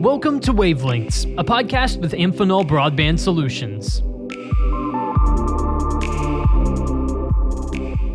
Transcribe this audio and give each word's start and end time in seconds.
Welcome 0.00 0.40
to 0.40 0.54
Wavelengths, 0.54 1.30
a 1.36 1.44
podcast 1.44 2.00
with 2.00 2.12
Amphenol 2.12 2.66
Broadband 2.66 3.18
Solutions. 3.18 3.98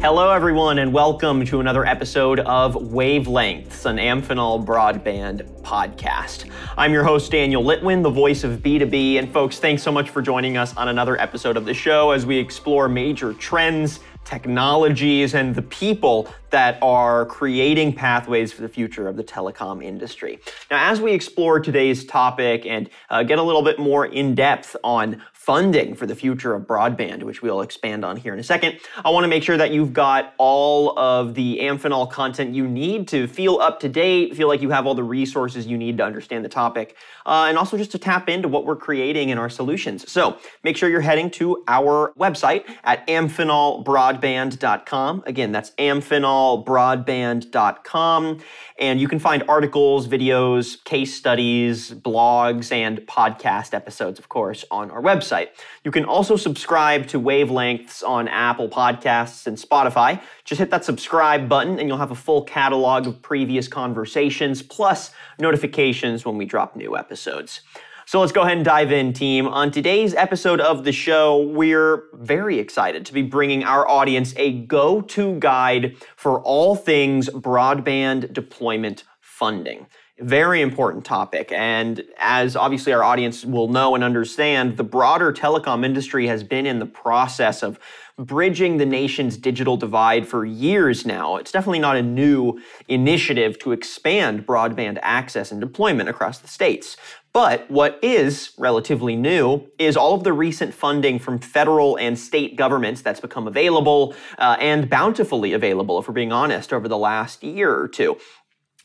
Hello, 0.01 0.31
everyone, 0.31 0.79
and 0.79 0.91
welcome 0.91 1.45
to 1.45 1.59
another 1.59 1.85
episode 1.85 2.39
of 2.39 2.73
Wavelengths, 2.73 3.85
an 3.85 3.97
Amphenol 3.97 4.65
broadband 4.65 5.47
podcast. 5.61 6.49
I'm 6.75 6.91
your 6.91 7.03
host, 7.03 7.31
Daniel 7.31 7.63
Litwin, 7.63 8.01
the 8.01 8.09
voice 8.09 8.43
of 8.43 8.61
B2B. 8.63 9.19
And 9.19 9.31
folks, 9.31 9.59
thanks 9.59 9.83
so 9.83 9.91
much 9.91 10.09
for 10.09 10.23
joining 10.23 10.57
us 10.57 10.75
on 10.75 10.87
another 10.87 11.21
episode 11.21 11.55
of 11.55 11.65
the 11.65 11.75
show 11.75 12.09
as 12.09 12.25
we 12.25 12.39
explore 12.39 12.89
major 12.89 13.31
trends, 13.33 13.99
technologies, 14.25 15.33
and 15.33 15.55
the 15.55 15.61
people 15.61 16.27
that 16.49 16.77
are 16.81 17.25
creating 17.27 17.93
pathways 17.93 18.51
for 18.51 18.61
the 18.61 18.69
future 18.69 19.07
of 19.07 19.15
the 19.15 19.23
telecom 19.23 19.83
industry. 19.83 20.39
Now, 20.69 20.91
as 20.91 20.99
we 20.99 21.13
explore 21.13 21.59
today's 21.59 22.05
topic 22.05 22.65
and 22.65 22.89
uh, 23.09 23.23
get 23.23 23.39
a 23.39 23.43
little 23.43 23.61
bit 23.61 23.79
more 23.79 24.05
in 24.05 24.35
depth 24.35 24.75
on 24.83 25.21
funding 25.45 25.93
for 25.93 26.07
the 26.07 26.15
future 26.15 26.55
of 26.55 26.63
broadband, 26.63 27.21
which 27.21 27.43
we'll 27.43 27.61
expand 27.61 28.03
on 28.03 28.17
here 28.17 28.33
in 28.33 28.39
a 28.39 28.43
second. 28.43 28.79
I 29.03 29.11
want 29.11 29.25
to 29.25 29.27
make 29.27 29.43
sure 29.43 29.57
that 29.57 29.69
you've 29.69 29.93
got 29.93 30.33
all 30.39 30.97
of 30.97 31.35
the 31.35 31.59
Amphenol 31.61 32.09
content 32.09 32.55
you 32.55 32.67
need 32.67 33.07
to 33.09 33.27
feel 33.27 33.57
up 33.57 33.79
to 33.81 33.89
date, 33.89 34.35
feel 34.35 34.47
like 34.47 34.63
you 34.63 34.71
have 34.71 34.87
all 34.87 34.95
the 34.95 35.03
resources 35.03 35.67
you 35.67 35.77
need 35.77 35.99
to 35.99 36.03
understand 36.03 36.43
the 36.43 36.49
topic, 36.49 36.95
uh, 37.27 37.45
and 37.47 37.59
also 37.59 37.77
just 37.77 37.91
to 37.91 37.99
tap 37.99 38.27
into 38.27 38.47
what 38.47 38.65
we're 38.65 38.75
creating 38.75 39.29
in 39.29 39.37
our 39.37 39.51
solutions. 39.51 40.11
So 40.11 40.39
make 40.63 40.77
sure 40.77 40.89
you're 40.89 41.01
heading 41.01 41.29
to 41.31 41.63
our 41.67 42.11
website 42.17 42.63
at 42.83 43.05
amphenolbroadband.com. 43.07 45.23
Again, 45.27 45.51
that's 45.51 45.69
amphenolbroadband.com. 45.77 48.39
And 48.77 48.99
you 48.99 49.07
can 49.07 49.19
find 49.19 49.43
articles, 49.47 50.05
videos, 50.07 50.83
case 50.83 51.15
studies, 51.15 51.91
blogs, 51.91 52.71
and 52.71 52.97
podcast 53.01 53.75
episodes, 53.75 54.17
of 54.17 54.27
course, 54.27 54.65
on 54.71 54.89
our 54.91 55.01
website. 55.01 55.34
You 55.83 55.91
can 55.91 56.05
also 56.05 56.35
subscribe 56.35 57.07
to 57.07 57.19
Wavelengths 57.19 58.03
on 58.03 58.27
Apple 58.27 58.69
Podcasts 58.69 59.47
and 59.47 59.57
Spotify. 59.57 60.21
Just 60.43 60.59
hit 60.59 60.69
that 60.71 60.85
subscribe 60.85 61.49
button 61.49 61.79
and 61.79 61.87
you'll 61.87 61.97
have 61.97 62.11
a 62.11 62.15
full 62.15 62.43
catalog 62.43 63.07
of 63.07 63.21
previous 63.21 63.67
conversations 63.67 64.61
plus 64.61 65.11
notifications 65.39 66.25
when 66.25 66.37
we 66.37 66.45
drop 66.45 66.75
new 66.75 66.97
episodes. 66.97 67.61
So 68.07 68.19
let's 68.19 68.31
go 68.31 68.43
ahead 68.43 68.57
and 68.57 68.63
dive 68.63 68.91
in, 68.91 69.13
team. 69.13 69.47
On 69.47 69.71
today's 69.71 70.13
episode 70.13 70.61
of 70.61 70.83
the 70.83 70.91
show, 70.91 71.41
we're 71.41 72.03
very 72.13 72.59
excited 72.59 73.03
to 73.07 73.13
be 73.13 73.23
bringing 73.23 73.63
our 73.63 73.87
audience 73.89 74.35
a 74.37 74.51
go 74.51 75.01
to 75.01 75.39
guide 75.39 75.95
for 76.15 76.39
all 76.41 76.75
things 76.75 77.29
broadband 77.29 78.31
deployment 78.31 79.05
funding. 79.21 79.87
Very 80.19 80.61
important 80.61 81.03
topic. 81.03 81.51
And 81.51 82.01
as 82.17 82.55
obviously 82.55 82.93
our 82.93 83.03
audience 83.03 83.43
will 83.43 83.67
know 83.67 83.95
and 83.95 84.03
understand, 84.03 84.77
the 84.77 84.83
broader 84.83 85.33
telecom 85.33 85.83
industry 85.83 86.27
has 86.27 86.41
been 86.41 86.65
in 86.65 86.79
the 86.79 86.85
process 86.85 87.61
of 87.61 87.77
bridging 88.17 88.77
the 88.77 88.85
nation's 88.85 89.35
digital 89.35 89.75
divide 89.75 90.25
for 90.25 90.45
years 90.45 91.05
now. 91.05 91.35
It's 91.35 91.51
definitely 91.51 91.79
not 91.79 91.97
a 91.97 92.01
new 92.01 92.61
initiative 92.87 93.59
to 93.59 93.73
expand 93.73 94.47
broadband 94.47 94.99
access 95.01 95.51
and 95.51 95.59
deployment 95.59 96.07
across 96.07 96.39
the 96.39 96.47
states. 96.47 96.95
But 97.33 97.69
what 97.69 97.99
is 98.01 98.53
relatively 98.57 99.17
new 99.17 99.69
is 99.77 99.97
all 99.97 100.13
of 100.13 100.23
the 100.23 100.31
recent 100.31 100.73
funding 100.73 101.19
from 101.19 101.39
federal 101.39 101.97
and 101.97 102.17
state 102.17 102.55
governments 102.55 103.01
that's 103.01 103.19
become 103.19 103.49
available 103.49 104.15
uh, 104.37 104.55
and 104.61 104.89
bountifully 104.89 105.51
available, 105.51 105.99
if 105.99 106.07
we're 106.07 106.13
being 106.13 106.31
honest, 106.31 106.71
over 106.71 106.87
the 106.87 106.97
last 106.97 107.43
year 107.43 107.77
or 107.77 107.89
two. 107.89 108.15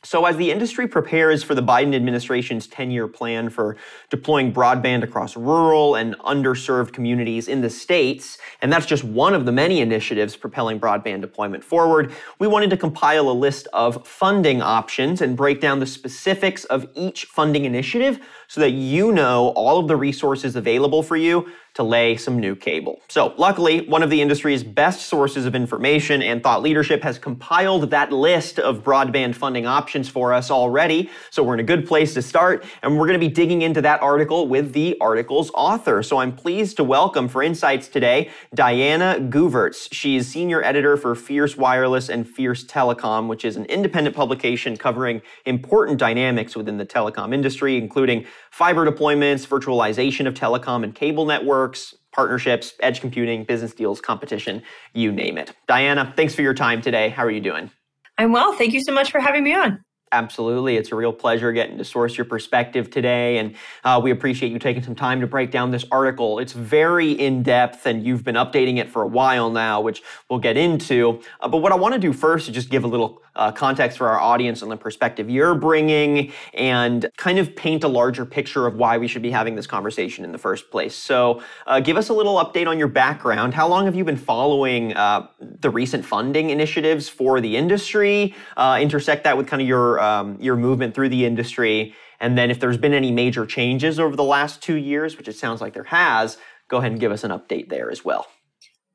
So, 0.03 0.25
as 0.25 0.39
the 0.39 0.51
industry 0.51 0.89
prepares 0.89 1.43
for 1.43 1.55
the 1.55 1.63
Biden 1.63 1.95
administration's 1.95 2.67
10 2.67 2.91
year 2.91 3.07
plan 3.07 3.51
for 3.51 3.77
deploying 4.09 4.51
broadband 4.51 5.03
across 5.03 5.37
rural 5.37 5.95
and 5.95 6.19
underserved 6.21 6.95
communities 6.95 7.49
in 7.49 7.61
the 7.61 7.69
states, 7.69 8.39
and 8.63 8.73
that's 8.73 8.87
just 8.87 9.05
one 9.05 9.35
of 9.35 9.45
the 9.45 9.53
many 9.53 9.83
initiatives 9.83 10.37
propelling 10.37 10.81
broadband 10.81 11.21
deployment 11.21 11.63
forward, 11.63 12.13
we 12.39 12.47
wanted 12.47 12.71
to 12.71 12.79
compile 12.79 13.29
a 13.29 13.33
list 13.33 13.69
of 13.75 14.07
funding 14.07 14.63
options 14.63 15.21
and 15.21 15.37
break 15.37 15.61
down 15.61 15.81
the 15.81 15.87
specifics 15.87 16.65
of 16.65 16.89
each 16.95 17.27
funding 17.27 17.67
initiative 17.67 18.21
so 18.49 18.63
that 18.63 18.71
you 18.71 19.13
know 19.13 19.49
all 19.49 19.79
of 19.79 19.87
the 19.87 19.97
resources 19.97 20.57
available 20.57 21.03
for 21.03 21.19
you 21.19 21.47
to 21.75 21.83
lay 21.83 22.17
some 22.17 22.39
new 22.39 22.57
cable. 22.57 23.01
So, 23.09 23.35
luckily, 23.37 23.87
one 23.87 24.03
of 24.03 24.11
the 24.11 24.21
industry's 24.21 24.65
best 24.65 25.07
sources 25.07 25.47
of 25.47 25.55
information 25.55 26.23
and 26.23 26.43
thought 26.43 26.63
leadership 26.63 27.03
has 27.03 27.19
compiled 27.19 27.91
that 27.91 28.13
list 28.13 28.59
of 28.59 28.83
broadband 28.83 29.35
funding 29.35 29.67
options 29.67 30.09
for 30.09 30.33
us 30.33 30.51
already. 30.51 31.11
So, 31.31 31.43
we're 31.43 31.55
in 31.55 31.61
a 31.61 31.65
good 31.65 31.87
place 31.87 32.15
to 32.15 32.23
start, 32.23 32.65
and 32.83 32.99
we're 32.99 33.07
going 33.07 33.21
to 33.21 33.27
be 33.27 33.33
digging 33.33 33.63
into 33.63 33.81
that 33.83 34.03
article 34.03 34.49
with 34.49 34.73
the 34.73 34.97
article's 35.01 35.51
author. 35.55 36.03
So, 36.03 36.19
I'm 36.19 36.35
pleased 36.35 36.77
to 36.79 36.85
welcome 36.85 37.29
for 37.29 37.43
insights 37.43 37.89
today 37.89 38.31
Diana 38.55 39.17
Goovaerts. 39.21 39.89
She's 39.93 40.29
senior 40.29 40.63
editor 40.65 40.97
for 40.97 41.15
Fierce 41.15 41.57
Wireless 41.57 42.09
and 42.09 42.29
Fierce 42.29 42.65
Telecom, 42.65 43.29
which 43.29 43.45
is 43.45 43.57
an 43.57 43.65
independent 43.67 44.17
publication 44.17 44.77
covering 44.77 45.23
important 45.45 45.99
dynamics 45.99 46.57
within 46.57 46.79
the 46.79 46.87
telecom 46.87 47.33
industry, 47.33 47.77
including 47.77 48.27
fiber 48.51 48.91
deployments, 48.91 49.47
virtualization 49.47 50.27
of 50.27 50.35
telecom 50.35 50.83
and 50.83 50.95
cable 50.95 51.27
networks, 51.27 51.70
partnerships, 52.13 52.75
edge 52.81 53.01
computing, 53.01 53.45
business 53.45 53.73
deals, 53.73 54.01
competition, 54.01 54.63
you 54.95 55.13
name 55.13 55.39
it. 55.39 55.53
Diana, 55.69 56.13
thanks 56.17 56.35
for 56.35 56.43
your 56.43 56.55
time 56.55 56.83
today. 56.83 57.09
How 57.09 57.25
are 57.25 57.31
you 57.31 57.41
doing? 57.41 57.71
I'm 58.19 58.33
well. 58.33 58.53
Thank 58.53 58.73
you 58.73 58.83
so 58.83 58.93
much 58.93 59.11
for 59.11 59.21
having 59.21 59.45
me 59.45 59.55
on. 59.55 59.83
Absolutely. 60.13 60.77
It's 60.77 60.91
a 60.91 60.97
real 60.97 61.13
pleasure 61.13 61.53
getting 61.53 61.79
to 61.79 61.85
source 61.85 62.19
your 62.19 62.25
perspective 62.25 62.91
today. 62.91 63.39
And 63.39 63.55
uh, 63.85 64.01
we 64.03 64.11
appreciate 64.11 64.51
you 64.51 64.59
taking 64.59 64.83
some 64.83 64.97
time 64.97 65.21
to 65.21 65.27
break 65.29 65.53
down 65.53 65.71
this 65.71 65.85
article. 65.93 66.41
It's 66.41 66.53
very 66.53 67.13
in 67.13 67.45
depth, 67.45 67.87
and 67.87 68.05
you've 68.05 68.25
been 68.25 68.35
updating 68.35 68.79
it 68.79 68.91
for 68.91 69.03
a 69.03 69.07
while 69.07 69.51
now, 69.51 69.81
which 69.81 70.03
we'll 70.29 70.41
get 70.41 70.57
into. 70.57 71.21
Uh, 71.41 71.47
but 71.47 71.59
what 71.59 71.71
I 71.71 71.77
want 71.77 71.95
to 71.95 72.01
do 72.01 72.13
first 72.13 72.49
is 72.49 72.55
just 72.55 72.71
give 72.71 72.83
a 72.83 72.89
little 72.89 73.23
uh, 73.37 73.53
context 73.53 73.99
for 73.99 74.09
our 74.09 74.21
audience 74.21 74.63
and 74.63 74.71
the 74.71 74.77
perspective 74.77 75.31
you're 75.31 75.55
bringing 75.55 76.33
and 76.55 77.11
kind 77.17 77.39
of 77.39 77.55
paint 77.55 77.85
a 77.85 77.89
larger 77.89 78.25
picture 78.27 78.67
of 78.67 78.75
why 78.75 78.99
we 78.99 79.07
should 79.07 79.23
be 79.23 79.31
having 79.31 79.55
this 79.55 79.67
conversation 79.67 80.25
in 80.25 80.33
the 80.33 80.39
first 80.39 80.71
place. 80.71 80.95
So, 80.95 81.43
uh, 81.67 81.81
give 81.81 81.97
us 81.97 82.09
a 82.09 82.13
little 82.13 82.37
update 82.37 82.67
on 82.67 82.79
your 82.79 82.89
background. 82.89 83.55
How 83.55 83.69
long 83.69 83.85
have 83.85 83.95
you 83.95 84.05
been 84.05 84.17
following 84.17 84.95
uh, 84.95 85.27
the 85.41 85.71
recent 85.71 86.05
funding 86.05 86.51
initiatives 86.51 87.09
for 87.09 87.41
the 87.41 87.57
industry? 87.57 88.35
Uh, 88.57 88.79
intersect 88.81 89.25
that 89.25 89.37
with 89.37 89.47
kind 89.47 89.63
of 89.63 89.69
your 89.69 90.01
um, 90.01 90.37
your 90.41 90.57
movement 90.57 90.95
through 90.95 91.09
the 91.09 91.25
industry, 91.25 91.95
and 92.21 92.37
then 92.37 92.51
if 92.51 92.61
there's 92.61 92.77
been 92.77 92.95
any 92.95 93.11
major 93.11 93.47
changes 93.47 93.99
over 93.99 94.17
the 94.17 94.25
last 94.25 94.63
two 94.63 94.77
years, 94.77 95.17
which 95.17 95.29
it 95.29 95.37
sounds 95.37 95.61
like 95.61 95.73
there 95.73 95.85
has, 95.85 96.37
go 96.69 96.79
ahead 96.79 96.93
and 96.93 97.01
give 97.01 97.13
us 97.13 97.25
an 97.25 97.31
update 97.31 97.69
there 97.69 97.91
as 97.91 98.05
well. 98.05 98.27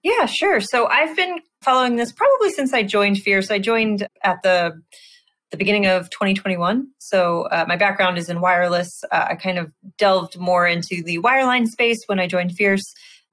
Yeah, 0.03 0.27
sure. 0.27 0.59
So 0.59 0.85
I've 0.85 1.15
been 1.15 1.39
following 1.65 1.95
this 1.95 2.11
probably 2.11 2.51
since 2.51 2.73
I 2.73 2.83
joined 2.83 3.19
Fierce. 3.19 3.51
I 3.51 3.59
joined 3.59 4.07
at 4.23 4.41
the 4.43 4.81
the 5.51 5.57
beginning 5.57 5.85
of 5.85 6.09
2021. 6.09 6.87
So 6.97 7.43
uh, 7.43 7.65
my 7.67 7.75
background 7.75 8.17
is 8.17 8.29
in 8.29 8.41
wireless. 8.41 9.03
Uh, 9.11 9.27
I 9.29 9.35
kind 9.35 9.57
of 9.57 9.71
delved 9.97 10.37
more 10.37 10.67
into 10.67 11.03
the 11.03 11.19
wireline 11.19 11.67
space 11.67 12.03
when 12.07 12.19
I 12.19 12.27
joined 12.27 12.53
Fierce. 12.53 12.83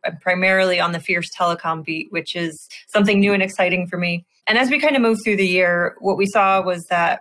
I'm 0.04 0.18
primarily 0.18 0.78
on 0.78 0.92
the 0.92 1.00
Fierce 1.00 1.30
Telecom 1.30 1.84
beat, 1.84 2.08
which 2.10 2.36
is 2.36 2.68
something 2.88 3.18
new 3.18 3.32
and 3.32 3.42
exciting 3.42 3.86
for 3.86 3.98
me. 3.98 4.26
And 4.46 4.58
as 4.58 4.70
we 4.70 4.80
kind 4.80 4.96
of 4.96 5.02
moved 5.02 5.22
through 5.24 5.36
the 5.36 5.46
year, 5.46 5.96
what 6.00 6.16
we 6.16 6.26
saw 6.26 6.60
was 6.62 6.84
that 6.86 7.20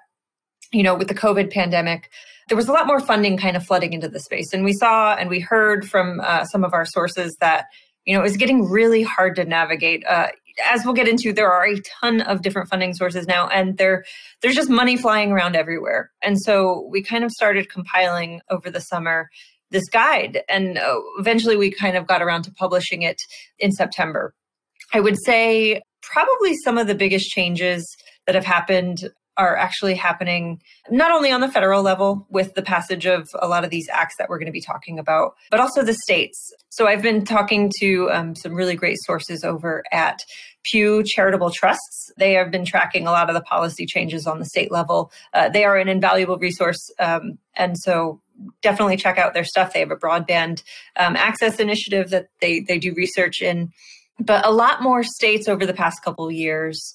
you 0.72 0.84
know, 0.84 0.96
with 0.96 1.08
the 1.08 1.14
COVID 1.14 1.52
pandemic, 1.52 2.10
there 2.48 2.56
was 2.56 2.68
a 2.68 2.72
lot 2.72 2.88
more 2.88 3.00
funding 3.00 3.38
kind 3.38 3.56
of 3.56 3.66
flooding 3.66 3.94
into 3.94 4.08
the 4.08 4.20
space. 4.20 4.54
And 4.54 4.64
we 4.64 4.74
saw 4.74 5.16
and 5.16 5.30
we 5.30 5.40
heard 5.40 5.88
from 5.90 6.22
uh, 6.22 6.46
some 6.46 6.64
of 6.64 6.74
our 6.74 6.86
sources 6.86 7.36
that, 7.40 7.66
you 8.06 8.14
know, 8.14 8.22
it 8.22 8.24
was 8.24 8.38
getting 8.38 8.70
really 8.70 9.04
hard 9.04 9.36
to 9.36 9.46
navigate. 9.46 10.06
Uh, 10.08 10.30
as 10.69 10.84
we'll 10.85 10.94
get 10.94 11.07
into, 11.07 11.34
there 11.34 11.51
are 11.51 11.66
a 11.66 11.79
ton 12.01 12.22
of 12.22 12.41
different 12.41 12.69
funding 12.69 12.94
sources 12.94 13.28
now, 13.28 13.47
and 13.47 13.78
there, 13.78 14.03
there's 14.41 14.56
just 14.56 14.69
money 14.69 14.97
flying 14.97 15.31
around 15.31 15.56
everywhere. 15.56 16.12
And 16.22 16.39
so 16.39 16.88
we 16.89 17.01
kind 17.01 17.23
of 17.23 17.31
started 17.31 17.69
compiling 17.69 18.42
over 18.50 18.69
the 18.69 18.81
summer 18.81 19.30
this 19.71 19.88
guide, 19.89 20.42
and 20.50 20.77
uh, 20.77 21.00
eventually 21.18 21.56
we 21.56 21.71
kind 21.71 21.95
of 21.95 22.06
got 22.06 22.21
around 22.21 22.44
to 22.44 22.51
publishing 22.51 23.03
it 23.03 23.21
in 23.57 23.71
September. 23.71 24.33
I 24.94 25.00
would 25.00 25.18
say 25.24 25.81
probably 26.01 26.56
some 26.63 26.77
of 26.77 26.88
the 26.88 26.95
biggest 26.95 27.30
changes 27.30 27.86
that 28.25 28.36
have 28.36 28.45
happened 28.45 29.09
are 29.42 29.58
actually 29.58 29.96
happening 29.96 30.62
not 30.92 31.12
only 31.12 31.32
on 31.32 31.42
the 31.42 31.50
federal 31.50 31.82
level 31.82 32.28
with 32.30 32.54
the 32.54 32.62
passage 32.62 33.08
of 33.08 33.28
a 33.40 33.48
lot 33.48 33.64
of 33.64 33.72
these 33.72 33.90
acts 33.92 34.16
that 34.18 34.30
we're 34.30 34.38
going 34.38 34.46
to 34.46 34.52
be 34.52 34.62
talking 34.62 35.00
about, 35.00 35.34
but 35.50 35.60
also 35.60 35.84
the 35.84 35.96
states. 35.96 36.54
So 36.70 36.88
I've 36.88 37.02
been 37.02 37.26
talking 37.26 37.72
to 37.80 38.10
um, 38.12 38.36
some 38.36 38.54
really 38.54 38.76
great 38.76 38.98
sources 39.02 39.44
over 39.44 39.84
at 39.92 40.20
Pew 40.64 41.04
Charitable 41.04 41.50
Trusts. 41.50 42.12
They 42.18 42.34
have 42.34 42.52
been 42.52 42.66
tracking 42.66 43.08
a 43.08 43.12
lot 43.12 43.30
of 43.30 43.34
the 43.34 43.42
policy 43.42 43.88
changes 43.88 44.28
on 44.28 44.38
the 44.38 44.46
state 44.46 44.72
level. 44.72 45.12
Uh, 45.34 45.50
they 45.50 45.66
are 45.66 45.78
an 45.78 45.88
invaluable 45.88 46.38
resource. 46.38 46.92
Um, 47.00 47.40
and 47.56 47.76
so 47.80 48.22
definitely 48.62 48.98
check 48.98 49.18
out 49.18 49.34
their 49.34 49.44
stuff. 49.44 49.74
They 49.74 49.80
have 49.80 49.92
a 49.92 49.96
broadband 49.96 50.62
um, 50.98 51.16
access 51.16 51.60
initiative 51.60 52.12
that 52.12 52.28
they, 52.42 52.60
they 52.60 52.78
do 52.78 52.94
research 52.94 53.42
in. 53.42 53.72
But 54.20 54.46
a 54.46 54.52
lot 54.52 54.84
more 54.84 55.04
states 55.04 55.48
over 55.48 55.66
the 55.66 55.74
past 55.74 56.04
couple 56.04 56.30
years 56.32 56.94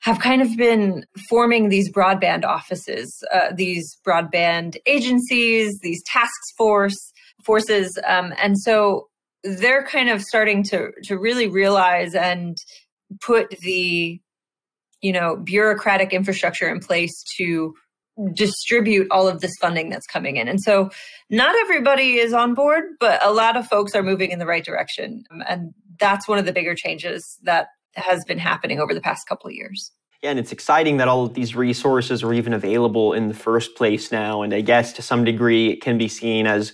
have 0.00 0.18
kind 0.18 0.40
of 0.40 0.56
been 0.56 1.04
forming 1.28 1.68
these 1.68 1.92
broadband 1.92 2.44
offices, 2.44 3.22
uh, 3.32 3.52
these 3.54 3.98
broadband 4.06 4.76
agencies, 4.86 5.78
these 5.82 6.02
task 6.04 6.32
force 6.56 7.12
forces, 7.44 7.98
um, 8.06 8.32
and 8.42 8.58
so 8.58 9.08
they're 9.42 9.84
kind 9.84 10.08
of 10.10 10.22
starting 10.22 10.62
to 10.62 10.90
to 11.04 11.18
really 11.18 11.48
realize 11.48 12.14
and 12.14 12.56
put 13.20 13.50
the 13.60 14.20
you 15.02 15.12
know 15.12 15.36
bureaucratic 15.36 16.12
infrastructure 16.12 16.68
in 16.68 16.80
place 16.80 17.22
to 17.36 17.74
distribute 18.34 19.06
all 19.10 19.28
of 19.28 19.40
this 19.40 19.54
funding 19.60 19.88
that's 19.88 20.06
coming 20.06 20.36
in. 20.36 20.48
And 20.48 20.60
so 20.60 20.90
not 21.30 21.54
everybody 21.56 22.16
is 22.16 22.32
on 22.32 22.54
board, 22.54 22.84
but 22.98 23.24
a 23.24 23.32
lot 23.32 23.56
of 23.56 23.66
folks 23.66 23.94
are 23.94 24.02
moving 24.02 24.30
in 24.30 24.38
the 24.38 24.46
right 24.46 24.64
direction. 24.64 25.24
And 25.48 25.72
that's 25.98 26.28
one 26.28 26.38
of 26.38 26.44
the 26.44 26.52
bigger 26.52 26.74
changes 26.74 27.38
that 27.44 27.68
has 27.94 28.24
been 28.24 28.38
happening 28.38 28.80
over 28.80 28.94
the 28.94 29.00
past 29.00 29.26
couple 29.28 29.48
of 29.48 29.54
years. 29.54 29.92
Yeah, 30.22 30.30
and 30.30 30.38
it's 30.38 30.52
exciting 30.52 30.98
that 30.98 31.08
all 31.08 31.24
of 31.24 31.34
these 31.34 31.56
resources 31.56 32.22
are 32.22 32.34
even 32.34 32.52
available 32.52 33.14
in 33.14 33.28
the 33.28 33.34
first 33.34 33.74
place 33.74 34.12
now. 34.12 34.42
And 34.42 34.52
I 34.52 34.60
guess 34.60 34.92
to 34.94 35.02
some 35.02 35.24
degree, 35.24 35.70
it 35.70 35.80
can 35.80 35.96
be 35.96 36.08
seen 36.08 36.46
as 36.46 36.72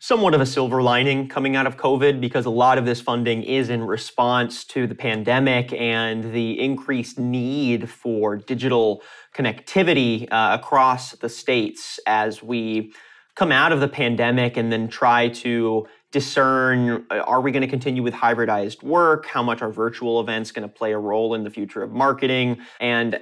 somewhat 0.00 0.34
of 0.34 0.40
a 0.40 0.46
silver 0.46 0.80
lining 0.82 1.28
coming 1.28 1.56
out 1.56 1.66
of 1.66 1.76
COVID 1.76 2.20
because 2.20 2.46
a 2.46 2.50
lot 2.50 2.78
of 2.78 2.84
this 2.84 3.00
funding 3.00 3.42
is 3.42 3.68
in 3.68 3.82
response 3.82 4.64
to 4.64 4.86
the 4.86 4.94
pandemic 4.94 5.72
and 5.72 6.32
the 6.32 6.60
increased 6.60 7.18
need 7.18 7.90
for 7.90 8.36
digital 8.36 9.02
connectivity 9.34 10.28
uh, 10.30 10.56
across 10.58 11.12
the 11.12 11.28
states 11.28 11.98
as 12.06 12.42
we 12.42 12.92
come 13.34 13.50
out 13.50 13.72
of 13.72 13.80
the 13.80 13.88
pandemic 13.88 14.56
and 14.56 14.72
then 14.72 14.88
try 14.88 15.28
to 15.28 15.86
discern 16.10 17.06
uh, 17.10 17.18
are 17.18 17.40
we 17.40 17.52
going 17.52 17.62
to 17.62 17.68
continue 17.68 18.02
with 18.02 18.14
hybridized 18.14 18.82
work? 18.82 19.26
How 19.26 19.42
much 19.42 19.62
are 19.62 19.70
virtual 19.70 20.20
events 20.20 20.52
going 20.52 20.68
to 20.68 20.74
play 20.74 20.92
a 20.92 20.98
role 20.98 21.34
in 21.34 21.44
the 21.44 21.50
future 21.50 21.82
of 21.82 21.92
marketing? 21.92 22.58
And 22.80 23.20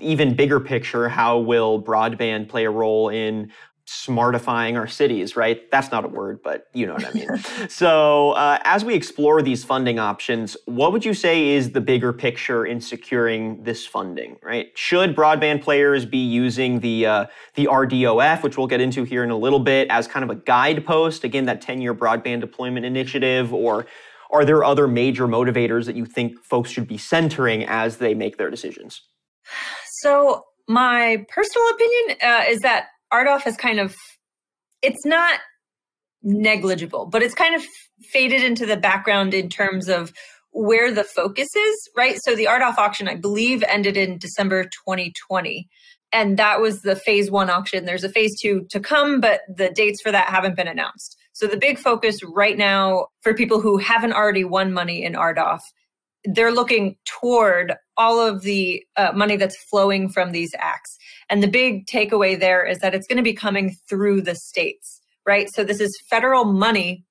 even 0.00 0.34
bigger 0.34 0.60
picture 0.60 1.08
how 1.08 1.38
will 1.38 1.82
broadband 1.82 2.48
play 2.48 2.66
a 2.66 2.70
role 2.70 3.08
in 3.08 3.50
smartifying 3.88 4.76
our 4.76 4.86
cities, 4.86 5.34
right? 5.34 5.70
That's 5.70 5.90
not 5.90 6.04
a 6.04 6.08
word, 6.08 6.40
but 6.44 6.66
you 6.74 6.86
know 6.86 6.92
what 6.92 7.06
I 7.06 7.12
mean. 7.12 7.28
so, 7.70 8.32
uh, 8.32 8.58
as 8.64 8.84
we 8.84 8.94
explore 8.94 9.40
these 9.40 9.64
funding 9.64 9.98
options, 9.98 10.58
what 10.66 10.92
would 10.92 11.06
you 11.06 11.14
say 11.14 11.48
is 11.48 11.70
the 11.70 11.80
bigger 11.80 12.12
picture 12.12 12.66
in 12.66 12.82
securing 12.82 13.62
this 13.62 13.86
funding, 13.86 14.36
right? 14.42 14.68
Should 14.74 15.16
broadband 15.16 15.62
players 15.62 16.04
be 16.04 16.18
using 16.18 16.80
the 16.80 17.06
uh, 17.06 17.26
the 17.54 17.64
RDOF, 17.64 18.42
which 18.42 18.58
we'll 18.58 18.66
get 18.66 18.82
into 18.82 19.04
here 19.04 19.24
in 19.24 19.30
a 19.30 19.38
little 19.38 19.60
bit, 19.60 19.88
as 19.88 20.06
kind 20.06 20.22
of 20.22 20.28
a 20.28 20.34
guidepost, 20.34 21.24
again, 21.24 21.46
that 21.46 21.62
10-year 21.62 21.94
broadband 21.94 22.40
deployment 22.40 22.84
initiative, 22.84 23.54
or 23.54 23.86
are 24.30 24.44
there 24.44 24.64
other 24.64 24.86
major 24.86 25.26
motivators 25.26 25.86
that 25.86 25.96
you 25.96 26.04
think 26.04 26.38
folks 26.44 26.70
should 26.70 26.86
be 26.86 26.98
centering 26.98 27.64
as 27.64 27.96
they 27.96 28.12
make 28.12 28.36
their 28.36 28.50
decisions? 28.50 29.00
So, 30.02 30.44
my 30.68 31.24
personal 31.34 31.68
opinion 31.70 32.18
uh, 32.22 32.44
is 32.46 32.60
that 32.60 32.88
RDOF 33.12 33.46
is 33.46 33.56
kind 33.56 33.80
of 33.80 33.96
it's 34.82 35.04
not 35.04 35.40
negligible, 36.22 37.06
but 37.06 37.22
it's 37.22 37.34
kind 37.34 37.54
of 37.54 37.64
faded 38.12 38.42
into 38.42 38.66
the 38.66 38.76
background 38.76 39.34
in 39.34 39.48
terms 39.48 39.88
of 39.88 40.12
where 40.50 40.92
the 40.92 41.04
focus 41.04 41.48
is, 41.54 41.90
right? 41.96 42.18
So 42.22 42.34
the 42.34 42.46
RDOF 42.46 42.78
auction, 42.78 43.08
I 43.08 43.16
believe, 43.16 43.62
ended 43.68 43.96
in 43.96 44.18
December 44.18 44.64
2020. 44.64 45.68
And 46.12 46.38
that 46.38 46.60
was 46.60 46.80
the 46.80 46.96
phase 46.96 47.30
one 47.30 47.50
auction. 47.50 47.84
There's 47.84 48.04
a 48.04 48.08
phase 48.08 48.40
two 48.40 48.66
to 48.70 48.80
come, 48.80 49.20
but 49.20 49.42
the 49.54 49.70
dates 49.70 50.00
for 50.00 50.10
that 50.10 50.28
haven't 50.28 50.56
been 50.56 50.68
announced. 50.68 51.16
So 51.32 51.46
the 51.46 51.56
big 51.56 51.78
focus 51.78 52.18
right 52.24 52.56
now 52.56 53.08
for 53.20 53.34
people 53.34 53.60
who 53.60 53.76
haven't 53.78 54.14
already 54.14 54.44
won 54.44 54.72
money 54.72 55.04
in 55.04 55.12
RDOF, 55.12 55.60
they're 56.24 56.52
looking 56.52 56.96
toward 57.04 57.74
all 57.96 58.20
of 58.20 58.42
the 58.42 58.82
uh, 58.96 59.12
money 59.14 59.36
that's 59.36 59.56
flowing 59.70 60.08
from 60.08 60.32
these 60.32 60.52
acts. 60.58 60.96
And 61.30 61.42
the 61.42 61.48
big 61.48 61.86
takeaway 61.86 62.38
there 62.38 62.66
is 62.66 62.78
that 62.78 62.94
it's 62.94 63.06
going 63.06 63.18
to 63.18 63.22
be 63.22 63.34
coming 63.34 63.76
through 63.88 64.22
the 64.22 64.34
states, 64.34 65.00
right? 65.26 65.48
So 65.52 65.64
this 65.64 65.80
is 65.80 66.00
federal 66.10 66.44
money, 66.44 67.04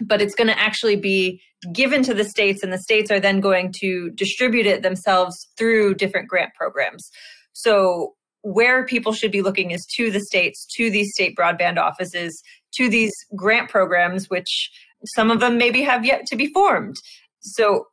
but 0.00 0.20
it's 0.20 0.34
going 0.34 0.48
to 0.48 0.58
actually 0.58 0.96
be 0.96 1.40
given 1.72 2.02
to 2.02 2.14
the 2.14 2.24
states, 2.24 2.62
and 2.62 2.72
the 2.72 2.78
states 2.78 3.10
are 3.10 3.20
then 3.20 3.40
going 3.40 3.72
to 3.80 4.10
distribute 4.10 4.66
it 4.66 4.82
themselves 4.82 5.48
through 5.56 5.94
different 5.94 6.28
grant 6.28 6.52
programs. 6.54 7.10
So 7.52 8.14
where 8.42 8.84
people 8.84 9.12
should 9.12 9.32
be 9.32 9.40
looking 9.40 9.70
is 9.70 9.86
to 9.96 10.10
the 10.10 10.20
states, 10.20 10.66
to 10.76 10.90
these 10.90 11.10
state 11.14 11.34
broadband 11.36 11.78
offices, 11.78 12.42
to 12.74 12.90
these 12.90 13.12
grant 13.34 13.70
programs, 13.70 14.28
which 14.28 14.70
some 15.14 15.30
of 15.30 15.40
them 15.40 15.56
maybe 15.56 15.80
have 15.82 16.04
yet 16.04 16.26
to 16.26 16.36
be 16.36 16.52
formed. 16.52 16.96
So 17.40 17.86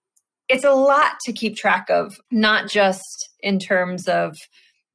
it's 0.51 0.65
a 0.65 0.73
lot 0.73 1.13
to 1.25 1.31
keep 1.31 1.55
track 1.55 1.89
of, 1.89 2.13
not 2.29 2.69
just 2.69 3.29
in 3.39 3.57
terms 3.57 4.07
of 4.07 4.35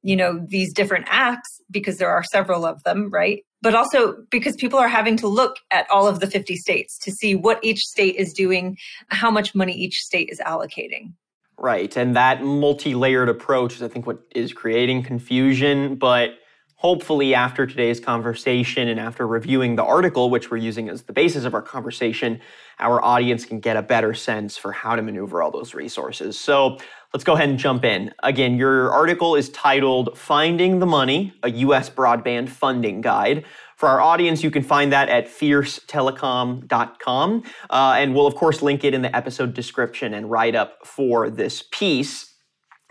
you 0.03 0.15
know 0.15 0.45
these 0.47 0.71
different 0.73 1.05
acts 1.09 1.49
because 1.71 1.97
there 1.97 2.09
are 2.09 2.23
several 2.23 2.65
of 2.65 2.81
them 2.83 3.09
right? 3.09 3.43
But 3.61 3.73
also 3.73 4.15
because 4.29 4.55
people 4.55 4.79
are 4.79 4.87
having 4.87 5.17
to 5.17 5.27
look 5.27 5.55
at 5.71 5.89
all 5.89 6.07
of 6.07 6.19
the 6.19 6.27
50 6.27 6.55
states 6.55 6.97
to 6.99 7.11
see 7.11 7.35
what 7.35 7.59
each 7.63 7.79
state 7.79 8.15
is 8.15 8.31
doing 8.31 8.77
how 9.09 9.31
much 9.31 9.55
money 9.55 9.73
each 9.73 9.95
state 9.95 10.29
is 10.31 10.39
allocating. 10.39 11.13
Right 11.57 11.97
and 11.97 12.15
that 12.15 12.43
multi-layered 12.43 13.29
approach 13.29 13.75
is 13.75 13.81
i 13.81 13.87
think 13.87 14.05
what 14.05 14.19
is 14.35 14.53
creating 14.53 15.01
confusion 15.03 15.95
but 15.95 16.37
hopefully 16.77 17.35
after 17.35 17.67
today's 17.67 17.99
conversation 17.99 18.87
and 18.87 18.99
after 18.99 19.27
reviewing 19.27 19.75
the 19.75 19.83
article 19.83 20.29
which 20.29 20.49
we're 20.49 20.57
using 20.57 20.89
as 20.89 21.03
the 21.03 21.13
basis 21.13 21.43
of 21.43 21.53
our 21.53 21.61
conversation 21.61 22.39
our 22.79 23.03
audience 23.03 23.45
can 23.45 23.59
get 23.59 23.75
a 23.75 23.81
better 23.81 24.13
sense 24.13 24.57
for 24.57 24.71
how 24.71 24.95
to 24.95 25.01
maneuver 25.01 25.41
all 25.41 25.51
those 25.51 25.73
resources 25.73 26.39
so 26.39 26.77
Let's 27.13 27.23
go 27.23 27.35
ahead 27.35 27.47
and 27.47 27.57
jump 27.57 27.85
in. 27.85 28.13
Again, 28.21 28.57
your 28.57 28.91
article 28.91 29.35
is 29.35 29.47
titled 29.49 30.17
Finding 30.17 30.79
the 30.79 30.85
Money, 30.85 31.33
a 31.41 31.49
U.S. 31.49 31.89
Broadband 31.89 32.49
Funding 32.49 32.99
Guide. 32.99 33.45
For 33.77 33.87
our 33.87 34.01
audience, 34.01 34.43
you 34.43 34.51
can 34.51 34.61
find 34.61 34.91
that 34.91 35.07
at 35.07 35.27
fiercetelecom.com. 35.27 37.43
Uh, 37.69 37.95
and 37.97 38.13
we'll, 38.13 38.27
of 38.27 38.35
course, 38.35 38.61
link 38.61 38.83
it 38.83 38.93
in 38.93 39.03
the 39.03 39.15
episode 39.15 39.53
description 39.53 40.13
and 40.13 40.29
write 40.29 40.53
up 40.53 40.85
for 40.85 41.29
this 41.29 41.63
piece. 41.71 42.33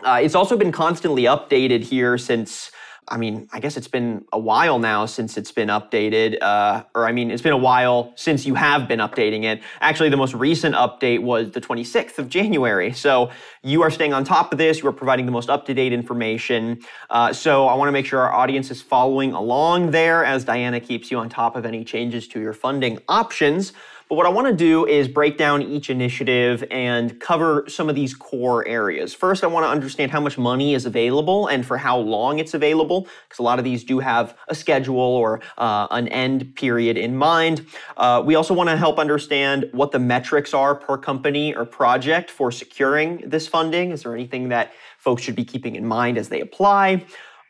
Uh, 0.03 0.19
it's 0.21 0.33
also 0.33 0.57
been 0.57 0.71
constantly 0.71 1.21
updated 1.23 1.83
here 1.83 2.17
since 2.17 2.71
I 3.09 3.17
mean, 3.17 3.47
I 3.53 3.59
guess 3.59 3.77
it's 3.77 3.87
been 3.87 4.25
a 4.33 4.39
while 4.39 4.79
now 4.79 5.05
since 5.05 5.37
it's 5.37 5.51
been 5.51 5.69
updated, 5.69 6.41
uh, 6.41 6.83
or 6.93 7.07
I 7.07 7.11
mean, 7.11 7.31
it's 7.31 7.41
been 7.41 7.53
a 7.53 7.57
while 7.57 8.11
since 8.15 8.45
you 8.45 8.55
have 8.55 8.87
been 8.87 8.99
updating 8.99 9.43
it. 9.43 9.61
Actually, 9.79 10.09
the 10.09 10.17
most 10.17 10.33
recent 10.33 10.75
update 10.75 11.21
was 11.21 11.51
the 11.51 11.61
26th 11.61 12.17
of 12.17 12.27
January. 12.27 12.91
So 12.91 13.31
you 13.63 13.81
are 13.81 13.89
staying 13.89 14.13
on 14.13 14.25
top 14.25 14.51
of 14.51 14.57
this. 14.57 14.81
You 14.81 14.89
are 14.89 14.93
providing 14.93 15.25
the 15.25 15.31
most 15.31 15.49
up 15.49 15.65
to 15.67 15.73
date 15.73 15.93
information. 15.93 16.81
Uh, 17.09 17.31
so 17.31 17.67
I 17.67 17.75
want 17.75 17.87
to 17.87 17.93
make 17.93 18.05
sure 18.05 18.19
our 18.19 18.33
audience 18.33 18.71
is 18.71 18.81
following 18.81 19.31
along 19.31 19.91
there 19.91 20.25
as 20.25 20.43
Diana 20.43 20.79
keeps 20.79 21.09
you 21.09 21.17
on 21.17 21.29
top 21.29 21.55
of 21.55 21.65
any 21.65 21.85
changes 21.85 22.27
to 22.29 22.41
your 22.41 22.53
funding 22.53 22.99
options. 23.07 23.73
But 24.09 24.15
what 24.15 24.25
I 24.25 24.29
want 24.29 24.47
to 24.47 24.53
do 24.53 24.85
is 24.85 25.09
break 25.09 25.37
down 25.37 25.61
each 25.61 25.89
initiative 25.89 26.63
and 26.71 27.19
cover 27.19 27.65
some 27.67 27.89
of 27.89 27.95
these 27.95 28.13
core 28.13 28.65
areas. 28.65 29.13
First, 29.13 29.43
I 29.43 29.47
want 29.47 29.65
to 29.65 29.69
understand 29.69 30.11
how 30.11 30.21
much 30.21 30.37
money 30.37 30.73
is 30.73 30.85
available 30.85 31.47
and 31.47 31.65
for 31.65 31.77
how 31.77 31.97
long 31.97 32.39
it's 32.39 32.53
available, 32.53 33.07
because 33.27 33.39
a 33.39 33.43
lot 33.43 33.59
of 33.59 33.65
these 33.65 33.83
do 33.83 33.99
have 33.99 34.37
a 34.47 34.55
schedule 34.55 34.97
or 34.97 35.41
uh, 35.57 35.87
an 35.91 36.07
end 36.07 36.55
period 36.55 36.97
in 36.97 37.17
mind. 37.17 37.65
Uh, 37.97 38.23
we 38.25 38.35
also 38.35 38.53
want 38.53 38.69
to 38.69 38.77
help 38.77 38.97
understand 38.97 39.69
what 39.73 39.91
the 39.91 39.99
metrics 39.99 40.53
are 40.53 40.73
per 40.73 40.97
company 40.97 41.53
or 41.53 41.65
project 41.65 42.31
for 42.31 42.49
securing 42.49 43.17
this 43.29 43.45
funding. 43.45 43.91
Is 43.91 44.03
there 44.03 44.13
anything 44.13 44.47
that 44.49 44.71
folks 44.97 45.21
should 45.21 45.35
be 45.35 45.43
keeping 45.43 45.75
in 45.75 45.85
mind 45.85 46.17
as 46.17 46.29
they 46.29 46.39
apply? 46.39 47.03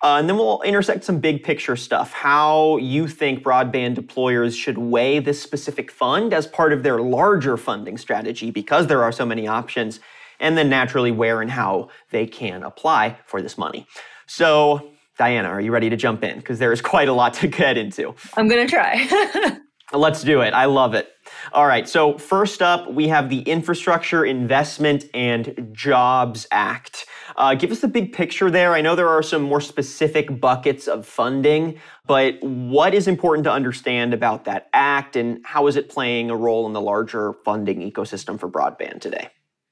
Uh, 0.04 0.18
and 0.18 0.30
then 0.30 0.38
we'll 0.38 0.62
intersect 0.62 1.04
some 1.04 1.20
big 1.20 1.44
picture 1.44 1.76
stuff 1.76 2.14
how 2.14 2.78
you 2.78 3.08
think 3.08 3.44
broadband 3.44 3.96
deployers 3.96 4.56
should 4.56 4.78
weigh 4.78 5.20
this 5.20 5.42
specific 5.42 5.92
fund 5.92 6.34
as 6.34 6.46
part 6.46 6.72
of 6.72 6.84
their 6.84 7.00
larger 7.00 7.58
funding 7.58 7.98
strategy 7.98 8.52
because 8.52 8.88
there 8.88 9.04
are 9.04 9.12
so 9.12 9.26
many 9.26 9.48
options, 9.48 10.00
and 10.40 10.56
then 10.58 10.70
naturally 10.70 11.12
where 11.12 11.42
and 11.42 11.50
how 11.50 11.90
they 12.12 12.28
can 12.28 12.64
apply 12.64 13.18
for 13.26 13.42
this 13.42 13.58
money. 13.58 13.88
So, 14.28 14.92
Diana, 15.18 15.48
are 15.48 15.62
you 15.62 15.72
ready 15.72 15.90
to 15.90 15.98
jump 15.98 16.24
in? 16.24 16.38
Because 16.38 16.60
there 16.60 16.72
is 16.72 16.82
quite 16.94 17.08
a 17.08 17.14
lot 17.14 17.34
to 17.36 17.48
get 17.48 17.78
into. 17.78 18.14
I'm 18.36 18.48
going 18.48 18.68
to 18.68 18.72
try. 18.72 19.58
Let's 19.94 20.22
do 20.22 20.42
it. 20.42 20.54
I 20.54 20.66
love 20.66 20.94
it. 20.94 21.10
All 21.54 21.66
right. 21.66 21.88
So, 21.88 22.18
first 22.18 22.62
up, 22.62 22.92
we 22.92 23.08
have 23.08 23.30
the 23.30 23.40
Infrastructure 23.40 24.26
Investment 24.26 25.06
and 25.14 25.70
Jobs 25.72 26.46
Act. 26.52 27.06
Uh, 27.38 27.54
give 27.54 27.72
us 27.72 27.82
the 27.82 27.88
big 27.88 28.14
picture 28.14 28.50
there. 28.50 28.74
I 28.74 28.82
know 28.82 28.96
there 28.96 29.10
are 29.10 29.22
some 29.22 29.44
more 29.44 29.62
specific 29.62 30.40
buckets 30.42 30.88
of 30.88 31.06
funding, 31.06 31.80
but 32.08 32.42
what 32.42 32.96
is 32.96 33.08
important 33.08 33.44
to 33.44 33.52
understand 33.52 34.16
about 34.16 34.46
that 34.46 34.70
act 34.74 35.16
and 35.16 35.46
how 35.46 35.68
is 35.68 35.76
it 35.76 35.88
playing 35.88 36.32
a 36.32 36.36
role 36.36 36.66
in 36.66 36.74
the 36.74 36.82
larger 36.82 37.34
funding 37.46 37.90
ecosystem 37.90 38.40
for 38.40 38.50
broadband 38.50 39.02
today? 39.02 39.30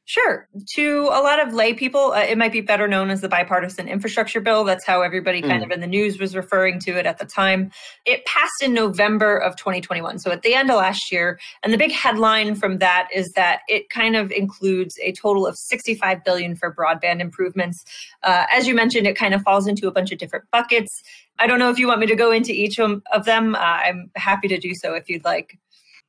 Sure. 0.08 0.48
To 0.76 1.10
a 1.12 1.22
lot 1.22 1.46
of 1.46 1.56
lay 1.56 1.74
people, 1.74 2.12
uh, 2.12 2.20
it 2.20 2.38
might 2.38 2.52
be 2.52 2.62
better 2.62 2.88
known 2.88 3.10
as 3.10 3.22
the 3.22 3.28
bipartisan 3.28 3.88
infrastructure 3.88 4.40
bill. 4.40 4.64
That's 4.64 4.86
how 4.86 5.02
everybody 5.02 5.42
kind 5.42 5.64
mm. 5.64 5.66
of 5.66 5.72
in 5.72 5.82
the 5.82 5.88
news 5.88 6.20
was 6.20 6.36
referring 6.36 6.80
to 6.82 6.92
it 6.92 7.08
at 7.08 7.18
the 7.18 7.26
time. 7.26 7.72
It 8.06 8.24
passed 8.26 8.62
in 8.62 8.72
November 8.72 9.36
of 9.36 9.56
2021, 9.56 10.20
so 10.20 10.30
at 10.30 10.44
the 10.44 10.54
end 10.54 10.70
of 10.70 10.78
last 10.78 11.12
year. 11.12 11.40
And 11.64 11.74
the 11.74 11.78
big 11.80 11.92
headline 11.92 12.54
from 12.54 12.78
that 12.78 13.08
is 13.14 13.32
that 13.32 13.62
it 13.68 13.90
kind 13.90 14.16
of 14.16 14.32
includes 14.32 14.96
a 15.02 15.12
total 15.14 15.48
of 15.48 15.58
65 15.58 16.24
billion 16.24 16.56
for 16.56 16.72
broadband 16.72 17.20
improvements. 17.20 17.84
Uh, 18.22 18.46
as 18.52 18.68
you 18.68 18.76
mentioned, 18.76 19.08
it 19.08 19.16
kind 19.16 19.34
of 19.34 19.42
falls 19.42 19.66
into 19.66 19.88
a 19.88 19.92
bunch 19.92 20.12
of 20.12 20.20
different 20.20 20.46
buckets. 20.52 21.02
I 21.40 21.48
don't 21.48 21.58
know 21.58 21.72
if 21.72 21.80
you 21.80 21.88
want 21.88 22.00
me 22.00 22.06
to 22.08 22.16
go 22.16 22.32
into 22.32 22.52
each 22.52 22.80
of 22.80 23.02
them. 23.26 23.56
Uh, 23.56 23.58
I'm 23.60 24.12
happy 24.16 24.48
to 24.50 24.58
do 24.60 24.74
so 24.76 24.94
if 24.94 25.10
you'd 25.10 25.26
like. 25.26 25.58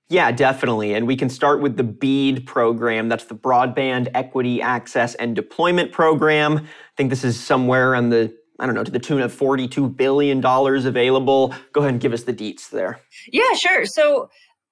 Yeah, 0.09 0.31
definitely. 0.31 0.95
And 0.95 1.07
we 1.07 1.17
can 1.17 1.29
start 1.29 1.61
with 1.61 1.77
the 1.77 1.83
BEAD 1.83 2.47
program. 2.47 3.09
That's 3.09 3.25
the 3.25 3.35
Broadband 3.35 4.09
Equity 4.15 4.63
Access 4.63 5.15
and 5.17 5.35
Deployment 5.35 5.91
Program. 5.91 6.59
I 6.59 6.63
think 6.97 7.11
this 7.11 7.25
is 7.25 7.39
somewhere 7.39 7.97
on 7.97 8.11
the, 8.11 8.33
I 8.61 8.67
don't 8.67 8.77
know, 8.77 8.85
to 8.85 8.91
the 8.91 9.01
tune 9.01 9.21
of 9.21 9.37
$42 9.37 9.97
billion 9.97 10.45
available. 10.45 11.55
Go 11.73 11.81
ahead 11.81 11.95
and 11.95 12.01
give 12.01 12.13
us 12.13 12.23
the 12.23 12.33
deets 12.33 12.71
there. 12.71 13.01
Yeah, 13.33 13.53
sure. 13.55 13.85
So 13.85 14.31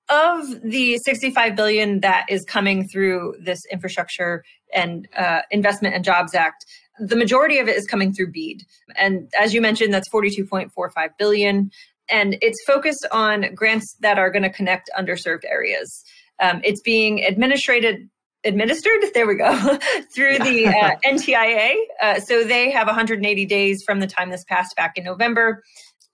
of 0.08 0.62
the 0.62 0.98
65 0.98 1.56
billion 1.56 2.00
that 2.00 2.26
is 2.28 2.44
coming 2.44 2.86
through 2.86 3.34
this 3.40 3.64
infrastructure 3.72 4.44
and 4.72 5.08
uh, 5.16 5.40
investment 5.50 5.96
and 5.96 6.04
jobs 6.04 6.34
act 6.34 6.64
the 6.98 7.16
majority 7.16 7.58
of 7.58 7.68
it 7.68 7.76
is 7.76 7.86
coming 7.86 8.12
through 8.12 8.30
BEAD. 8.30 8.64
And 8.96 9.30
as 9.38 9.52
you 9.52 9.60
mentioned, 9.60 9.92
that's 9.92 10.08
42.45 10.08 11.08
billion 11.18 11.70
and 12.10 12.36
it's 12.40 12.62
focused 12.66 13.06
on 13.12 13.54
grants 13.54 13.96
that 14.00 14.18
are 14.18 14.30
going 14.30 14.42
to 14.42 14.50
connect 14.50 14.90
underserved 14.98 15.44
areas. 15.48 16.04
Um, 16.40 16.60
it's 16.64 16.80
being 16.80 17.24
administrated 17.24 18.08
administered? 18.44 19.02
There 19.14 19.26
we 19.26 19.36
go. 19.36 19.54
Through 20.14 20.38
the 20.40 20.66
uh, 20.66 20.96
ntia 21.06 21.74
uh, 22.02 22.20
so 22.20 22.44
they 22.44 22.70
have 22.70 22.86
180 22.86 23.46
days 23.46 23.82
from 23.82 24.00
the 24.00 24.06
time 24.06 24.30
this 24.30 24.44
passed 24.44 24.76
back 24.76 24.98
in 24.98 25.04
november 25.04 25.62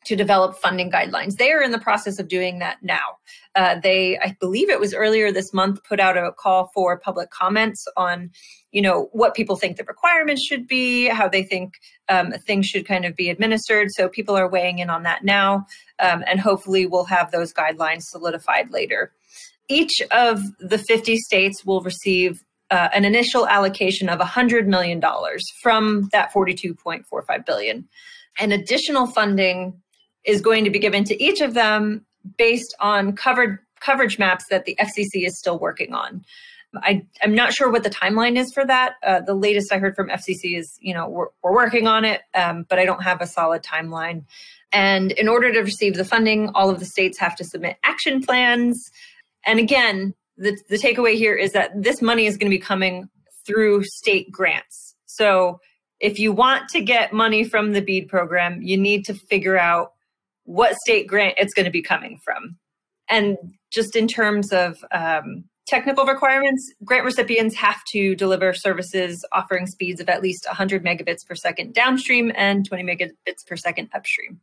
to 0.04 0.16
develop 0.16 0.56
funding 0.56 0.90
guidelines. 0.90 1.37
They 1.37 1.52
are 1.52 1.62
in 1.62 1.73
the 1.73 1.78
process 1.78 2.18
of 2.18 2.28
doing 2.28 2.61
that 2.61 2.78
now 2.82 3.18
uh, 3.57 3.78
they 3.83 4.19
i 4.19 4.37
believe 4.40 4.71
it 4.71 4.80
was 4.80 4.95
earlier 4.95 5.33
this 5.33 5.52
month 5.52 5.83
put 5.85 6.00
out 6.00 6.16
a 6.16 6.33
call 6.33 6.71
for 6.75 6.99
public 6.99 7.30
comments 7.30 7.85
on 7.97 8.30
you 8.73 8.80
know 8.80 9.09
what 9.12 9.35
people 9.35 9.57
think 9.57 9.76
the 9.76 9.85
requirements 9.85 10.45
should 10.45 10.66
be 10.66 11.07
how 11.07 11.28
they 11.28 11.42
think 11.42 11.75
um, 12.09 12.33
things 12.47 12.66
should 12.66 12.87
kind 12.87 13.04
of 13.04 13.14
be 13.14 13.30
administered. 13.30 13.88
So 13.92 14.09
people 14.09 14.37
are 14.37 14.49
weighing 14.49 14.80
in 14.80 14.90
on 14.90 15.04
that 15.04 15.25
now 15.25 15.66
um, 16.00 16.25
and 16.26 16.40
hopefully 16.40 16.87
we'll 16.87 17.04
have 17.04 17.30
those 17.30 17.52
guidelines 17.52 18.02
solidified 18.02 18.71
later. 18.71 19.12
Each 19.69 20.00
of 20.11 20.42
the 20.59 20.78
50 20.78 21.16
states 21.16 21.64
will 21.64 21.80
receive 21.80 22.42
uh, 22.71 22.88
an 22.92 23.04
initial 23.04 23.47
allocation 23.47 24.09
of 24.09 24.19
$100 24.19 24.66
million 24.66 25.00
from 25.62 26.09
that 26.12 26.33
42.45 26.33 27.47
billion. 27.47 27.88
And 28.38 28.52
additional 28.52 29.07
funding 29.07 29.80
is 30.25 30.40
going 30.40 30.64
to 30.64 30.71
be 30.71 30.78
given 30.78 31.04
to 31.04 31.23
each 31.23 31.40
of 31.40 31.54
them 31.54 32.04
based 32.37 32.75
on 32.81 33.15
covered 33.15 33.59
coverage 33.81 34.19
maps 34.19 34.47
that 34.50 34.65
the 34.65 34.77
fcc 34.81 35.27
is 35.27 35.39
still 35.39 35.59
working 35.59 35.93
on 35.95 36.25
I, 36.77 37.05
am 37.23 37.35
not 37.35 37.53
sure 37.53 37.71
what 37.71 37.83
the 37.83 37.91
timeline 37.91 38.39
is 38.39 38.53
for 38.53 38.65
that. 38.65 38.95
Uh, 39.05 39.21
the 39.21 39.35
latest 39.35 39.73
I 39.73 39.79
heard 39.79 39.97
from 39.97 40.09
FCC 40.09 40.57
is, 40.57 40.79
you 40.81 40.95
know, 40.95 41.09
we're, 41.09 41.27
we're 41.43 41.55
working 41.55 41.87
on 41.87 42.05
it, 42.05 42.23
um, 42.35 42.65
but 42.69 42.79
I 42.79 42.85
don't 42.85 43.03
have 43.03 43.21
a 43.21 43.27
solid 43.27 43.62
timeline. 43.62 44.25
And 44.73 45.12
in 45.12 45.27
order 45.27 45.53
to 45.53 45.61
receive 45.61 45.95
the 45.97 46.05
funding, 46.05 46.50
all 46.50 46.71
of 46.71 46.79
the 46.79 46.85
states 46.85 47.19
have 47.19 47.35
to 47.37 47.45
submit 47.45 47.77
action 47.83 48.23
plans. 48.23 48.91
And 49.45 49.59
again, 49.59 50.15
the, 50.37 50.57
the 50.69 50.77
takeaway 50.77 51.15
here 51.15 51.35
is 51.35 51.53
that 51.53 51.71
this 51.75 52.00
money 52.00 52.27
is 52.27 52.37
going 52.37 52.50
to 52.50 52.57
be 52.57 52.62
coming 52.62 53.09
through 53.45 53.83
state 53.85 54.31
grants. 54.31 54.95
So 55.07 55.61
if 55.99 56.19
you 56.19 56.33
want 56.33 56.69
to 56.71 56.81
get 56.81 57.12
money 57.12 57.43
from 57.43 57.73
the 57.73 57.83
BEAD 57.83 58.09
program, 58.09 58.62
you 58.62 58.77
need 58.77 59.05
to 59.07 59.15
figure 59.15 59.59
out 59.59 59.93
what 60.44 60.75
state 60.76 61.06
grant 61.06 61.35
it's 61.38 61.54
going 61.54 61.64
to 61.64 61.70
be 61.70 61.82
coming 61.82 62.18
from. 62.25 62.56
And 63.09 63.37
just 63.73 63.97
in 63.97 64.06
terms 64.06 64.52
of 64.52 64.76
um, 64.92 65.44
Technical 65.70 66.04
requirements 66.04 66.75
grant 66.85 67.04
recipients 67.04 67.54
have 67.54 67.80
to 67.92 68.16
deliver 68.16 68.52
services 68.52 69.25
offering 69.30 69.68
speeds 69.68 70.00
of 70.00 70.09
at 70.09 70.20
least 70.20 70.44
100 70.49 70.85
megabits 70.85 71.25
per 71.25 71.37
second 71.37 71.75
downstream 71.75 72.32
and 72.35 72.66
20 72.66 72.82
megabits 72.82 73.47
per 73.47 73.54
second 73.54 73.88
upstream. 73.94 74.40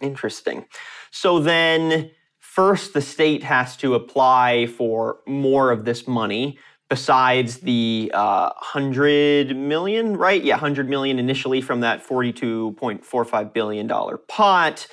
Interesting. 0.00 0.64
So 1.10 1.40
then, 1.40 2.10
first, 2.38 2.94
the 2.94 3.02
state 3.02 3.42
has 3.42 3.76
to 3.76 3.94
apply 3.94 4.68
for 4.68 5.18
more 5.26 5.70
of 5.70 5.84
this 5.84 6.08
money 6.08 6.58
besides 6.88 7.58
the 7.58 8.10
uh, 8.14 8.48
100 8.72 9.54
million, 9.54 10.16
right? 10.16 10.42
Yeah, 10.42 10.54
100 10.54 10.88
million 10.88 11.18
initially 11.18 11.60
from 11.60 11.80
that 11.80 12.02
$42.45 12.02 13.52
billion 13.52 13.90
pot 14.26 14.86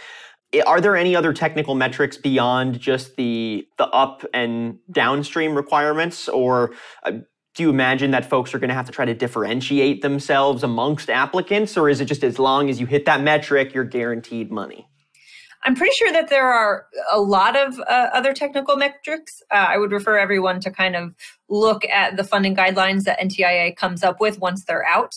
are 0.62 0.82
there 0.82 0.96
any 0.96 1.16
other 1.16 1.34
technical 1.34 1.76
metrics 1.76 2.18
beyond 2.18 2.80
just 2.80 3.16
the 3.16 3.68
the 3.78 3.88
up 3.88 4.26
and 4.34 4.80
downstream 4.92 5.56
requirements? 5.56 6.30
Or 6.30 6.74
uh, 7.04 7.12
do 7.56 7.64
you 7.64 7.70
imagine 7.70 8.12
that 8.12 8.30
folks 8.30 8.54
are 8.54 8.60
going 8.60 8.70
to 8.70 8.76
have 8.76 8.86
to 8.88 8.92
try 8.92 9.06
to 9.06 9.14
differentiate 9.14 10.02
themselves 10.02 10.64
amongst 10.64 11.10
applicants? 11.10 11.78
Or 11.78 11.90
is 11.90 12.02
it 12.02 12.06
just 12.06 12.24
as 12.24 12.40
long 12.40 12.70
as 12.70 12.80
you 12.80 12.86
hit 12.86 13.06
that 13.06 13.22
metric 13.22 13.74
you're 13.74 13.84
guaranteed 13.84 14.52
money? 14.52 14.88
I'm 15.66 15.76
pretty 15.76 15.94
sure 15.94 16.12
that 16.12 16.30
there 16.30 16.52
are 16.52 16.86
a 17.12 17.20
lot 17.20 17.56
of 17.56 17.80
uh, 17.80 18.10
other 18.14 18.34
technical 18.34 18.76
metrics. 18.76 19.42
Uh, 19.50 19.66
I 19.70 19.78
would 19.78 19.92
refer 19.92 20.18
everyone 20.18 20.60
to 20.62 20.72
kind 20.72 20.96
of 20.96 21.16
look 21.48 21.86
at 21.86 22.18
the 22.18 22.24
funding 22.24 22.56
guidelines 22.56 23.04
that 23.04 23.20
NTIA 23.20 23.76
comes 23.76 24.04
up 24.04 24.20
with 24.20 24.40
once 24.40 24.66
they're 24.66 24.86
out. 24.86 25.14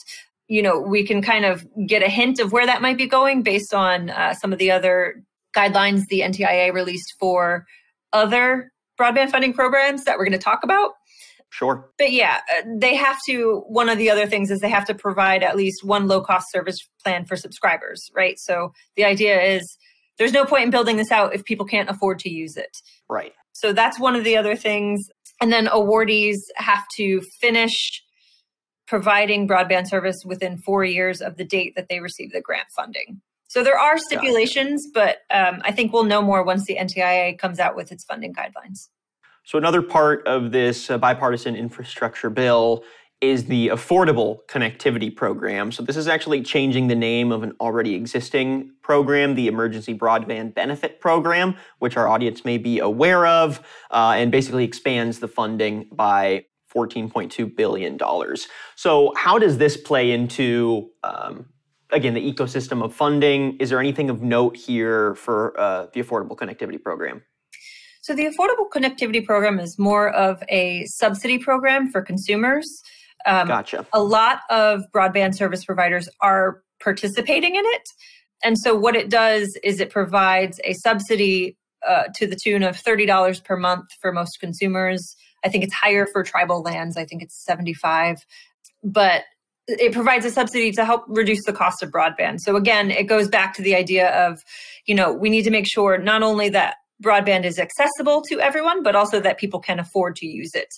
You 0.47 0.63
know, 0.63 0.79
we 0.79 1.05
can 1.05 1.23
kind 1.23 1.45
of 1.45 1.67
get 1.87 2.05
a 2.05 2.09
hint 2.09 2.39
of 2.39 2.53
where 2.53 2.67
that 2.67 2.81
might 2.81 2.97
be 2.97 3.07
going 3.07 3.43
based 3.43 3.75
on 3.75 4.11
uh, 4.11 4.35
some 4.35 4.53
of 4.53 4.61
the 4.61 4.71
other 4.71 5.25
guidelines 5.57 6.07
the 6.09 6.21
NTIA 6.21 6.73
released 6.73 7.15
for 7.19 7.65
other 8.13 8.71
broadband 9.01 9.31
funding 9.31 9.53
programs 9.53 10.05
that 10.05 10.19
we're 10.19 10.25
going 10.25 10.39
to 10.39 10.39
talk 10.39 10.61
about. 10.63 10.93
Sure. 11.51 11.89
But 11.99 12.13
yeah, 12.13 12.41
uh, 12.57 12.63
they 12.79 12.95
have 12.95 13.19
to, 13.27 13.63
one 13.69 13.89
of 13.89 13.99
the 13.99 14.11
other 14.11 14.27
things 14.27 14.51
is 14.51 14.61
they 14.61 14.69
have 14.69 14.87
to 14.87 14.95
provide 14.95 15.43
at 15.43 15.57
least 15.57 15.85
one 15.85 16.07
low 16.07 16.21
cost 16.21 16.51
service 16.51 16.79
plan 17.03 17.25
for 17.25 17.37
subscribers, 17.37 18.11
right? 18.15 18.39
So 18.39 18.73
the 18.97 19.05
idea 19.05 19.41
is 19.41 19.79
there's 20.19 20.33
no 20.33 20.45
point 20.45 20.65
in 20.65 20.71
building 20.71 20.97
this 20.97 21.13
out 21.13 21.35
if 21.35 21.45
people 21.45 21.67
can't 21.67 21.89
afford 21.89 22.19
to 22.21 22.31
use 22.31 22.57
it. 22.57 22.77
Right. 23.09 23.33
So 23.53 23.73
that's 23.73 23.99
one 23.99 24.17
of 24.17 24.25
the 24.25 24.37
other 24.37 24.57
things. 24.57 25.09
And 25.41 25.53
then 25.53 25.67
awardees 25.67 26.39
have 26.57 26.85
to 26.97 27.23
finish 27.41 28.03
providing 28.87 29.49
broadband 29.49 29.89
service 29.89 30.23
within 30.25 30.59
four 30.59 30.85
years 30.85 31.21
of 31.21 31.37
the 31.37 31.45
date 31.45 31.75
that 31.77 31.89
they 31.89 32.01
receive 32.01 32.33
the 32.33 32.41
grant 32.41 32.69
funding. 32.75 33.21
So 33.57 33.63
there 33.63 33.79
are 33.79 33.97
stipulations, 33.97 34.87
but 34.93 35.23
um, 35.31 35.63
I 35.65 35.73
think 35.73 35.91
we'll 35.91 36.05
know 36.05 36.21
more 36.21 36.43
once 36.43 36.67
the 36.67 36.77
NTIA 36.77 37.39
comes 37.39 37.59
out 37.59 37.75
with 37.75 37.91
its 37.91 38.05
funding 38.05 38.35
guidelines. 38.35 38.89
So 39.45 39.57
another 39.57 39.81
part 39.81 40.27
of 40.27 40.53
this 40.53 40.91
uh, 40.91 40.99
bipartisan 40.99 41.57
infrastructure 41.57 42.29
bill 42.29 42.85
is 43.23 43.47
the 43.47 43.69
Affordable 43.69 44.41
Connectivity 44.47 45.17
Program. 45.17 45.73
So 45.73 45.83
this 45.83 45.97
is 45.97 46.07
actually 46.07 46.43
changing 46.43 46.89
the 46.89 46.95
name 46.95 47.33
of 47.33 47.43
an 47.43 47.55
already 47.59 47.95
existing 47.95 48.73
program, 48.83 49.35
the 49.35 49.47
Emergency 49.47 49.97
Broadband 49.97 50.53
Benefit 50.53 51.01
Program, 51.01 51.57
which 51.79 51.97
our 51.97 52.09
audience 52.09 52.45
may 52.45 52.59
be 52.59 52.79
aware 52.81 53.25
of, 53.25 53.67
uh, 53.91 54.17
and 54.19 54.31
basically 54.31 54.65
expands 54.65 55.19
the 55.19 55.29
funding 55.29 55.89
by 55.93 56.45
$14.2 56.75 57.57
billion. 57.57 57.99
So, 58.75 59.15
how 59.17 59.39
does 59.39 59.57
this 59.57 59.79
play 59.79 60.11
into, 60.11 60.91
um, 61.03 61.47
again, 61.91 62.15
the 62.15 62.33
ecosystem 62.33 62.83
of 62.85 62.95
funding? 62.95 63.57
Is 63.59 63.71
there 63.71 63.81
anything 63.81 64.11
of 64.11 64.23
note 64.23 64.57
here 64.57 65.15
for 65.15 65.59
uh, 65.59 65.87
the 65.93 66.03
Affordable 66.03 66.37
Connectivity 66.37 66.83
Program? 66.83 67.23
So, 68.03 68.15
the 68.15 68.27
Affordable 68.27 68.69
Connectivity 68.71 69.25
Program 69.25 69.59
is 69.59 69.79
more 69.79 70.11
of 70.11 70.43
a 70.49 70.85
subsidy 70.87 71.39
program 71.39 71.91
for 71.91 72.03
consumers. 72.03 72.83
Um, 73.27 73.49
gotcha. 73.49 73.87
A 73.93 74.03
lot 74.03 74.41
of 74.51 74.85
broadband 74.95 75.35
service 75.35 75.65
providers 75.65 76.09
are 76.21 76.63
participating 76.81 77.57
in 77.57 77.65
it. 77.65 77.89
And 78.45 78.59
so, 78.59 78.75
what 78.75 78.95
it 78.95 79.11
does 79.11 79.59
is 79.65 79.81
it 79.81 79.91
provides 79.91 80.61
a 80.65 80.75
subsidy 80.75 81.57
uh, 81.87 82.05
to 82.17 82.27
the 82.27 82.37
tune 82.37 82.63
of 82.63 82.77
$30 82.77 83.45
per 83.45 83.57
month 83.57 83.87
for 84.01 84.13
most 84.13 84.41
consumers 84.41 85.17
I 85.47 85.49
think 85.49 85.63
it's 85.63 85.73
higher 85.73 86.07
for 86.07 86.25
tribal 86.25 86.61
lands. 86.61 86.97
I 86.97 87.05
think 87.05 87.23
it's 87.23 87.37
75. 87.45 88.27
But 88.83 89.23
it 89.69 89.93
provides 89.93 90.25
a 90.25 90.31
subsidy 90.31 90.71
to 90.73 90.85
help 90.85 91.05
reduce 91.09 91.45
the 91.45 91.53
cost 91.53 91.83
of 91.83 91.91
broadband. 91.91 92.41
So 92.41 92.57
again, 92.57 92.91
it 92.91 93.05
goes 93.05 93.29
back 93.29 93.55
to 93.55 93.63
the 93.63 93.75
idea 93.75 94.11
of, 94.27 94.43
you 94.87 94.95
know, 94.95 95.13
we 95.13 95.29
need 95.29 95.43
to 95.43 95.51
make 95.51 95.67
sure 95.67 95.99
not 95.99 96.23
only 96.23 96.49
that 96.51 96.77
broadband 97.03 97.45
is 97.45 97.59
accessible 97.59 98.23
to 98.23 98.41
everyone, 98.41 98.83
but 98.83 98.97
also 98.97 99.21
that 99.21 99.39
people 99.39 99.61
can 99.61 99.79
afford 99.79 100.17
to 100.17 100.27
use 100.27 100.53
it. 100.55 100.69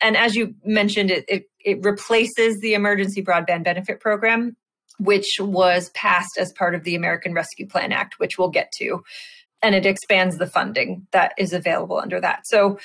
And 0.00 0.16
as 0.16 0.34
you 0.34 0.54
mentioned, 0.64 1.10
it, 1.10 1.24
it, 1.28 1.44
it 1.60 1.78
replaces 1.82 2.58
the 2.60 2.74
Emergency 2.74 3.22
Broadband 3.22 3.64
Benefit 3.64 4.00
Program, 4.00 4.56
which 4.98 5.26
was 5.38 5.90
passed 5.90 6.38
as 6.38 6.52
part 6.52 6.74
of 6.74 6.84
the 6.84 6.94
American 6.94 7.34
Rescue 7.34 7.66
Plan 7.66 7.92
Act, 7.92 8.18
which 8.18 8.38
we'll 8.38 8.50
get 8.50 8.72
to. 8.78 9.02
And 9.62 9.74
it 9.74 9.86
expands 9.86 10.38
the 10.38 10.46
funding 10.46 11.06
that 11.12 11.32
is 11.36 11.52
available 11.52 11.98
under 11.98 12.20
that. 12.20 12.46
So 12.46 12.78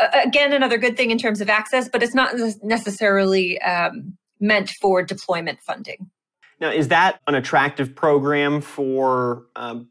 uh, 0.00 0.20
again, 0.24 0.52
another 0.52 0.78
good 0.78 0.96
thing 0.96 1.10
in 1.10 1.18
terms 1.18 1.40
of 1.40 1.50
access, 1.50 1.88
but 1.88 2.02
it's 2.02 2.14
not 2.14 2.34
necessarily 2.62 3.60
um, 3.60 4.16
meant 4.42 4.70
for 4.80 5.02
deployment 5.02 5.60
funding. 5.62 6.10
Now, 6.60 6.70
is 6.70 6.88
that 6.88 7.20
an 7.26 7.34
attractive 7.34 7.94
program 7.94 8.60
for 8.60 9.46
um, 9.56 9.88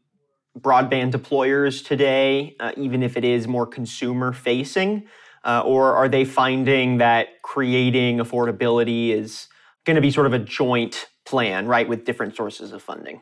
broadband 0.58 1.12
deployers 1.12 1.84
today, 1.84 2.54
uh, 2.60 2.72
even 2.76 3.02
if 3.02 3.16
it 3.16 3.24
is 3.24 3.48
more 3.48 3.66
consumer 3.66 4.32
facing? 4.32 5.08
Uh, 5.44 5.62
or 5.64 5.96
are 5.96 6.08
they 6.08 6.24
finding 6.24 6.98
that 6.98 7.42
creating 7.42 8.18
affordability 8.18 9.08
is 9.08 9.48
going 9.84 9.96
to 9.96 10.00
be 10.00 10.10
sort 10.10 10.26
of 10.26 10.32
a 10.32 10.38
joint 10.38 11.08
plan, 11.24 11.66
right, 11.66 11.88
with 11.88 12.04
different 12.04 12.36
sources 12.36 12.72
of 12.72 12.80
funding? 12.80 13.20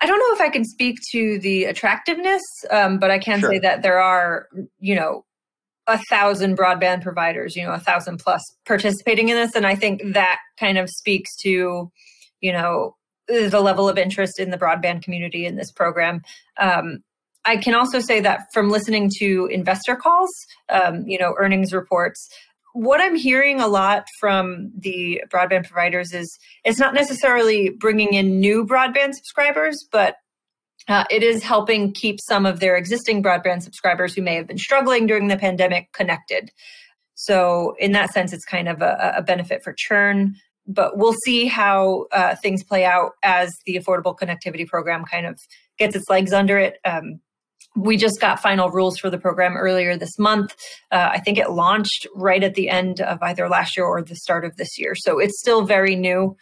I 0.00 0.06
don't 0.06 0.18
know 0.18 0.34
if 0.34 0.40
I 0.40 0.50
can 0.50 0.64
speak 0.64 0.98
to 1.12 1.38
the 1.38 1.64
attractiveness, 1.64 2.42
um, 2.70 2.98
but 2.98 3.10
I 3.10 3.18
can 3.18 3.40
sure. 3.40 3.50
say 3.50 3.58
that 3.60 3.82
there 3.82 4.00
are, 4.00 4.48
you 4.78 4.94
know, 4.94 5.24
a 5.86 5.98
thousand 6.08 6.56
broadband 6.56 7.02
providers, 7.02 7.56
you 7.56 7.62
know, 7.62 7.72
a 7.72 7.78
thousand 7.78 8.18
plus 8.18 8.42
participating 8.64 9.28
in 9.28 9.36
this. 9.36 9.54
And 9.54 9.66
I 9.66 9.74
think 9.74 10.00
that 10.14 10.38
kind 10.58 10.78
of 10.78 10.88
speaks 10.88 11.34
to, 11.42 11.90
you 12.40 12.52
know, 12.52 12.96
the 13.28 13.60
level 13.60 13.88
of 13.88 13.98
interest 13.98 14.38
in 14.38 14.50
the 14.50 14.58
broadband 14.58 15.02
community 15.02 15.46
in 15.46 15.56
this 15.56 15.70
program. 15.70 16.22
Um, 16.58 17.02
I 17.44 17.56
can 17.56 17.74
also 17.74 18.00
say 18.00 18.20
that 18.20 18.46
from 18.52 18.70
listening 18.70 19.10
to 19.18 19.46
investor 19.46 19.96
calls, 19.96 20.30
um, 20.70 21.06
you 21.06 21.18
know, 21.18 21.34
earnings 21.38 21.72
reports, 21.72 22.28
what 22.72 23.00
I'm 23.00 23.14
hearing 23.14 23.60
a 23.60 23.68
lot 23.68 24.06
from 24.18 24.72
the 24.76 25.22
broadband 25.28 25.68
providers 25.68 26.12
is 26.12 26.38
it's 26.64 26.78
not 26.78 26.94
necessarily 26.94 27.70
bringing 27.70 28.14
in 28.14 28.40
new 28.40 28.66
broadband 28.66 29.14
subscribers, 29.14 29.86
but 29.92 30.16
uh, 30.88 31.04
it 31.10 31.22
is 31.22 31.42
helping 31.42 31.92
keep 31.92 32.18
some 32.20 32.44
of 32.44 32.60
their 32.60 32.76
existing 32.76 33.22
broadband 33.22 33.62
subscribers 33.62 34.14
who 34.14 34.22
may 34.22 34.34
have 34.34 34.46
been 34.46 34.58
struggling 34.58 35.06
during 35.06 35.28
the 35.28 35.36
pandemic 35.36 35.92
connected. 35.92 36.50
So, 37.14 37.74
in 37.78 37.92
that 37.92 38.10
sense, 38.10 38.32
it's 38.32 38.44
kind 38.44 38.68
of 38.68 38.82
a, 38.82 39.14
a 39.16 39.22
benefit 39.22 39.62
for 39.62 39.74
churn. 39.76 40.34
But 40.66 40.96
we'll 40.96 41.14
see 41.24 41.46
how 41.46 42.06
uh, 42.10 42.36
things 42.36 42.64
play 42.64 42.84
out 42.84 43.12
as 43.22 43.52
the 43.66 43.76
Affordable 43.76 44.16
Connectivity 44.16 44.66
Program 44.66 45.04
kind 45.04 45.26
of 45.26 45.38
gets 45.78 45.94
its 45.94 46.08
legs 46.08 46.32
under 46.32 46.58
it. 46.58 46.78
Um, 46.84 47.20
we 47.76 47.96
just 47.96 48.20
got 48.20 48.40
final 48.40 48.70
rules 48.70 48.98
for 48.98 49.10
the 49.10 49.18
program 49.18 49.56
earlier 49.56 49.96
this 49.96 50.18
month. 50.18 50.54
Uh, 50.90 51.10
I 51.12 51.20
think 51.20 51.38
it 51.38 51.50
launched 51.50 52.06
right 52.14 52.42
at 52.42 52.54
the 52.54 52.68
end 52.68 53.00
of 53.00 53.18
either 53.22 53.48
last 53.48 53.76
year 53.76 53.84
or 53.84 54.00
the 54.00 54.16
start 54.16 54.44
of 54.44 54.56
this 54.56 54.78
year. 54.78 54.94
So 54.94 55.18
it's 55.18 55.38
still 55.40 55.64
very 55.66 55.96
new. 55.96 56.36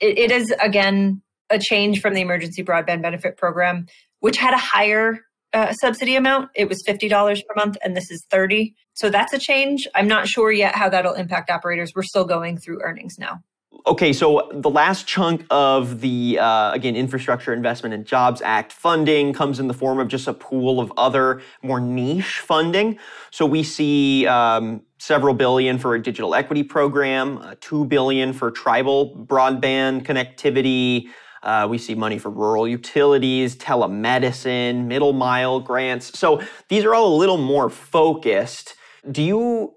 it, 0.00 0.18
it 0.18 0.30
is, 0.30 0.54
again, 0.60 1.22
a 1.50 1.58
change 1.58 2.00
from 2.00 2.14
the 2.14 2.20
Emergency 2.20 2.62
Broadband 2.62 3.02
Benefit 3.02 3.36
Program, 3.36 3.86
which 4.20 4.36
had 4.36 4.54
a 4.54 4.58
higher 4.58 5.20
uh, 5.52 5.72
subsidy 5.72 6.16
amount. 6.16 6.50
It 6.54 6.68
was 6.68 6.82
$50 6.86 7.10
per 7.46 7.54
month, 7.56 7.76
and 7.82 7.96
this 7.96 8.10
is 8.10 8.24
30 8.30 8.74
So 8.94 9.10
that's 9.10 9.32
a 9.32 9.38
change. 9.38 9.86
I'm 9.94 10.08
not 10.08 10.28
sure 10.28 10.52
yet 10.52 10.74
how 10.74 10.88
that'll 10.88 11.14
impact 11.14 11.50
operators. 11.50 11.92
We're 11.94 12.02
still 12.02 12.24
going 12.24 12.58
through 12.58 12.82
earnings 12.82 13.16
now. 13.18 13.42
Okay, 13.86 14.12
so 14.12 14.50
the 14.52 14.70
last 14.70 15.06
chunk 15.06 15.46
of 15.50 16.00
the, 16.00 16.38
uh, 16.40 16.72
again, 16.72 16.96
Infrastructure 16.96 17.52
Investment 17.52 17.94
and 17.94 18.04
Jobs 18.04 18.42
Act 18.42 18.72
funding 18.72 19.32
comes 19.32 19.60
in 19.60 19.68
the 19.68 19.74
form 19.74 20.00
of 20.00 20.08
just 20.08 20.26
a 20.26 20.32
pool 20.32 20.80
of 20.80 20.92
other 20.96 21.40
more 21.62 21.78
niche 21.78 22.40
funding. 22.40 22.98
So 23.30 23.46
we 23.46 23.62
see 23.62 24.26
um, 24.26 24.82
several 24.98 25.34
billion 25.34 25.78
for 25.78 25.94
a 25.94 26.02
digital 26.02 26.34
equity 26.34 26.64
program, 26.64 27.38
uh, 27.38 27.54
two 27.60 27.84
billion 27.84 28.32
for 28.32 28.50
tribal 28.50 29.14
broadband 29.14 30.02
connectivity. 30.04 31.08
Uh, 31.42 31.66
we 31.68 31.78
see 31.78 31.94
money 31.94 32.18
for 32.18 32.30
rural 32.30 32.66
utilities, 32.66 33.56
telemedicine, 33.56 34.86
middle 34.86 35.12
mile 35.12 35.60
grants. 35.60 36.18
So 36.18 36.42
these 36.68 36.84
are 36.84 36.94
all 36.94 37.14
a 37.14 37.16
little 37.16 37.38
more 37.38 37.70
focused. 37.70 38.74
Do 39.10 39.22
you 39.22 39.74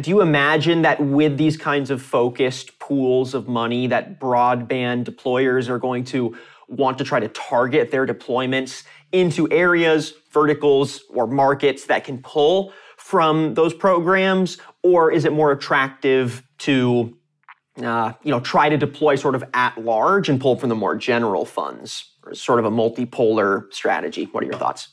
do 0.00 0.10
you 0.10 0.20
imagine 0.20 0.82
that 0.82 1.00
with 1.00 1.38
these 1.38 1.56
kinds 1.56 1.90
of 1.90 2.02
focused 2.02 2.76
pools 2.80 3.34
of 3.34 3.46
money 3.46 3.86
that 3.86 4.18
broadband 4.18 5.04
deployers 5.04 5.68
are 5.68 5.78
going 5.78 6.02
to 6.04 6.36
want 6.66 6.98
to 6.98 7.04
try 7.04 7.20
to 7.20 7.28
target 7.28 7.92
their 7.92 8.04
deployments 8.04 8.82
into 9.12 9.48
areas 9.52 10.14
verticals 10.32 11.02
or 11.10 11.28
markets 11.28 11.86
that 11.86 12.02
can 12.02 12.18
pull 12.18 12.72
from 12.96 13.54
those 13.54 13.72
programs 13.72 14.58
or 14.82 15.12
is 15.12 15.24
it 15.24 15.32
more 15.32 15.52
attractive 15.52 16.42
to 16.58 17.16
uh, 17.82 18.12
you 18.22 18.30
know 18.30 18.40
try 18.40 18.68
to 18.68 18.76
deploy 18.76 19.16
sort 19.16 19.34
of 19.34 19.44
at 19.54 19.76
large 19.82 20.28
and 20.28 20.40
pull 20.40 20.56
from 20.56 20.68
the 20.68 20.74
more 20.74 20.94
general 20.96 21.44
funds 21.44 22.12
or 22.24 22.34
sort 22.34 22.58
of 22.58 22.64
a 22.64 22.70
multipolar 22.70 23.72
strategy 23.72 24.28
what 24.32 24.42
are 24.42 24.46
your 24.46 24.58
thoughts 24.58 24.88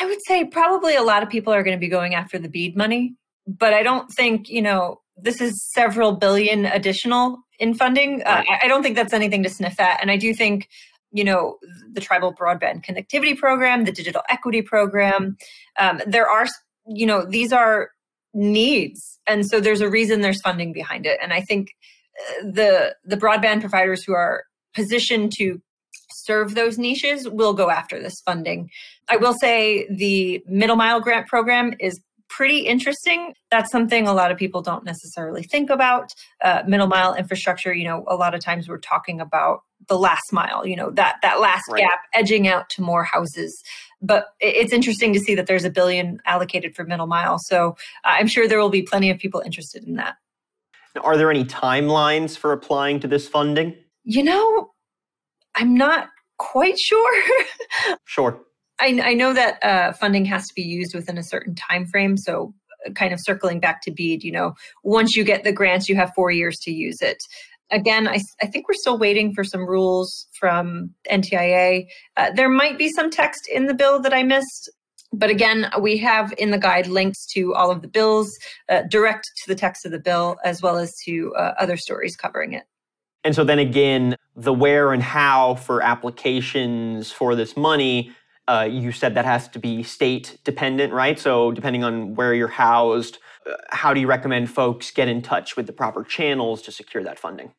i 0.00 0.06
would 0.06 0.22
say 0.26 0.44
probably 0.44 0.94
a 0.94 1.02
lot 1.02 1.22
of 1.22 1.28
people 1.28 1.52
are 1.52 1.62
going 1.62 1.76
to 1.76 1.80
be 1.80 1.88
going 1.88 2.14
after 2.14 2.38
the 2.38 2.48
BEAD 2.48 2.76
money 2.76 3.16
but 3.58 3.74
I 3.74 3.82
don't 3.82 4.10
think, 4.10 4.48
you 4.48 4.62
know, 4.62 5.00
this 5.16 5.40
is 5.40 5.62
several 5.72 6.12
billion 6.12 6.66
additional 6.66 7.38
in 7.58 7.74
funding. 7.74 8.22
Uh, 8.22 8.30
right. 8.30 8.48
Uh, 8.48 8.56
I 8.62 8.68
don't 8.68 8.82
think 8.82 8.96
that's 8.96 9.12
anything 9.12 9.42
to 9.42 9.50
sniff 9.50 9.78
at. 9.80 10.00
And 10.00 10.10
I 10.10 10.16
do 10.16 10.32
think, 10.32 10.68
you 11.12 11.24
know, 11.24 11.58
the 11.92 12.00
tribal 12.00 12.32
broadband 12.32 12.84
connectivity 12.84 13.36
program, 13.36 13.84
the 13.84 13.92
digital 13.92 14.22
equity 14.28 14.62
program, 14.62 15.36
um, 15.78 16.00
there 16.06 16.28
are, 16.28 16.46
you 16.86 17.06
know, 17.06 17.24
these 17.24 17.52
are 17.52 17.90
needs. 18.32 19.18
And 19.26 19.46
so 19.46 19.60
there's 19.60 19.80
a 19.80 19.90
reason 19.90 20.20
there's 20.20 20.40
funding 20.42 20.72
behind 20.72 21.06
it. 21.06 21.18
And 21.20 21.32
I 21.32 21.40
think 21.40 21.72
the 22.42 22.96
the 23.04 23.16
broadband 23.16 23.60
providers 23.60 24.04
who 24.04 24.14
are 24.14 24.44
positioned 24.74 25.32
to 25.36 25.60
serve 26.12 26.54
those 26.54 26.78
niches 26.78 27.28
will 27.28 27.54
go 27.54 27.70
after 27.70 28.00
this 28.00 28.20
funding. 28.24 28.70
I 29.08 29.16
will 29.16 29.34
say 29.40 29.86
the 29.88 30.42
middle 30.46 30.76
mile 30.76 31.00
grant 31.00 31.26
program 31.26 31.74
is 31.80 32.00
pretty 32.28 32.60
interesting. 32.60 33.34
That's 33.50 33.70
something 33.70 34.06
a 34.06 34.14
lot 34.14 34.30
of 34.30 34.38
people 34.38 34.62
don't 34.62 34.84
necessarily 34.84 35.42
think 35.42 35.68
about. 35.68 36.14
Uh, 36.42 36.62
middle 36.66 36.86
mile 36.86 37.14
infrastructure, 37.14 37.74
you 37.74 37.84
know, 37.84 38.04
a 38.08 38.14
lot 38.14 38.34
of 38.34 38.40
times 38.40 38.68
we're 38.68 38.78
talking 38.78 39.20
about 39.20 39.62
the 39.88 39.98
last 39.98 40.32
mile, 40.32 40.64
you 40.66 40.76
know, 40.76 40.90
that 40.90 41.16
that 41.22 41.40
last 41.40 41.64
right. 41.70 41.80
gap 41.80 42.00
edging 42.14 42.46
out 42.46 42.70
to 42.70 42.82
more 42.82 43.04
houses. 43.04 43.60
But 44.00 44.28
it's 44.38 44.72
interesting 44.72 45.12
to 45.12 45.20
see 45.20 45.34
that 45.34 45.46
there's 45.46 45.64
a 45.64 45.70
billion 45.70 46.20
allocated 46.24 46.74
for 46.74 46.84
middle 46.84 47.06
mile. 47.06 47.38
So 47.38 47.76
uh, 48.04 48.14
I'm 48.18 48.28
sure 48.28 48.48
there 48.48 48.60
will 48.60 48.70
be 48.70 48.82
plenty 48.82 49.10
of 49.10 49.18
people 49.18 49.42
interested 49.44 49.84
in 49.84 49.96
that. 49.96 50.16
Are 51.02 51.16
there 51.16 51.30
any 51.30 51.44
timelines 51.44 52.36
for 52.36 52.52
applying 52.52 53.00
to 53.00 53.08
this 53.08 53.28
funding? 53.28 53.76
You 54.04 54.22
know, 54.24 54.70
I'm 55.54 55.74
not 55.74 56.08
quite 56.38 56.78
sure. 56.78 57.22
sure. 58.06 58.40
I, 58.80 59.00
I 59.02 59.14
know 59.14 59.34
that 59.34 59.62
uh, 59.62 59.92
funding 59.92 60.24
has 60.24 60.46
to 60.48 60.54
be 60.54 60.62
used 60.62 60.94
within 60.94 61.18
a 61.18 61.22
certain 61.22 61.54
time 61.54 61.86
frame. 61.86 62.16
So, 62.16 62.54
uh, 62.86 62.92
kind 62.92 63.12
of 63.12 63.20
circling 63.22 63.60
back 63.60 63.82
to 63.82 63.90
BEAD, 63.90 64.24
you 64.24 64.32
know, 64.32 64.54
once 64.82 65.14
you 65.14 65.22
get 65.22 65.44
the 65.44 65.52
grants, 65.52 65.88
you 65.88 65.96
have 65.96 66.12
four 66.14 66.30
years 66.30 66.58
to 66.62 66.72
use 66.72 67.02
it. 67.02 67.18
Again, 67.70 68.08
I, 68.08 68.20
I 68.42 68.46
think 68.46 68.66
we're 68.68 68.74
still 68.74 68.98
waiting 68.98 69.32
for 69.32 69.44
some 69.44 69.68
rules 69.68 70.26
from 70.38 70.90
NTIA. 71.08 71.86
Uh, 72.16 72.30
there 72.34 72.48
might 72.48 72.78
be 72.78 72.88
some 72.88 73.10
text 73.10 73.42
in 73.52 73.66
the 73.66 73.74
bill 73.74 74.00
that 74.00 74.14
I 74.14 74.22
missed. 74.22 74.70
But 75.12 75.30
again, 75.30 75.70
we 75.80 75.96
have 75.98 76.32
in 76.38 76.50
the 76.50 76.58
guide 76.58 76.86
links 76.86 77.26
to 77.28 77.54
all 77.54 77.70
of 77.70 77.82
the 77.82 77.88
bills, 77.88 78.38
uh, 78.68 78.82
direct 78.88 79.30
to 79.42 79.48
the 79.48 79.56
text 79.56 79.84
of 79.84 79.92
the 79.92 79.98
bill, 79.98 80.36
as 80.44 80.62
well 80.62 80.78
as 80.78 80.96
to 81.02 81.34
uh, 81.36 81.54
other 81.58 81.76
stories 81.76 82.16
covering 82.16 82.52
it. 82.52 82.64
And 83.24 83.34
so 83.34 83.44
then 83.44 83.58
again, 83.58 84.16
the 84.36 84.52
where 84.52 84.92
and 84.92 85.02
how 85.02 85.56
for 85.56 85.82
applications 85.82 87.10
for 87.10 87.34
this 87.34 87.56
money 87.56 88.12
uh, 88.50 88.64
you 88.64 88.90
said 88.90 89.14
that 89.14 89.24
has 89.24 89.46
to 89.46 89.60
be 89.60 89.82
state 89.84 90.38
dependent, 90.42 90.92
right? 90.92 91.20
So, 91.20 91.52
depending 91.52 91.84
on 91.84 92.16
where 92.16 92.34
you're 92.34 92.48
housed, 92.48 93.18
uh, 93.48 93.54
how 93.70 93.94
do 93.94 94.00
you 94.00 94.08
recommend 94.08 94.50
folks 94.50 94.90
get 94.90 95.06
in 95.06 95.22
touch 95.22 95.56
with 95.56 95.66
the 95.66 95.72
proper 95.72 96.02
channels 96.02 96.60
to 96.62 96.72
secure 96.72 97.04
that 97.04 97.16
funding? 97.16 97.52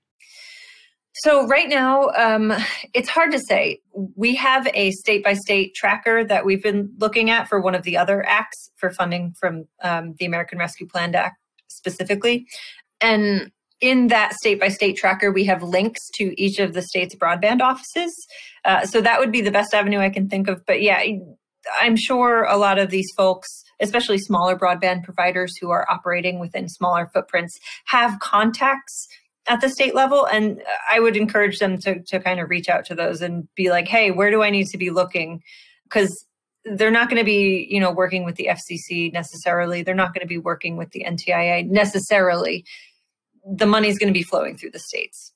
So, 1.13 1.45
right 1.45 1.67
now, 1.67 2.09
um, 2.09 2.53
it's 2.93 3.09
hard 3.09 3.31
to 3.33 3.39
say. 3.39 3.81
We 3.93 4.35
have 4.35 4.67
a 4.73 4.91
state 4.91 5.23
by 5.23 5.33
state 5.33 5.75
tracker 5.75 6.23
that 6.23 6.45
we've 6.45 6.63
been 6.63 6.93
looking 6.99 7.29
at 7.29 7.49
for 7.49 7.59
one 7.59 7.75
of 7.75 7.83
the 7.83 7.97
other 7.97 8.25
acts 8.25 8.71
for 8.77 8.91
funding 8.91 9.33
from 9.39 9.65
um, 9.83 10.15
the 10.19 10.25
American 10.25 10.57
Rescue 10.57 10.87
Plan 10.87 11.13
Act 11.13 11.35
specifically. 11.67 12.47
And 13.01 13.51
in 13.81 14.07
that 14.07 14.33
state 14.33 14.59
by 14.59 14.69
state 14.69 14.95
tracker, 14.95 15.31
we 15.31 15.43
have 15.45 15.63
links 15.63 15.99
to 16.15 16.41
each 16.41 16.59
of 16.59 16.73
the 16.73 16.81
state's 16.81 17.15
broadband 17.15 17.61
offices. 17.61 18.13
Uh, 18.63 18.85
so 18.85 19.01
that 19.01 19.19
would 19.19 19.31
be 19.31 19.41
the 19.41 19.51
best 19.51 19.73
avenue 19.73 19.99
I 19.99 20.09
can 20.09 20.29
think 20.29 20.47
of. 20.47 20.65
But 20.65 20.81
yeah, 20.81 21.01
I'm 21.79 21.95
sure 21.97 22.43
a 22.43 22.57
lot 22.57 22.77
of 22.77 22.89
these 22.89 23.07
folks, 23.17 23.49
especially 23.81 24.19
smaller 24.19 24.55
broadband 24.55 25.03
providers 25.03 25.57
who 25.59 25.71
are 25.71 25.89
operating 25.89 26.39
within 26.39 26.69
smaller 26.69 27.09
footprints, 27.11 27.59
have 27.85 28.19
contacts 28.19 29.07
at 29.47 29.61
the 29.61 29.69
state 29.69 29.95
level. 29.95 30.25
And 30.25 30.61
I 30.91 30.99
would 30.99 31.17
encourage 31.17 31.59
them 31.59 31.77
to, 31.79 32.01
to 32.03 32.19
kind 32.19 32.39
of 32.39 32.49
reach 32.49 32.69
out 32.69 32.85
to 32.85 32.95
those 32.95 33.21
and 33.21 33.47
be 33.55 33.69
like, 33.69 33.87
hey, 33.87 34.11
where 34.11 34.31
do 34.31 34.43
I 34.43 34.49
need 34.49 34.67
to 34.67 34.77
be 34.77 34.89
looking? 34.89 35.41
Because 35.85 36.25
they're 36.63 36.91
not 36.91 37.09
going 37.09 37.19
to 37.19 37.25
be, 37.25 37.67
you 37.69 37.79
know, 37.79 37.91
working 37.91 38.23
with 38.23 38.35
the 38.35 38.49
FCC 38.51 39.11
necessarily. 39.11 39.81
They're 39.81 39.95
not 39.95 40.13
going 40.13 40.21
to 40.21 40.27
be 40.27 40.37
working 40.37 40.77
with 40.77 40.91
the 40.91 41.05
NTIA 41.07 41.67
necessarily 41.67 42.65
the 43.45 43.65
money 43.65 43.87
is 43.87 43.97
going 43.97 44.07
to 44.11 44.17
be 44.17 44.23
flowing 44.23 44.57
through 44.57 44.71
the 44.71 44.79
states. 44.79 45.33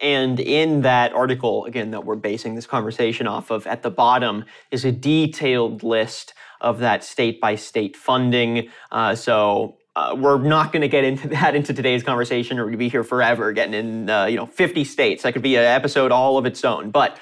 And 0.00 0.38
in 0.38 0.82
that 0.82 1.12
article, 1.12 1.64
again, 1.64 1.90
that 1.90 2.04
we're 2.04 2.16
basing 2.16 2.54
this 2.54 2.66
conversation 2.66 3.26
off 3.26 3.50
of, 3.50 3.66
at 3.66 3.82
the 3.82 3.90
bottom 3.90 4.44
is 4.70 4.84
a 4.84 4.92
detailed 4.92 5.82
list 5.82 6.34
of 6.60 6.78
that 6.78 7.02
state 7.02 7.40
by 7.40 7.56
state 7.56 7.96
funding. 7.96 8.68
Uh, 8.92 9.14
so 9.14 9.77
uh, 9.98 10.14
we're 10.14 10.38
not 10.38 10.72
going 10.72 10.82
to 10.82 10.88
get 10.88 11.02
into 11.02 11.28
that 11.38 11.54
into 11.54 11.74
today's 11.74 12.02
conversation, 12.02 12.58
or 12.58 12.66
we'd 12.66 12.78
be 12.78 12.88
here 12.88 13.04
forever 13.04 13.52
getting 13.52 13.74
in, 13.74 14.10
uh, 14.10 14.26
you 14.26 14.36
know, 14.36 14.46
50 14.46 14.84
states. 14.84 15.24
That 15.24 15.32
could 15.32 15.42
be 15.42 15.56
an 15.56 15.64
episode 15.64 16.12
all 16.12 16.38
of 16.38 16.46
its 16.46 16.64
own. 16.64 16.90
But 16.90 17.18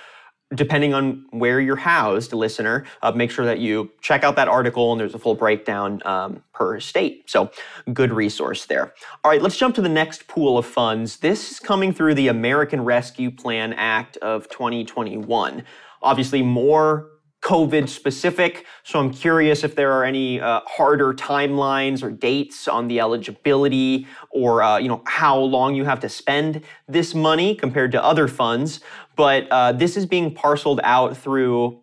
depending 0.54 0.94
on 0.94 1.24
where 1.30 1.58
you're 1.58 1.76
housed, 1.76 2.32
listener, 2.32 2.84
uh, 3.02 3.10
make 3.12 3.30
sure 3.30 3.46
that 3.46 3.58
you 3.58 3.90
check 4.00 4.22
out 4.22 4.36
that 4.36 4.46
article 4.46 4.92
and 4.92 5.00
there's 5.00 5.14
a 5.14 5.18
full 5.18 5.34
breakdown 5.34 6.02
um, 6.04 6.42
per 6.52 6.78
state. 6.78 7.28
So, 7.28 7.50
good 7.92 8.12
resource 8.12 8.66
there. 8.66 8.92
All 9.24 9.30
right, 9.30 9.42
let's 9.42 9.56
jump 9.56 9.74
to 9.76 9.82
the 9.82 9.88
next 9.88 10.28
pool 10.28 10.58
of 10.58 10.66
funds. 10.66 11.16
This 11.16 11.52
is 11.52 11.58
coming 11.58 11.92
through 11.94 12.14
the 12.14 12.28
American 12.28 12.84
Rescue 12.84 13.30
Plan 13.30 13.72
Act 13.72 14.18
of 14.18 14.48
2021. 14.50 15.64
Obviously, 16.02 16.42
more 16.42 17.08
COVID 17.46 17.88
specific. 17.88 18.66
So 18.82 18.98
I'm 18.98 19.12
curious 19.12 19.62
if 19.62 19.76
there 19.76 19.92
are 19.92 20.04
any 20.04 20.40
uh, 20.40 20.62
harder 20.66 21.14
timelines 21.14 22.02
or 22.02 22.11
dates 22.11 22.66
on 22.66 22.88
the 22.88 22.98
eligibility 22.98 24.09
or 24.30 24.64
uh, 24.64 24.78
you 24.78 24.88
know 24.88 25.00
how 25.06 25.38
long 25.38 25.76
you 25.76 25.85
have 25.85 26.00
to 26.00 26.09
spend 26.09 26.62
this 26.88 27.14
money 27.14 27.54
compared 27.54 27.92
to 27.92 28.02
other 28.02 28.26
funds. 28.26 28.80
But 29.14 29.46
uh, 29.52 29.70
this 29.70 29.96
is 29.96 30.06
being 30.06 30.35
parceled 30.35 30.80
out 30.82 31.16
through 31.16 31.80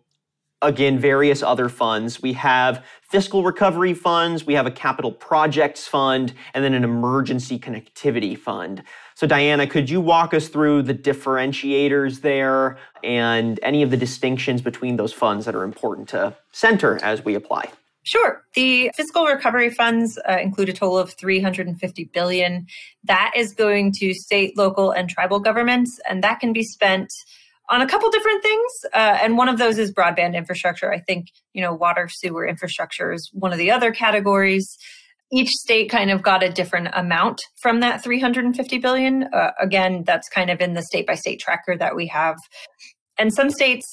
again 0.64 0.98
various 0.98 1.42
other 1.42 1.68
funds. 1.68 2.22
We 2.22 2.32
have 2.34 2.84
fiscal 3.02 3.44
recovery 3.44 3.94
funds, 3.94 4.44
we 4.44 4.54
have 4.54 4.66
a 4.66 4.70
capital 4.70 5.12
projects 5.12 5.86
fund, 5.86 6.34
and 6.52 6.64
then 6.64 6.74
an 6.74 6.82
emergency 6.82 7.58
connectivity 7.58 8.36
fund. 8.36 8.82
So, 9.14 9.26
Diana, 9.26 9.66
could 9.66 9.88
you 9.88 10.00
walk 10.00 10.34
us 10.34 10.48
through 10.48 10.82
the 10.82 10.94
differentiators 10.94 12.22
there 12.22 12.78
and 13.04 13.60
any 13.62 13.82
of 13.82 13.90
the 13.90 13.96
distinctions 13.96 14.62
between 14.62 14.96
those 14.96 15.12
funds 15.12 15.46
that 15.46 15.54
are 15.54 15.62
important 15.62 16.08
to 16.08 16.36
center 16.50 16.98
as 17.04 17.24
we 17.24 17.34
apply? 17.34 17.70
Sure. 18.02 18.42
The 18.54 18.90
fiscal 18.94 19.24
recovery 19.24 19.70
funds 19.70 20.18
uh, 20.28 20.38
include 20.38 20.68
a 20.68 20.74
total 20.74 20.98
of 20.98 21.12
350 21.12 22.04
billion. 22.12 22.66
That 23.04 23.32
is 23.34 23.54
going 23.54 23.92
to 23.92 24.12
state, 24.12 24.58
local, 24.58 24.90
and 24.90 25.08
tribal 25.08 25.40
governments, 25.40 25.98
and 26.08 26.22
that 26.22 26.40
can 26.40 26.52
be 26.52 26.62
spent 26.62 27.10
on 27.70 27.80
a 27.80 27.88
couple 27.88 28.10
different 28.10 28.42
things. 28.42 28.72
Uh, 28.92 29.18
and 29.22 29.36
one 29.36 29.48
of 29.48 29.58
those 29.58 29.78
is 29.78 29.92
broadband 29.92 30.34
infrastructure. 30.34 30.92
I 30.92 31.00
think 31.00 31.28
you 31.52 31.62
know 31.62 31.72
water, 31.74 32.08
sewer 32.08 32.46
infrastructure 32.46 33.12
is 33.12 33.30
one 33.32 33.52
of 33.52 33.58
the 33.58 33.70
other 33.70 33.92
categories 33.92 34.76
each 35.32 35.50
state 35.50 35.90
kind 35.90 36.10
of 36.10 36.22
got 36.22 36.42
a 36.42 36.50
different 36.50 36.88
amount 36.92 37.42
from 37.60 37.80
that 37.80 38.02
350 38.02 38.78
billion. 38.78 39.24
Uh, 39.24 39.50
again, 39.60 40.04
that's 40.06 40.28
kind 40.28 40.50
of 40.50 40.60
in 40.60 40.74
the 40.74 40.82
state 40.82 41.06
by 41.06 41.14
state 41.14 41.40
tracker 41.40 41.76
that 41.76 41.96
we 41.96 42.06
have. 42.06 42.36
And 43.18 43.32
some 43.32 43.50
states, 43.50 43.84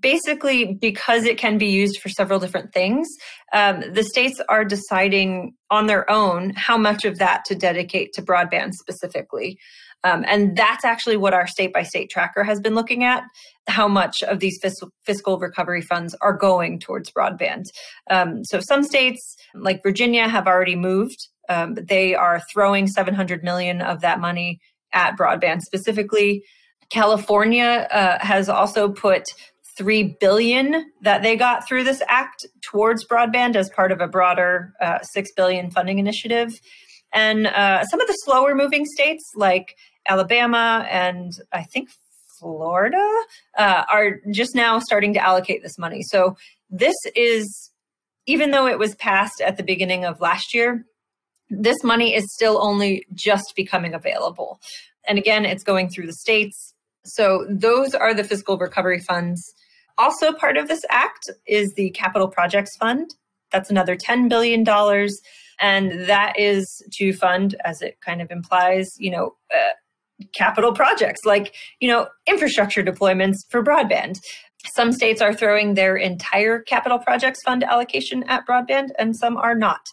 basically, 0.00 0.74
because 0.74 1.24
it 1.24 1.38
can 1.38 1.58
be 1.58 1.66
used 1.66 2.00
for 2.00 2.08
several 2.08 2.38
different 2.38 2.72
things, 2.72 3.08
um, 3.52 3.82
the 3.92 4.04
states 4.04 4.40
are 4.48 4.64
deciding 4.64 5.54
on 5.70 5.86
their 5.86 6.10
own 6.10 6.50
how 6.50 6.78
much 6.78 7.04
of 7.04 7.18
that 7.18 7.44
to 7.46 7.54
dedicate 7.54 8.12
to 8.14 8.22
broadband 8.22 8.72
specifically. 8.72 9.58
Um, 10.04 10.24
and 10.28 10.56
that's 10.56 10.84
actually 10.84 11.16
what 11.16 11.34
our 11.34 11.46
state 11.46 11.72
by 11.72 11.82
state 11.82 12.10
tracker 12.10 12.44
has 12.44 12.60
been 12.60 12.74
looking 12.74 13.04
at 13.04 13.24
how 13.66 13.88
much 13.88 14.22
of 14.22 14.38
these 14.38 14.58
fiscal, 14.62 14.90
fiscal 15.04 15.38
recovery 15.38 15.82
funds 15.82 16.14
are 16.20 16.36
going 16.36 16.78
towards 16.78 17.10
broadband. 17.10 17.64
Um, 18.10 18.44
so 18.44 18.60
some 18.60 18.82
states, 18.82 19.36
like 19.54 19.82
Virginia, 19.82 20.28
have 20.28 20.46
already 20.46 20.76
moved. 20.76 21.28
Um, 21.48 21.74
they 21.74 22.14
are 22.14 22.40
throwing 22.52 22.86
700 22.86 23.42
million 23.42 23.82
of 23.82 24.00
that 24.02 24.20
money 24.20 24.60
at 24.92 25.16
broadband 25.18 25.62
specifically. 25.62 26.44
California 26.90 27.88
uh, 27.90 28.18
has 28.24 28.48
also 28.48 28.90
put 28.90 29.24
3 29.76 30.16
billion 30.20 30.90
that 31.02 31.22
they 31.22 31.36
got 31.36 31.66
through 31.66 31.84
this 31.84 32.02
act 32.08 32.46
towards 32.62 33.06
broadband 33.06 33.56
as 33.56 33.68
part 33.70 33.92
of 33.92 34.00
a 34.00 34.08
broader 34.08 34.72
uh, 34.80 34.98
6 35.02 35.30
billion 35.36 35.70
funding 35.70 35.98
initiative 35.98 36.52
and 37.12 37.46
uh, 37.46 37.84
some 37.84 38.00
of 38.00 38.06
the 38.06 38.12
slower 38.24 38.54
moving 38.54 38.84
states 38.84 39.24
like 39.34 39.76
alabama 40.06 40.86
and 40.90 41.32
i 41.52 41.62
think 41.62 41.88
florida 42.38 43.04
uh, 43.56 43.84
are 43.90 44.20
just 44.30 44.54
now 44.54 44.78
starting 44.78 45.12
to 45.14 45.24
allocate 45.24 45.62
this 45.62 45.78
money. 45.78 46.02
So 46.02 46.36
this 46.70 46.94
is 47.14 47.70
even 48.26 48.50
though 48.50 48.66
it 48.66 48.78
was 48.78 48.94
passed 48.96 49.40
at 49.40 49.56
the 49.56 49.62
beginning 49.62 50.04
of 50.04 50.20
last 50.20 50.54
year 50.54 50.84
this 51.50 51.82
money 51.82 52.14
is 52.14 52.30
still 52.34 52.62
only 52.62 53.06
just 53.14 53.54
becoming 53.56 53.94
available. 53.94 54.60
And 55.06 55.18
again 55.18 55.44
it's 55.44 55.64
going 55.64 55.88
through 55.88 56.06
the 56.06 56.12
states. 56.12 56.74
So 57.04 57.46
those 57.48 57.94
are 57.94 58.12
the 58.12 58.24
fiscal 58.24 58.58
recovery 58.58 59.00
funds. 59.00 59.42
Also 59.96 60.32
part 60.32 60.56
of 60.56 60.68
this 60.68 60.84
act 60.90 61.30
is 61.46 61.72
the 61.74 61.90
capital 61.90 62.28
projects 62.28 62.76
fund. 62.76 63.14
That's 63.50 63.70
another 63.70 63.96
$10 63.96 64.28
billion 64.28 64.64
and 65.60 66.08
that 66.08 66.38
is 66.38 66.82
to 66.92 67.12
fund, 67.12 67.56
as 67.64 67.82
it 67.82 67.98
kind 68.00 68.22
of 68.22 68.30
implies, 68.30 68.88
you 68.98 69.10
know, 69.10 69.34
uh, 69.52 69.70
capital 70.34 70.72
projects 70.72 71.20
like, 71.24 71.54
you 71.80 71.88
know, 71.88 72.08
infrastructure 72.26 72.82
deployments 72.82 73.36
for 73.50 73.62
broadband. 73.62 74.18
Some 74.74 74.92
states 74.92 75.22
are 75.22 75.32
throwing 75.32 75.74
their 75.74 75.96
entire 75.96 76.60
capital 76.60 76.98
projects 76.98 77.42
fund 77.44 77.62
allocation 77.62 78.24
at 78.24 78.46
broadband, 78.46 78.88
and 78.98 79.16
some 79.16 79.36
are 79.36 79.54
not. 79.54 79.86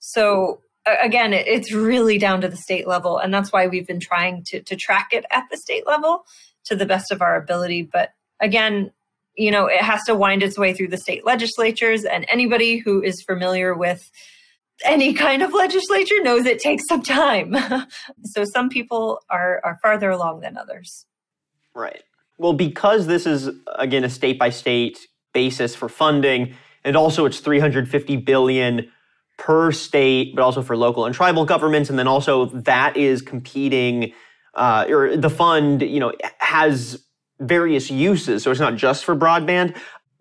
So 0.00 0.60
again, 1.00 1.32
it's 1.32 1.72
really 1.72 2.18
down 2.18 2.40
to 2.40 2.48
the 2.48 2.56
state 2.56 2.88
level, 2.88 3.18
and 3.18 3.32
that's 3.32 3.52
why 3.52 3.66
we've 3.66 3.86
been 3.86 4.00
trying 4.00 4.42
to 4.48 4.60
to 4.62 4.76
track 4.76 5.08
it 5.12 5.24
at 5.30 5.44
the 5.50 5.56
state 5.56 5.86
level 5.86 6.24
to 6.64 6.74
the 6.74 6.86
best 6.86 7.12
of 7.12 7.22
our 7.22 7.36
ability. 7.36 7.82
But 7.82 8.10
again, 8.40 8.90
you 9.36 9.50
know, 9.50 9.66
it 9.66 9.80
has 9.80 10.02
to 10.04 10.14
wind 10.16 10.42
its 10.42 10.58
way 10.58 10.74
through 10.74 10.88
the 10.88 10.98
state 10.98 11.24
legislatures, 11.24 12.04
and 12.04 12.26
anybody 12.28 12.78
who 12.78 13.02
is 13.02 13.22
familiar 13.22 13.74
with 13.74 14.10
any 14.84 15.12
kind 15.12 15.42
of 15.42 15.52
legislature 15.52 16.22
knows 16.22 16.46
it 16.46 16.60
takes 16.60 16.86
some 16.86 17.02
time. 17.02 17.56
so 18.24 18.44
some 18.44 18.68
people 18.68 19.20
are, 19.30 19.60
are 19.64 19.78
farther 19.82 20.10
along 20.10 20.40
than 20.40 20.56
others. 20.56 21.06
Right. 21.74 22.02
Well, 22.38 22.52
because 22.52 23.06
this 23.06 23.26
is, 23.26 23.50
again, 23.76 24.04
a 24.04 24.10
state 24.10 24.38
by 24.38 24.50
state 24.50 24.98
basis 25.32 25.74
for 25.74 25.88
funding, 25.88 26.54
and 26.84 26.96
also 26.96 27.24
it's 27.24 27.40
350 27.40 28.16
billion 28.16 28.90
per 29.38 29.72
state, 29.72 30.34
but 30.34 30.42
also 30.42 30.62
for 30.62 30.76
local 30.76 31.06
and 31.06 31.14
tribal 31.14 31.44
governments, 31.44 31.90
and 31.90 31.98
then 31.98 32.08
also 32.08 32.46
that 32.46 32.96
is 32.96 33.22
competing, 33.22 34.12
uh, 34.54 34.84
or 34.88 35.16
the 35.16 35.30
fund, 35.30 35.82
you 35.82 36.00
know, 36.00 36.12
has 36.38 37.04
various 37.40 37.90
uses. 37.90 38.42
So 38.42 38.50
it's 38.50 38.60
not 38.60 38.76
just 38.76 39.04
for 39.04 39.14
broadband 39.14 39.76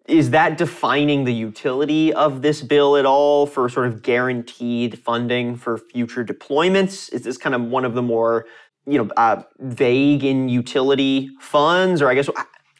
is 0.08 0.30
that 0.30 0.58
defining 0.58 1.26
the 1.26 1.34
utility 1.34 2.13
of 2.13 2.41
this 2.41 2.62
bill 2.62 2.96
at 2.96 3.06
all 3.06 3.46
for 3.46 3.67
sort 3.67 3.88
of 3.88 4.02
guaranteed 4.02 5.00
funding 5.00 5.56
for 5.56 5.78
future 5.78 6.24
deployments? 6.24 7.12
Is 7.13 7.24
this 7.24 7.38
kind 7.38 7.54
of 7.54 7.62
one 7.63 7.84
of 7.84 7.93
the 7.93 8.02
more 8.02 8.46
you 8.86 8.98
know 8.98 9.10
uh, 9.17 9.43
vague 9.60 10.24
in 10.24 10.50
utility 10.50 11.30
funds, 11.41 12.02
or 12.02 12.10
I 12.10 12.15
guess 12.15 12.30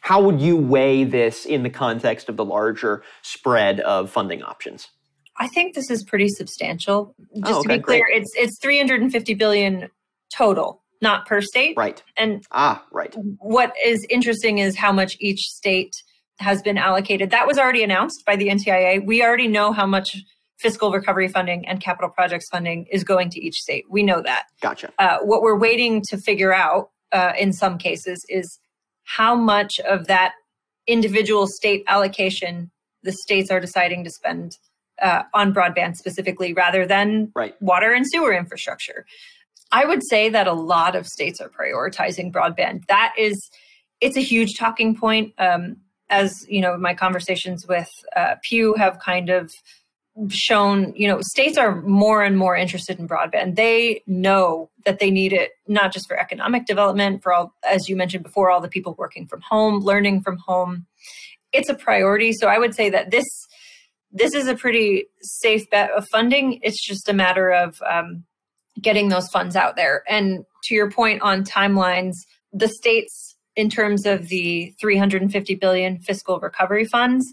how 0.00 0.22
would 0.22 0.40
you 0.40 0.56
weigh 0.56 1.04
this 1.04 1.44
in 1.44 1.62
the 1.62 1.70
context 1.70 2.30
of 2.30 2.36
the 2.36 2.44
larger 2.44 3.02
spread 3.22 3.80
of 3.80 4.10
funding 4.10 4.42
options? 4.42 4.88
I 5.36 5.48
think 5.48 5.74
this 5.74 5.90
is 5.90 6.02
pretty 6.02 6.28
substantial. 6.28 7.14
Just 7.36 7.52
oh, 7.52 7.58
okay, 7.60 7.74
to 7.74 7.78
be 7.78 7.82
clear, 7.82 8.04
great. 8.06 8.22
it's 8.22 8.32
it's 8.36 8.58
350 8.60 9.34
billion 9.34 9.88
total, 10.34 10.82
not 11.02 11.26
per 11.26 11.42
state. 11.42 11.76
Right. 11.76 12.02
And 12.16 12.42
ah, 12.52 12.84
right. 12.90 13.14
What 13.38 13.74
is 13.84 14.04
interesting 14.08 14.58
is 14.58 14.76
how 14.76 14.92
much 14.92 15.16
each 15.20 15.40
state 15.40 15.92
has 16.38 16.62
been 16.62 16.78
allocated. 16.78 17.30
That 17.30 17.46
was 17.46 17.58
already 17.58 17.82
announced 17.82 18.24
by 18.24 18.36
the 18.36 18.48
NTIA. 18.48 19.04
We 19.04 19.22
already 19.22 19.48
know 19.48 19.72
how 19.72 19.86
much 19.86 20.16
fiscal 20.58 20.90
recovery 20.90 21.28
funding 21.28 21.66
and 21.66 21.80
capital 21.80 22.10
projects 22.10 22.46
funding 22.50 22.86
is 22.90 23.04
going 23.04 23.30
to 23.30 23.40
each 23.40 23.56
state. 23.56 23.84
We 23.88 24.02
know 24.02 24.22
that. 24.22 24.44
Gotcha. 24.60 24.92
Uh, 24.98 25.18
what 25.22 25.42
we're 25.42 25.58
waiting 25.58 26.02
to 26.08 26.18
figure 26.18 26.52
out 26.52 26.90
uh, 27.12 27.32
in 27.38 27.52
some 27.52 27.78
cases 27.78 28.24
is 28.28 28.58
how 29.04 29.34
much 29.34 29.78
of 29.80 30.06
that 30.06 30.32
individual 30.86 31.46
state 31.46 31.84
allocation 31.86 32.70
the 33.02 33.12
states 33.12 33.50
are 33.50 33.60
deciding 33.60 34.04
to 34.04 34.10
spend 34.10 34.52
uh, 35.00 35.22
on 35.32 35.54
broadband 35.54 35.94
specifically 35.94 36.52
rather 36.52 36.86
than 36.86 37.30
right. 37.34 37.54
water 37.60 37.92
and 37.92 38.04
sewer 38.08 38.32
infrastructure. 38.32 39.06
I 39.70 39.84
would 39.84 40.02
say 40.08 40.28
that 40.30 40.46
a 40.46 40.52
lot 40.52 40.96
of 40.96 41.06
states 41.06 41.40
are 41.40 41.48
prioritizing 41.48 42.32
broadband. 42.32 42.86
That 42.88 43.12
is, 43.18 43.50
it's 44.00 44.16
a 44.16 44.20
huge 44.22 44.56
talking 44.58 44.96
point. 44.96 45.34
Um, 45.38 45.76
as 46.10 46.46
you 46.48 46.60
know, 46.60 46.76
my 46.76 46.94
conversations 46.94 47.66
with 47.68 47.88
uh, 48.16 48.36
Pew 48.42 48.74
have 48.74 48.98
kind 48.98 49.30
of 49.30 49.50
shown, 50.30 50.92
you 50.96 51.06
know, 51.06 51.20
states 51.22 51.56
are 51.56 51.80
more 51.82 52.22
and 52.22 52.36
more 52.36 52.56
interested 52.56 52.98
in 52.98 53.06
broadband. 53.06 53.54
They 53.54 54.02
know 54.06 54.70
that 54.84 54.98
they 54.98 55.10
need 55.10 55.32
it 55.32 55.52
not 55.68 55.92
just 55.92 56.08
for 56.08 56.18
economic 56.18 56.66
development, 56.66 57.22
for 57.22 57.32
all, 57.32 57.54
as 57.68 57.88
you 57.88 57.94
mentioned 57.94 58.24
before, 58.24 58.50
all 58.50 58.60
the 58.60 58.68
people 58.68 58.94
working 58.98 59.26
from 59.26 59.40
home, 59.42 59.80
learning 59.80 60.22
from 60.22 60.38
home. 60.38 60.86
It's 61.52 61.68
a 61.68 61.74
priority. 61.74 62.32
So 62.32 62.48
I 62.48 62.58
would 62.58 62.74
say 62.74 62.90
that 62.90 63.10
this 63.10 63.24
this 64.10 64.34
is 64.34 64.48
a 64.48 64.54
pretty 64.54 65.04
safe 65.20 65.68
bet 65.70 65.90
of 65.90 66.06
funding. 66.10 66.60
It's 66.62 66.84
just 66.84 67.08
a 67.10 67.12
matter 67.12 67.50
of 67.50 67.80
um, 67.88 68.24
getting 68.80 69.08
those 69.08 69.28
funds 69.28 69.54
out 69.54 69.76
there. 69.76 70.02
And 70.08 70.44
to 70.64 70.74
your 70.74 70.90
point 70.90 71.20
on 71.20 71.44
timelines, 71.44 72.14
the 72.52 72.68
states 72.68 73.27
in 73.58 73.68
terms 73.68 74.06
of 74.06 74.28
the 74.28 74.72
350 74.80 75.56
billion 75.56 75.98
fiscal 75.98 76.38
recovery 76.38 76.84
funds. 76.84 77.26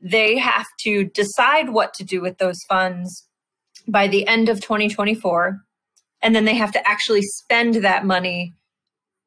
They 0.00 0.38
have 0.38 0.66
to 0.80 1.04
decide 1.04 1.68
what 1.68 1.92
to 1.94 2.04
do 2.04 2.22
with 2.22 2.38
those 2.38 2.58
funds 2.66 3.26
by 3.86 4.08
the 4.08 4.26
end 4.26 4.48
of 4.48 4.62
2024 4.62 5.60
and 6.22 6.34
then 6.34 6.46
they 6.46 6.54
have 6.54 6.72
to 6.72 6.88
actually 6.88 7.22
spend 7.22 7.76
that 7.76 8.06
money 8.06 8.54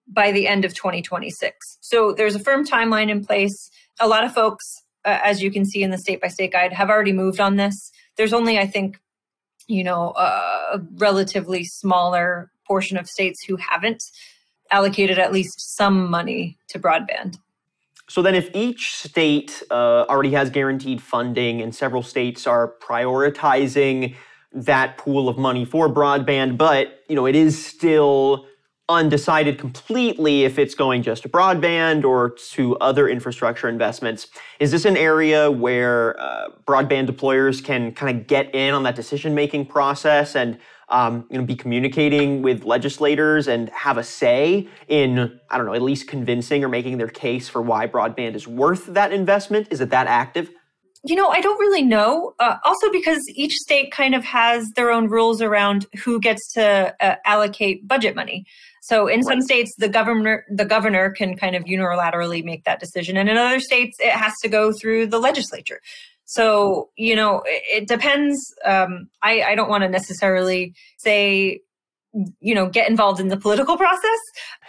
by 0.07 0.31
the 0.31 0.47
end 0.47 0.65
of 0.65 0.73
2026 0.73 1.77
so 1.79 2.11
there's 2.11 2.35
a 2.35 2.39
firm 2.39 2.65
timeline 2.65 3.09
in 3.09 3.23
place. 3.23 3.69
A 3.99 4.07
lot 4.07 4.23
of 4.23 4.33
folks 4.33 4.65
uh, 5.05 5.19
as 5.23 5.41
you 5.41 5.51
can 5.51 5.65
see 5.65 5.83
in 5.83 5.91
the 5.91 5.97
state 5.97 6.21
by 6.21 6.27
state 6.27 6.51
guide 6.51 6.73
have 6.73 6.89
already 6.89 7.13
moved 7.13 7.39
on 7.39 7.55
this. 7.55 7.91
There's 8.17 8.33
only 8.33 8.57
i 8.57 8.65
think 8.65 8.99
you 9.67 9.83
know 9.83 10.13
a 10.15 10.81
relatively 10.95 11.63
smaller 11.63 12.51
portion 12.65 12.97
of 12.97 13.07
states 13.07 13.43
who 13.47 13.57
haven't 13.57 14.03
allocated 14.71 15.19
at 15.19 15.31
least 15.31 15.75
some 15.75 16.09
money 16.09 16.57
to 16.67 16.79
broadband 16.79 17.37
so 18.11 18.21
then, 18.21 18.35
if 18.35 18.49
each 18.53 18.97
state 18.97 19.63
uh, 19.71 20.03
already 20.09 20.31
has 20.31 20.49
guaranteed 20.49 21.01
funding 21.01 21.61
and 21.61 21.73
several 21.73 22.03
states 22.03 22.45
are 22.45 22.73
prioritizing 22.81 24.15
that 24.51 24.97
pool 24.97 25.29
of 25.29 25.37
money 25.37 25.63
for 25.63 25.87
broadband, 25.87 26.57
but 26.57 27.03
you 27.07 27.15
know 27.15 27.25
it 27.25 27.37
is 27.37 27.65
still 27.65 28.47
undecided 28.89 29.57
completely 29.57 30.43
if 30.43 30.59
it's 30.59 30.75
going 30.75 31.03
just 31.03 31.23
to 31.23 31.29
broadband 31.29 32.03
or 32.03 32.31
to 32.31 32.75
other 32.79 33.07
infrastructure 33.07 33.69
investments. 33.69 34.27
Is 34.59 34.71
this 34.71 34.83
an 34.83 34.97
area 34.97 35.49
where 35.49 36.19
uh, 36.19 36.49
broadband 36.65 37.07
deployers 37.07 37.63
can 37.63 37.93
kind 37.93 38.19
of 38.19 38.27
get 38.27 38.53
in 38.53 38.73
on 38.73 38.83
that 38.83 38.97
decision 38.97 39.33
making 39.33 39.67
process 39.67 40.35
and 40.35 40.59
um, 40.91 41.25
you 41.29 41.37
know, 41.37 41.45
be 41.45 41.55
communicating 41.55 42.41
with 42.41 42.63
legislators 42.63 43.47
and 43.47 43.69
have 43.69 43.97
a 43.97 44.03
say 44.03 44.67
in, 44.87 45.39
I 45.49 45.57
don't 45.57 45.65
know, 45.65 45.73
at 45.73 45.81
least 45.81 46.07
convincing 46.07 46.63
or 46.63 46.69
making 46.69 46.97
their 46.97 47.07
case 47.07 47.49
for 47.49 47.61
why 47.61 47.87
broadband 47.87 48.35
is 48.35 48.47
worth 48.47 48.85
that 48.87 49.11
investment? 49.11 49.67
Is 49.71 49.81
it 49.81 49.89
that 49.89 50.07
active? 50.07 50.51
You 51.03 51.15
know, 51.15 51.29
I 51.29 51.41
don't 51.41 51.59
really 51.59 51.81
know. 51.81 52.35
Uh, 52.39 52.57
also, 52.63 52.91
because 52.91 53.19
each 53.33 53.53
state 53.53 53.91
kind 53.91 54.13
of 54.13 54.23
has 54.23 54.69
their 54.75 54.91
own 54.91 55.07
rules 55.07 55.41
around 55.41 55.87
who 56.03 56.19
gets 56.19 56.53
to 56.53 56.93
uh, 57.01 57.15
allocate 57.25 57.87
budget 57.87 58.15
money. 58.15 58.45
So, 58.83 59.07
in 59.07 59.21
right. 59.21 59.25
some 59.25 59.41
states, 59.41 59.73
the 59.77 59.89
governor 59.89 60.45
the 60.49 60.65
governor 60.65 61.09
can 61.09 61.37
kind 61.37 61.55
of 61.55 61.63
unilaterally 61.63 62.43
make 62.43 62.65
that 62.65 62.79
decision, 62.79 63.17
and 63.17 63.29
in 63.29 63.37
other 63.37 63.59
states, 63.59 63.97
it 63.99 64.11
has 64.11 64.33
to 64.43 64.49
go 64.49 64.71
through 64.71 65.07
the 65.07 65.19
legislature. 65.19 65.81
So, 66.31 66.91
you 66.95 67.13
know, 67.13 67.41
it, 67.45 67.81
it 67.81 67.87
depends. 67.89 68.55
Um, 68.63 69.09
I, 69.21 69.41
I 69.41 69.55
don't 69.55 69.69
want 69.69 69.83
to 69.83 69.89
necessarily 69.89 70.73
say, 70.97 71.59
you 72.39 72.55
know, 72.55 72.69
get 72.69 72.89
involved 72.89 73.19
in 73.19 73.27
the 73.27 73.35
political 73.35 73.75
process. 73.75 74.19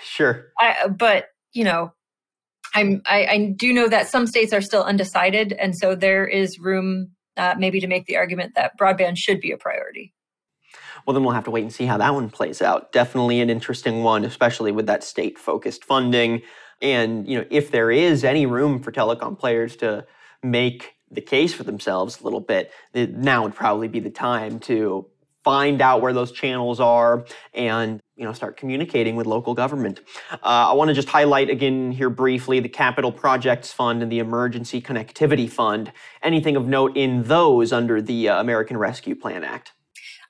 Sure. 0.03 0.49
I, 0.59 0.89
but, 0.89 1.27
you 1.53 1.63
know, 1.63 1.93
I'm, 2.75 3.01
I, 3.07 3.27
I 3.27 3.55
do 3.57 3.73
know 3.73 3.87
that 3.87 4.09
some 4.09 4.27
states 4.27 4.53
are 4.53 4.61
still 4.61 4.83
undecided. 4.83 5.53
And 5.53 5.79
so 5.79 5.95
there 5.95 6.27
is 6.27 6.59
room 6.59 7.13
uh, 7.37 7.55
maybe 7.57 7.79
to 7.79 7.87
make 7.87 8.07
the 8.07 8.17
argument 8.17 8.57
that 8.57 8.77
broadband 8.77 9.19
should 9.19 9.41
be 9.41 9.53
a 9.53 9.57
priority. 9.57 10.13
Well, 11.07 11.15
then 11.15 11.23
we'll 11.23 11.35
have 11.35 11.45
to 11.45 11.53
wait 11.53 11.63
and 11.63 11.73
see 11.73 11.87
how 11.87 11.99
that 11.99 12.13
one 12.13 12.29
plays 12.29 12.61
out. 12.61 12.91
Definitely 12.91 13.41
an 13.41 13.51
interesting 13.51 14.03
one, 14.03 14.25
especially 14.25 14.73
with 14.73 14.87
that 14.87 15.05
state 15.05 15.39
focused 15.39 15.85
funding. 15.85 16.43
And, 16.81 17.29
you 17.29 17.39
know, 17.39 17.47
if 17.51 17.71
there 17.71 17.93
is 17.93 18.25
any 18.25 18.47
room 18.47 18.83
for 18.83 18.91
telecom 18.91 19.39
players 19.39 19.77
to 19.77 20.05
make 20.43 20.95
the 21.13 21.21
case 21.21 21.53
for 21.55 21.63
themselves 21.63 22.21
a 22.21 22.25
little 22.25 22.41
bit, 22.41 22.73
now 22.95 23.43
would 23.45 23.55
probably 23.55 23.89
be 23.89 24.01
the 24.01 24.11
time 24.11 24.59
to 24.61 25.07
find 25.45 25.83
out 25.83 26.01
where 26.01 26.13
those 26.13 26.31
channels 26.31 26.79
are 26.81 27.25
and 27.53 28.01
you 28.17 28.25
know 28.25 28.33
start 28.33 28.57
communicating 28.57 29.17
with 29.17 29.27
local 29.27 29.55
government. 29.55 30.01
Uh, 30.33 30.37
i 30.43 30.73
want 30.73 30.89
to 30.89 30.95
just 30.95 31.09
highlight 31.09 31.51
again 31.51 31.91
here 31.91 32.11
briefly 32.11 32.61
the 32.61 32.69
capital 32.69 33.11
projects 33.11 33.73
fund 33.73 34.03
and 34.03 34.13
the 34.13 34.19
emergency 34.19 34.81
connectivity 34.81 35.51
fund. 35.51 35.93
Anything 36.23 36.57
of 36.57 36.67
note 36.67 36.97
in 36.97 37.25
those 37.25 37.73
under 37.73 38.01
the 38.01 38.29
uh, 38.29 38.41
american 38.41 38.77
rescue 38.77 39.15
plan 39.15 39.45
act? 39.45 39.73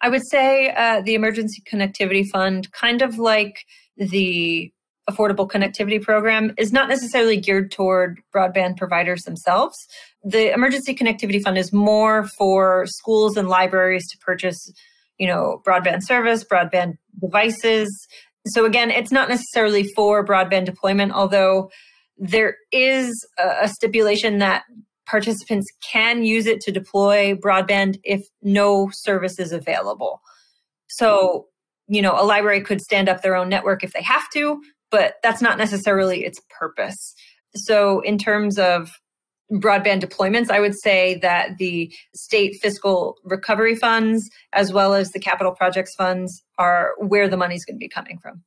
I 0.01 0.09
would 0.09 0.27
say 0.27 0.71
uh, 0.71 1.01
the 1.03 1.15
emergency 1.15 1.63
connectivity 1.71 2.29
fund 2.29 2.73
kind 2.73 3.03
of 3.03 3.19
like 3.19 3.67
the 3.97 4.73
affordable 5.13 5.49
connectivity 5.49 6.01
program 6.01 6.53
is 6.57 6.73
not 6.73 6.89
necessarily 6.89 7.37
geared 7.37 7.71
toward 7.71 8.21
broadband 8.35 8.77
providers 8.77 9.23
themselves. 9.23 9.77
The 10.25 10.53
emergency 10.53 10.95
connectivity 10.95 11.43
fund 11.43 11.59
is 11.59 11.73
more 11.73 12.27
for 12.39 12.87
schools 12.87 13.37
and 13.37 13.49
libraries 13.49 14.09
to 14.11 14.19
purchase, 14.19 14.73
you 15.19 15.27
know, 15.27 15.63
broadband 15.67 16.03
service, 16.03 16.45
broadband 16.45 16.95
devices. 17.21 17.89
So 18.47 18.65
again, 18.65 18.91
it's 18.91 19.13
not 19.13 19.29
necessarily 19.29 19.85
for 19.95 20.25
broadband 20.25 20.65
deployment, 20.65 21.13
although 21.13 21.71
there 22.17 22.57
is 22.71 23.13
a, 23.39 23.69
stipulation 23.69 24.39
that 24.39 24.63
participants 25.07 25.67
can 25.93 26.25
use 26.25 26.47
it 26.47 26.61
to 26.61 26.73
deploy 26.73 27.35
broadband 27.35 27.99
if 28.05 28.23
no 28.43 28.91
service 28.93 29.39
is 29.39 29.53
available. 29.53 30.21
So, 30.89 31.47
you 31.89 32.01
know, 32.01 32.13
a 32.13 32.25
library 32.25 32.61
could 32.61 32.81
stand 32.81 33.09
up 33.09 33.23
their 33.23 33.35
own 33.35 33.49
network 33.49 33.83
if 33.83 33.93
they 33.93 34.03
have 34.03 34.29
to, 34.35 34.63
but 34.93 35.15
that's 35.23 35.43
not 35.43 35.59
necessarily 35.59 36.25
its 36.25 36.41
purpose. 36.57 37.15
So, 37.57 38.01
in 38.01 38.19
terms 38.19 38.59
of 38.59 38.91
broadband 39.51 40.03
deployments, 40.03 40.51
I 40.51 40.61
would 40.61 40.79
say 40.79 41.19
that 41.23 41.59
the 41.59 41.93
state 42.15 42.59
fiscal 42.63 43.17
recovery 43.25 43.75
funds, 43.75 44.31
as 44.53 44.73
well 44.73 44.95
as 44.95 45.11
the 45.11 45.19
capital 45.19 45.53
projects 45.53 45.95
funds, 45.97 46.43
are 46.59 46.93
where 46.99 47.29
the 47.29 47.37
money's 47.37 47.65
going 47.65 47.77
to 47.77 47.79
be 47.79 47.89
coming 47.89 48.19
from. 48.23 48.43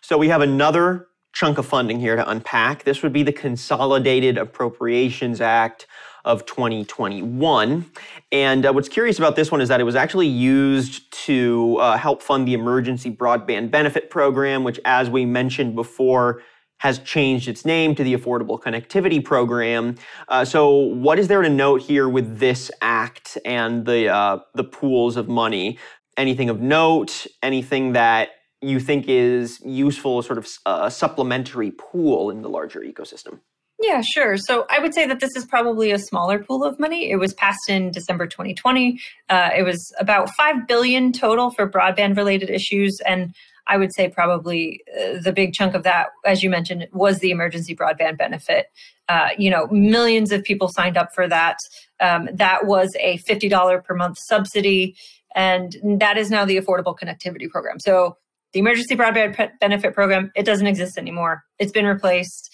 So, 0.00 0.18
we 0.18 0.28
have 0.28 0.42
another 0.42 1.06
chunk 1.32 1.58
of 1.58 1.66
funding 1.66 2.00
here 2.00 2.16
to 2.16 2.28
unpack. 2.28 2.82
This 2.82 3.02
would 3.02 3.12
be 3.12 3.22
the 3.22 3.32
Consolidated 3.32 4.36
Appropriations 4.36 5.40
Act 5.40 5.86
of 6.24 6.46
2021. 6.46 7.90
And 8.32 8.66
uh, 8.66 8.72
what's 8.72 8.88
curious 8.88 9.18
about 9.18 9.36
this 9.36 9.50
one 9.50 9.60
is 9.60 9.68
that 9.68 9.80
it 9.80 9.84
was 9.84 9.96
actually 9.96 10.28
used 10.28 11.10
to 11.26 11.76
uh, 11.80 11.96
help 11.96 12.22
fund 12.22 12.46
the 12.46 12.54
Emergency 12.54 13.10
Broadband 13.10 13.70
Benefit 13.70 14.10
Program, 14.10 14.64
which, 14.64 14.80
as 14.84 15.10
we 15.10 15.24
mentioned 15.26 15.74
before, 15.74 16.42
has 16.78 16.98
changed 17.00 17.46
its 17.46 17.64
name 17.64 17.94
to 17.94 18.02
the 18.02 18.14
Affordable 18.14 18.60
Connectivity 18.60 19.22
Program. 19.22 19.96
Uh, 20.28 20.44
so, 20.44 20.70
what 20.70 21.18
is 21.18 21.28
there 21.28 21.42
to 21.42 21.48
note 21.48 21.82
here 21.82 22.08
with 22.08 22.38
this 22.38 22.70
act 22.80 23.36
and 23.44 23.84
the 23.84 24.08
uh, 24.08 24.38
the 24.54 24.64
pools 24.64 25.16
of 25.16 25.28
money? 25.28 25.78
Anything 26.16 26.48
of 26.48 26.60
note? 26.60 27.26
Anything 27.42 27.92
that 27.92 28.30
you 28.62 28.80
think 28.80 29.06
is 29.08 29.60
useful, 29.64 30.22
sort 30.22 30.38
of 30.38 30.48
a 30.66 30.90
supplementary 30.90 31.70
pool 31.70 32.30
in 32.30 32.42
the 32.42 32.48
larger 32.48 32.80
ecosystem? 32.80 33.40
Yeah, 33.82 34.02
sure. 34.02 34.36
So 34.36 34.66
I 34.68 34.78
would 34.78 34.92
say 34.92 35.06
that 35.06 35.20
this 35.20 35.34
is 35.36 35.46
probably 35.46 35.90
a 35.90 35.98
smaller 35.98 36.38
pool 36.38 36.64
of 36.64 36.78
money. 36.78 37.10
It 37.10 37.16
was 37.16 37.32
passed 37.32 37.68
in 37.68 37.90
December 37.90 38.26
2020. 38.26 39.00
Uh, 39.30 39.50
it 39.56 39.62
was 39.62 39.92
about 39.98 40.28
five 40.36 40.66
billion 40.68 41.12
total 41.12 41.50
for 41.50 41.68
broadband 41.68 42.16
related 42.16 42.50
issues, 42.50 43.00
and 43.06 43.34
I 43.66 43.78
would 43.78 43.94
say 43.94 44.08
probably 44.08 44.82
uh, 44.94 45.20
the 45.22 45.32
big 45.32 45.54
chunk 45.54 45.74
of 45.74 45.82
that, 45.84 46.08
as 46.26 46.42
you 46.42 46.50
mentioned, 46.50 46.88
was 46.92 47.20
the 47.20 47.30
emergency 47.30 47.74
broadband 47.74 48.18
benefit. 48.18 48.66
Uh, 49.08 49.28
you 49.38 49.48
know, 49.48 49.66
millions 49.68 50.30
of 50.30 50.44
people 50.44 50.68
signed 50.68 50.98
up 50.98 51.08
for 51.14 51.26
that. 51.28 51.56
Um, 52.00 52.28
that 52.34 52.66
was 52.66 52.94
a 53.00 53.18
$50 53.18 53.84
per 53.84 53.94
month 53.94 54.18
subsidy, 54.18 54.94
and 55.34 55.76
that 56.00 56.18
is 56.18 56.30
now 56.30 56.44
the 56.44 56.58
Affordable 56.58 56.96
Connectivity 56.98 57.48
Program. 57.48 57.80
So 57.80 58.18
the 58.52 58.58
emergency 58.58 58.96
broadband 58.96 59.50
benefit 59.60 59.94
program, 59.94 60.32
it 60.34 60.44
doesn't 60.44 60.66
exist 60.66 60.98
anymore. 60.98 61.44
It's 61.58 61.72
been 61.72 61.86
replaced. 61.86 62.50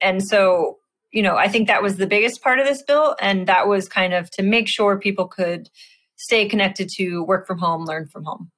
And 0.00 0.22
so, 0.26 0.78
you 1.12 1.22
know, 1.22 1.36
I 1.36 1.48
think 1.48 1.68
that 1.68 1.82
was 1.82 1.96
the 1.96 2.06
biggest 2.06 2.42
part 2.42 2.58
of 2.58 2.66
this 2.66 2.82
bill. 2.82 3.16
And 3.20 3.46
that 3.46 3.68
was 3.68 3.88
kind 3.88 4.14
of 4.14 4.30
to 4.32 4.42
make 4.42 4.68
sure 4.68 4.98
people 4.98 5.26
could 5.26 5.68
stay 6.16 6.48
connected 6.48 6.88
to 6.96 7.22
work 7.24 7.46
from 7.46 7.58
home, 7.58 7.84
learn 7.84 8.06
from 8.06 8.24
home. 8.24 8.50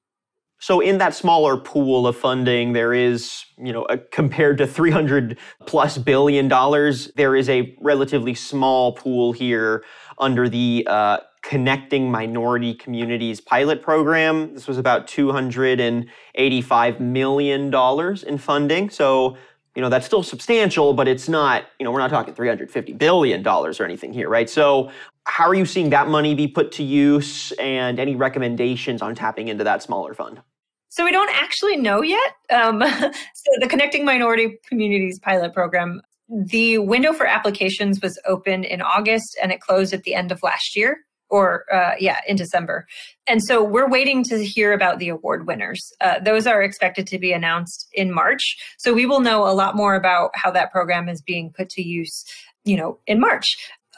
So 0.62 0.80
in 0.80 0.98
that 0.98 1.14
smaller 1.14 1.56
pool 1.56 2.06
of 2.06 2.16
funding, 2.16 2.74
there 2.74 2.92
is, 2.92 3.44
you 3.56 3.72
know, 3.72 3.84
a, 3.84 3.96
compared 3.96 4.58
to 4.58 4.66
300 4.66 5.38
plus 5.64 5.96
billion 5.96 6.48
dollars, 6.48 7.10
there 7.16 7.34
is 7.34 7.48
a 7.48 7.74
relatively 7.80 8.34
small 8.34 8.92
pool 8.92 9.32
here 9.32 9.82
under 10.18 10.50
the 10.50 10.86
uh, 10.86 11.20
Connecting 11.42 12.10
Minority 12.10 12.74
Communities 12.74 13.40
pilot 13.40 13.80
program. 13.80 14.52
This 14.52 14.68
was 14.68 14.76
about 14.76 15.08
285 15.08 17.00
million 17.00 17.70
dollars 17.70 18.22
in 18.22 18.36
funding. 18.36 18.90
So 18.90 19.38
you 19.80 19.82
know 19.82 19.88
that's 19.88 20.04
still 20.04 20.22
substantial 20.22 20.92
but 20.92 21.08
it's 21.08 21.26
not 21.26 21.64
you 21.78 21.84
know 21.84 21.90
we're 21.90 22.00
not 22.00 22.10
talking 22.10 22.34
350 22.34 22.92
billion 22.92 23.42
dollars 23.42 23.80
or 23.80 23.86
anything 23.86 24.12
here 24.12 24.28
right? 24.28 24.50
So 24.50 24.90
how 25.24 25.48
are 25.48 25.54
you 25.54 25.64
seeing 25.64 25.88
that 25.88 26.06
money 26.06 26.34
be 26.34 26.46
put 26.46 26.70
to 26.72 26.82
use 26.82 27.52
and 27.52 27.98
any 27.98 28.14
recommendations 28.14 29.00
on 29.00 29.14
tapping 29.14 29.48
into 29.48 29.64
that 29.64 29.82
smaller 29.82 30.12
fund? 30.12 30.42
So 30.90 31.02
we 31.02 31.12
don't 31.12 31.30
actually 31.30 31.78
know 31.78 32.02
yet. 32.02 32.34
Um, 32.50 32.80
so 32.82 33.50
the 33.58 33.68
connecting 33.68 34.04
minority 34.04 34.58
communities 34.68 35.18
pilot 35.18 35.54
program 35.54 36.02
the 36.28 36.76
window 36.76 37.14
for 37.14 37.26
applications 37.26 38.02
was 38.02 38.20
open 38.26 38.62
in 38.62 38.82
august 38.82 39.36
and 39.42 39.50
it 39.50 39.60
closed 39.60 39.92
at 39.92 40.04
the 40.04 40.14
end 40.14 40.30
of 40.30 40.42
last 40.44 40.76
year 40.76 40.98
or 41.30 41.64
uh, 41.72 41.94
yeah, 41.98 42.20
in 42.26 42.36
December. 42.36 42.86
And 43.26 43.42
so 43.42 43.62
we're 43.62 43.88
waiting 43.88 44.22
to 44.24 44.44
hear 44.44 44.72
about 44.72 44.98
the 44.98 45.08
award 45.08 45.46
winners. 45.46 45.92
Uh, 46.00 46.18
those 46.18 46.46
are 46.46 46.62
expected 46.62 47.06
to 47.08 47.18
be 47.18 47.32
announced 47.32 47.88
in 47.92 48.12
March. 48.12 48.56
So 48.78 48.92
we 48.92 49.06
will 49.06 49.20
know 49.20 49.48
a 49.48 49.54
lot 49.54 49.76
more 49.76 49.94
about 49.94 50.30
how 50.34 50.50
that 50.50 50.72
program 50.72 51.08
is 51.08 51.22
being 51.22 51.52
put 51.56 51.68
to 51.70 51.82
use, 51.82 52.24
you 52.64 52.76
know, 52.76 52.98
in 53.06 53.20
March. 53.20 53.46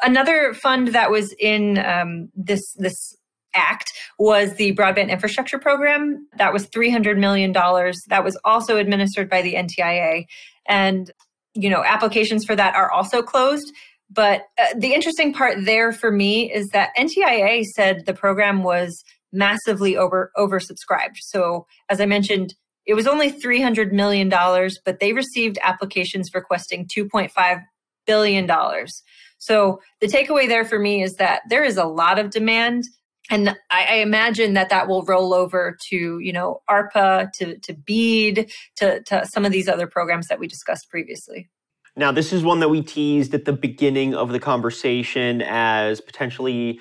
Another 0.02 0.52
fund 0.54 0.88
that 0.88 1.10
was 1.10 1.34
in 1.38 1.78
um, 1.78 2.28
this 2.34 2.62
this 2.74 3.16
act 3.54 3.92
was 4.18 4.54
the 4.54 4.74
broadband 4.74 5.10
infrastructure 5.10 5.58
program 5.58 6.26
that 6.38 6.52
was 6.52 6.66
300 6.66 7.18
million 7.18 7.52
dollars 7.52 8.00
that 8.08 8.24
was 8.24 8.38
also 8.44 8.78
administered 8.78 9.28
by 9.28 9.42
the 9.42 9.54
NTIA 9.54 10.24
and 10.66 11.10
you 11.54 11.68
know 11.68 11.84
applications 11.84 12.46
for 12.46 12.56
that 12.56 12.74
are 12.74 12.90
also 12.90 13.20
closed 13.20 13.72
but 14.12 14.42
uh, 14.58 14.66
the 14.76 14.94
interesting 14.94 15.32
part 15.32 15.64
there 15.64 15.92
for 15.92 16.10
me 16.10 16.52
is 16.52 16.68
that 16.68 16.90
NTIA 16.98 17.64
said 17.64 18.04
the 18.06 18.14
program 18.14 18.62
was 18.62 19.02
massively 19.32 19.96
over 19.96 20.30
oversubscribed 20.36 21.16
so 21.18 21.66
as 21.88 22.00
i 22.00 22.06
mentioned 22.06 22.54
it 22.84 22.94
was 22.94 23.06
only 23.06 23.30
300 23.30 23.92
million 23.92 24.28
dollars 24.28 24.78
but 24.84 25.00
they 25.00 25.14
received 25.14 25.58
applications 25.62 26.34
requesting 26.34 26.86
2.5 26.86 27.62
billion 28.06 28.46
dollars 28.46 29.02
so 29.38 29.80
the 30.00 30.06
takeaway 30.06 30.46
there 30.46 30.64
for 30.64 30.78
me 30.78 31.02
is 31.02 31.14
that 31.14 31.42
there 31.48 31.64
is 31.64 31.78
a 31.78 31.84
lot 31.84 32.18
of 32.18 32.30
demand 32.30 32.84
and 33.30 33.50
I, 33.70 33.86
I, 33.88 33.94
imagine 33.96 34.54
that 34.54 34.68
that 34.70 34.88
will 34.88 35.04
roll 35.04 35.32
over 35.32 35.76
to 35.90 36.18
you 36.18 36.32
know 36.32 36.60
ARPA, 36.68 37.32
to 37.34 37.56
to 37.58 37.72
BEAD, 37.72 38.50
to 38.76 39.00
to 39.04 39.26
some 39.26 39.44
of 39.44 39.52
these 39.52 39.68
other 39.68 39.86
programs 39.86 40.26
that 40.26 40.40
we 40.40 40.48
discussed 40.48 40.90
previously. 40.90 41.48
Now, 41.94 42.10
this 42.10 42.32
is 42.32 42.42
one 42.42 42.60
that 42.60 42.70
we 42.70 42.80
teased 42.82 43.34
at 43.34 43.44
the 43.44 43.52
beginning 43.52 44.14
of 44.14 44.30
the 44.30 44.40
conversation 44.40 45.42
as 45.42 46.00
potentially, 46.00 46.80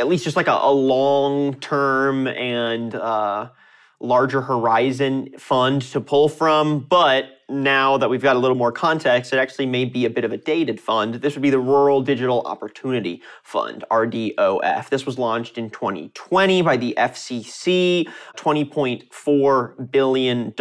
at 0.00 0.08
least 0.08 0.24
just 0.24 0.36
like 0.36 0.48
a, 0.48 0.58
a 0.60 0.72
long 0.72 1.54
term 1.60 2.26
and 2.26 2.94
uh, 2.94 3.50
larger 4.00 4.40
horizon 4.40 5.28
fund 5.38 5.82
to 5.82 6.00
pull 6.00 6.28
from, 6.28 6.80
but 6.80 7.26
now 7.50 7.98
that 7.98 8.08
we've 8.08 8.22
got 8.22 8.36
a 8.36 8.38
little 8.38 8.56
more 8.56 8.72
context, 8.72 9.32
it 9.32 9.36
actually 9.36 9.66
may 9.66 9.84
be 9.84 10.04
a 10.04 10.10
bit 10.10 10.24
of 10.24 10.32
a 10.32 10.36
dated 10.36 10.80
fund. 10.80 11.16
This 11.16 11.34
would 11.34 11.42
be 11.42 11.50
the 11.50 11.58
Rural 11.58 12.00
Digital 12.00 12.40
Opportunity 12.42 13.22
Fund, 13.42 13.84
RDOF. 13.90 14.88
This 14.88 15.04
was 15.04 15.18
launched 15.18 15.58
in 15.58 15.68
2020 15.70 16.62
by 16.62 16.76
the 16.76 16.94
FCC, 16.96 18.08
$20.4 18.36 19.90
billion. 19.90 20.54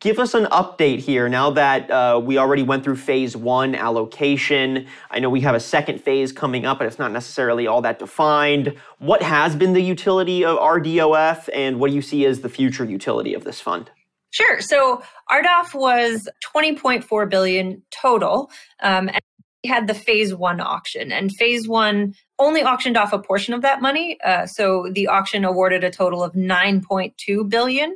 Give 0.00 0.18
us 0.18 0.32
an 0.32 0.46
update 0.46 1.00
here 1.00 1.28
now 1.28 1.50
that 1.50 1.90
uh, 1.90 2.18
we 2.24 2.38
already 2.38 2.62
went 2.62 2.84
through 2.84 2.96
phase 2.96 3.36
one 3.36 3.74
allocation. 3.74 4.86
I 5.10 5.18
know 5.18 5.28
we 5.28 5.42
have 5.42 5.54
a 5.54 5.60
second 5.60 6.00
phase 6.00 6.32
coming 6.32 6.64
up, 6.64 6.78
but 6.78 6.86
it's 6.86 6.98
not 6.98 7.12
necessarily 7.12 7.66
all 7.66 7.82
that 7.82 7.98
defined. 7.98 8.74
What 8.98 9.22
has 9.22 9.54
been 9.54 9.74
the 9.74 9.82
utility 9.82 10.42
of 10.42 10.56
RDOF, 10.56 11.50
and 11.52 11.78
what 11.78 11.90
do 11.90 11.96
you 11.96 12.00
see 12.00 12.24
as 12.24 12.40
the 12.40 12.48
future 12.48 12.82
utility 12.82 13.34
of 13.34 13.44
this 13.44 13.60
fund? 13.60 13.90
Sure. 14.30 14.62
So 14.62 15.02
RDOF 15.30 15.74
was 15.74 16.26
20.4 16.46 17.28
billion 17.28 17.82
total, 17.90 18.50
um, 18.82 19.08
and 19.08 19.20
we 19.62 19.68
had 19.68 19.86
the 19.86 19.92
phase 19.92 20.34
one 20.34 20.60
auction, 20.60 21.12
and 21.12 21.30
phase 21.36 21.68
one 21.68 22.14
only 22.38 22.62
auctioned 22.62 22.96
off 22.96 23.12
a 23.12 23.18
portion 23.18 23.52
of 23.52 23.60
that 23.60 23.82
money. 23.82 24.18
Uh, 24.24 24.46
so 24.46 24.90
the 24.90 25.08
auction 25.08 25.44
awarded 25.44 25.84
a 25.84 25.90
total 25.90 26.24
of 26.24 26.32
9.2 26.32 27.50
billion. 27.50 27.94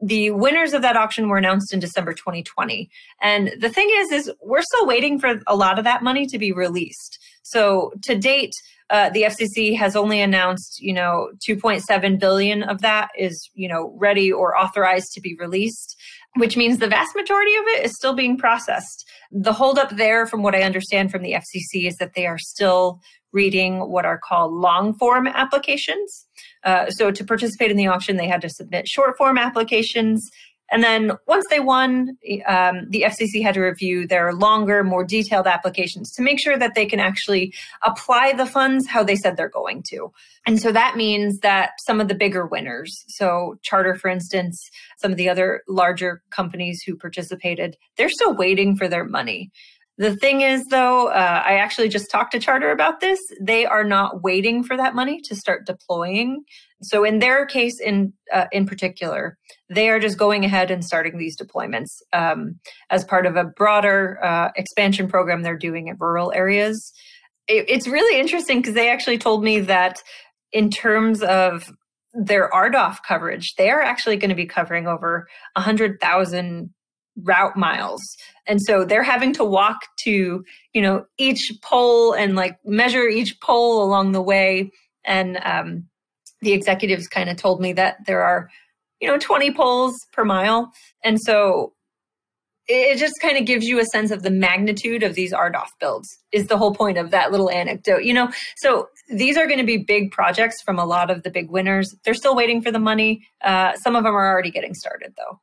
The 0.00 0.30
winners 0.30 0.72
of 0.72 0.82
that 0.82 0.96
auction 0.96 1.28
were 1.28 1.38
announced 1.38 1.72
in 1.72 1.80
December 1.80 2.12
2020. 2.12 2.88
And 3.20 3.52
the 3.60 3.68
thing 3.68 3.88
is, 3.90 4.12
is 4.12 4.32
we're 4.42 4.62
still 4.62 4.86
waiting 4.86 5.18
for 5.18 5.40
a 5.46 5.56
lot 5.56 5.78
of 5.78 5.84
that 5.84 6.02
money 6.02 6.26
to 6.26 6.38
be 6.38 6.52
released. 6.52 7.18
So 7.42 7.92
to 8.02 8.16
date, 8.16 8.52
uh, 8.90 9.10
the 9.10 9.22
FCC 9.22 9.76
has 9.76 9.96
only 9.96 10.20
announced, 10.20 10.80
you 10.80 10.94
know, 10.94 11.28
2.7 11.46 12.18
billion 12.18 12.62
of 12.62 12.80
that 12.80 13.10
is, 13.18 13.50
you 13.54 13.68
know, 13.68 13.94
ready 13.98 14.32
or 14.32 14.56
authorized 14.56 15.12
to 15.12 15.20
be 15.20 15.36
released, 15.38 15.94
which 16.36 16.56
means 16.56 16.78
the 16.78 16.88
vast 16.88 17.14
majority 17.14 17.54
of 17.56 17.64
it 17.66 17.84
is 17.84 17.94
still 17.94 18.14
being 18.14 18.38
processed. 18.38 19.06
The 19.30 19.52
holdup 19.52 19.90
there, 19.90 20.26
from 20.26 20.42
what 20.42 20.54
I 20.54 20.62
understand 20.62 21.10
from 21.10 21.22
the 21.22 21.32
FCC, 21.32 21.86
is 21.86 21.96
that 21.96 22.14
they 22.14 22.26
are 22.26 22.38
still 22.38 23.00
reading 23.32 23.90
what 23.90 24.04
are 24.04 24.18
called 24.18 24.52
long 24.52 24.94
form 24.94 25.26
applications. 25.26 26.26
Uh, 26.64 26.90
so 26.90 27.10
to 27.10 27.24
participate 27.24 27.70
in 27.70 27.76
the 27.76 27.86
auction, 27.86 28.16
they 28.16 28.28
had 28.28 28.40
to 28.42 28.48
submit 28.48 28.88
short 28.88 29.16
form 29.16 29.38
applications 29.38 30.30
and 30.70 30.82
then 30.82 31.12
once 31.26 31.46
they 31.48 31.60
won, 31.60 32.18
um, 32.46 32.86
the 32.90 33.02
FCC 33.06 33.42
had 33.42 33.54
to 33.54 33.60
review 33.60 34.06
their 34.06 34.34
longer, 34.34 34.84
more 34.84 35.04
detailed 35.04 35.46
applications 35.46 36.12
to 36.12 36.22
make 36.22 36.38
sure 36.38 36.58
that 36.58 36.74
they 36.74 36.84
can 36.84 37.00
actually 37.00 37.54
apply 37.84 38.34
the 38.34 38.44
funds 38.44 38.86
how 38.86 39.02
they 39.02 39.16
said 39.16 39.36
they're 39.36 39.48
going 39.48 39.82
to. 39.88 40.12
And 40.46 40.60
so 40.60 40.70
that 40.72 40.96
means 40.96 41.40
that 41.40 41.72
some 41.80 42.00
of 42.00 42.08
the 42.08 42.14
bigger 42.14 42.46
winners, 42.46 43.04
so 43.08 43.58
Charter, 43.62 43.94
for 43.94 44.08
instance, 44.08 44.70
some 44.98 45.10
of 45.10 45.16
the 45.16 45.28
other 45.28 45.62
larger 45.68 46.22
companies 46.30 46.82
who 46.82 46.96
participated, 46.96 47.76
they're 47.96 48.10
still 48.10 48.34
waiting 48.34 48.76
for 48.76 48.88
their 48.88 49.04
money. 49.04 49.50
The 49.98 50.14
thing 50.14 50.42
is, 50.42 50.64
though, 50.66 51.08
uh, 51.08 51.42
I 51.44 51.54
actually 51.54 51.88
just 51.88 52.08
talked 52.08 52.30
to 52.30 52.38
Charter 52.38 52.70
about 52.70 53.00
this. 53.00 53.18
They 53.40 53.66
are 53.66 53.82
not 53.82 54.22
waiting 54.22 54.62
for 54.62 54.76
that 54.76 54.94
money 54.94 55.20
to 55.24 55.34
start 55.34 55.66
deploying. 55.66 56.44
So, 56.82 57.02
in 57.02 57.18
their 57.18 57.44
case, 57.46 57.80
in 57.80 58.12
uh, 58.32 58.46
in 58.52 58.64
particular, 58.64 59.36
they 59.68 59.88
are 59.88 59.98
just 59.98 60.16
going 60.16 60.44
ahead 60.44 60.70
and 60.70 60.84
starting 60.84 61.18
these 61.18 61.36
deployments 61.36 61.88
um, 62.12 62.60
as 62.90 63.04
part 63.04 63.26
of 63.26 63.34
a 63.34 63.44
broader 63.44 64.20
uh, 64.22 64.50
expansion 64.54 65.08
program 65.08 65.42
they're 65.42 65.58
doing 65.58 65.88
in 65.88 65.96
rural 65.98 66.32
areas. 66.32 66.92
It, 67.48 67.68
it's 67.68 67.88
really 67.88 68.20
interesting 68.20 68.60
because 68.60 68.74
they 68.74 68.90
actually 68.90 69.18
told 69.18 69.42
me 69.42 69.58
that 69.60 70.00
in 70.52 70.70
terms 70.70 71.22
of 71.24 71.72
their 72.14 72.48
RDOF 72.50 72.98
coverage, 73.06 73.54
they 73.58 73.70
are 73.70 73.82
actually 73.82 74.16
going 74.16 74.30
to 74.30 74.36
be 74.36 74.46
covering 74.46 74.86
over 74.86 75.26
100,000 75.54 76.70
route 77.24 77.56
miles 77.56 78.00
and 78.48 78.62
so 78.62 78.84
they're 78.84 79.02
having 79.02 79.34
to 79.34 79.44
walk 79.44 79.82
to 80.04 80.42
you 80.72 80.82
know 80.82 81.04
each 81.18 81.52
pole 81.62 82.14
and 82.14 82.34
like 82.34 82.56
measure 82.64 83.06
each 83.06 83.38
pole 83.40 83.84
along 83.84 84.12
the 84.12 84.22
way. 84.22 84.72
And 85.04 85.38
um, 85.44 85.84
the 86.40 86.52
executives 86.52 87.06
kind 87.06 87.30
of 87.30 87.36
told 87.36 87.60
me 87.60 87.72
that 87.74 87.98
there 88.06 88.22
are 88.22 88.48
you 89.00 89.08
know 89.08 89.18
20 89.18 89.52
poles 89.52 89.94
per 90.12 90.24
mile. 90.24 90.72
And 91.04 91.20
so 91.20 91.74
it 92.70 92.98
just 92.98 93.14
kind 93.22 93.38
of 93.38 93.46
gives 93.46 93.66
you 93.66 93.78
a 93.78 93.84
sense 93.86 94.10
of 94.10 94.22
the 94.22 94.30
magnitude 94.30 95.02
of 95.02 95.14
these 95.14 95.32
RDOF 95.32 95.68
builds 95.80 96.06
is 96.32 96.48
the 96.48 96.58
whole 96.58 96.74
point 96.74 96.98
of 96.98 97.10
that 97.12 97.30
little 97.30 97.50
anecdote 97.50 98.02
you 98.02 98.12
know? 98.12 98.30
So 98.58 98.88
these 99.08 99.38
are 99.38 99.46
going 99.46 99.58
to 99.58 99.64
be 99.64 99.78
big 99.78 100.10
projects 100.10 100.60
from 100.62 100.78
a 100.78 100.84
lot 100.84 101.10
of 101.10 101.22
the 101.22 101.30
big 101.30 101.50
winners. 101.50 101.94
They're 102.04 102.12
still 102.12 102.36
waiting 102.36 102.60
for 102.60 102.70
the 102.70 102.78
money. 102.78 103.26
Uh, 103.42 103.74
some 103.76 103.96
of 103.96 104.04
them 104.04 104.14
are 104.14 104.30
already 104.30 104.50
getting 104.50 104.74
started 104.74 105.14
though 105.16 105.40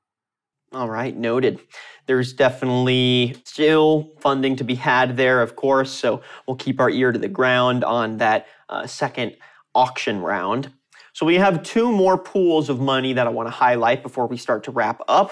all 0.75 0.89
right, 0.89 1.15
noted. 1.15 1.61
There's 2.05 2.33
definitely 2.33 3.38
still 3.45 4.11
funding 4.19 4.57
to 4.57 4.65
be 4.65 4.75
had 4.75 5.15
there, 5.15 5.41
of 5.41 5.55
course, 5.55 5.89
so 5.89 6.21
we'll 6.45 6.57
keep 6.57 6.81
our 6.81 6.89
ear 6.89 7.13
to 7.13 7.17
the 7.17 7.29
ground 7.29 7.85
on 7.85 8.17
that 8.17 8.47
uh, 8.67 8.85
second 8.85 9.38
auction 9.73 10.19
round. 10.19 10.71
So 11.13 11.25
we 11.25 11.35
have 11.35 11.63
two 11.63 11.93
more 11.93 12.17
pools 12.17 12.69
of 12.69 12.81
money 12.81 13.13
that 13.13 13.25
I 13.25 13.29
want 13.29 13.47
to 13.47 13.51
highlight 13.51 14.03
before 14.03 14.27
we 14.27 14.35
start 14.35 14.65
to 14.65 14.71
wrap 14.71 15.01
up. 15.07 15.31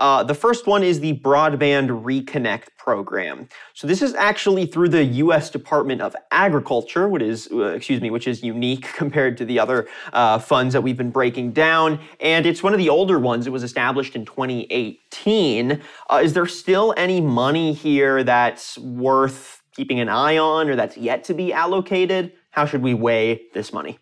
Uh, 0.00 0.24
the 0.24 0.34
first 0.34 0.66
one 0.66 0.82
is 0.82 0.98
the 1.00 1.18
Broadband 1.18 2.02
Reconnect 2.02 2.68
program. 2.78 3.50
So 3.74 3.86
this 3.86 4.00
is 4.00 4.14
actually 4.14 4.64
through 4.64 4.88
the 4.88 5.04
U.S. 5.04 5.50
Department 5.50 6.00
of 6.00 6.16
Agriculture, 6.30 7.06
which 7.06 7.22
is 7.22 7.48
uh, 7.52 7.66
excuse 7.66 8.00
me, 8.00 8.10
which 8.10 8.26
is 8.26 8.42
unique 8.42 8.90
compared 8.96 9.36
to 9.36 9.44
the 9.44 9.58
other 9.58 9.88
uh, 10.14 10.38
funds 10.38 10.72
that 10.72 10.80
we've 10.80 10.96
been 10.96 11.10
breaking 11.10 11.52
down, 11.52 12.00
and 12.18 12.46
it's 12.46 12.62
one 12.62 12.72
of 12.72 12.78
the 12.78 12.88
older 12.88 13.18
ones. 13.18 13.46
It 13.46 13.50
was 13.50 13.62
established 13.62 14.16
in 14.16 14.24
2018. 14.24 15.82
Uh, 16.08 16.20
is 16.24 16.32
there 16.32 16.46
still 16.46 16.94
any 16.96 17.20
money 17.20 17.74
here 17.74 18.24
that's 18.24 18.78
worth 18.78 19.62
keeping 19.76 20.00
an 20.00 20.08
eye 20.08 20.38
on, 20.38 20.70
or 20.70 20.76
that's 20.76 20.96
yet 20.96 21.24
to 21.24 21.34
be 21.34 21.52
allocated? 21.52 22.32
How 22.52 22.64
should 22.64 22.82
we 22.82 22.94
weigh 22.94 23.42
this 23.52 23.70
money? 23.70 23.98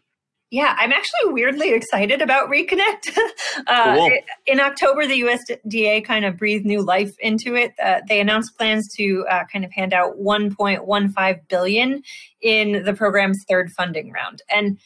Yeah, 0.51 0.75
I'm 0.79 0.93
actually 0.93 1.33
weirdly 1.33 1.75
excited 1.75 2.23
about 2.23 2.49
Reconnect. 2.49 3.19
uh, 3.67 3.95
cool. 3.97 4.11
In 4.47 4.61
October, 4.61 5.07
the 5.07 5.21
USDA 5.21 6.05
kind 6.05 6.25
of 6.25 6.39
breathed 6.39 6.65
new 6.65 6.83
life 6.83 7.13
into 7.21 7.55
it. 7.55 7.75
Uh, 7.83 8.01
they 8.09 8.19
announced 8.19 8.57
plans 8.57 8.89
to 8.97 9.27
uh, 9.31 9.45
kind 9.53 9.65
of 9.65 9.73
hand 9.73 9.93
out 9.93 10.19
1.15 10.19 11.41
billion 11.49 12.03
in 12.41 12.83
the 12.85 12.95
program's 12.95 13.45
third 13.47 13.71
funding 13.77 14.11
round, 14.11 14.41
and 14.51 14.79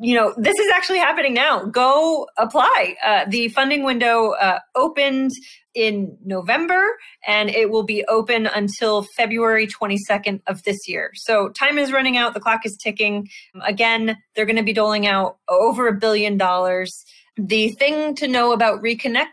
you 0.00 0.14
know 0.14 0.34
this 0.36 0.58
is 0.58 0.70
actually 0.74 0.98
happening 0.98 1.34
now. 1.34 1.64
Go 1.64 2.26
apply. 2.38 2.96
Uh, 3.04 3.24
the 3.28 3.48
funding 3.48 3.84
window 3.84 4.30
uh, 4.30 4.58
opened 4.74 5.30
in 5.74 6.16
November 6.24 6.82
and 7.26 7.50
it 7.50 7.70
will 7.70 7.84
be 7.84 8.04
open 8.06 8.46
until 8.46 9.06
February 9.16 9.68
22nd 9.68 10.40
of 10.46 10.62
this 10.64 10.88
year. 10.88 11.12
So 11.14 11.50
time 11.50 11.78
is 11.78 11.92
running 11.92 12.16
out, 12.16 12.34
the 12.34 12.40
clock 12.40 12.66
is 12.66 12.76
ticking. 12.76 13.28
Again, 13.62 14.16
they're 14.34 14.46
going 14.46 14.56
to 14.56 14.62
be 14.62 14.72
doling 14.72 15.06
out 15.06 15.36
over 15.48 15.86
a 15.86 15.94
billion 15.94 16.36
dollars. 16.36 17.04
The 17.36 17.68
thing 17.70 18.14
to 18.16 18.28
know 18.28 18.52
about 18.52 18.82
Reconnect 18.82 19.26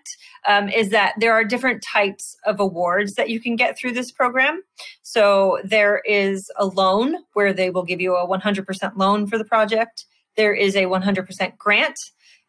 um, 0.48 0.70
is 0.70 0.90
that 0.90 1.14
there 1.20 1.34
are 1.34 1.44
different 1.44 1.84
types 1.92 2.38
of 2.46 2.60
awards 2.60 3.16
that 3.16 3.30
you 3.30 3.42
can 3.42 3.56
get 3.56 3.78
through 3.78 3.94
this 3.94 4.12
program. 4.12 4.62
So 5.02 5.60
there 5.64 6.02
is 6.06 6.50
a 6.58 6.66
loan 6.66 7.16
where 7.34 7.52
they 7.52 7.70
will 7.70 7.84
give 7.84 8.00
you 8.00 8.16
a 8.16 8.28
100% 8.28 8.96
loan 8.96 9.28
for 9.28 9.38
the 9.38 9.44
project. 9.44 10.06
There 10.38 10.54
is 10.54 10.76
a 10.76 10.84
100% 10.84 11.58
grant. 11.58 11.98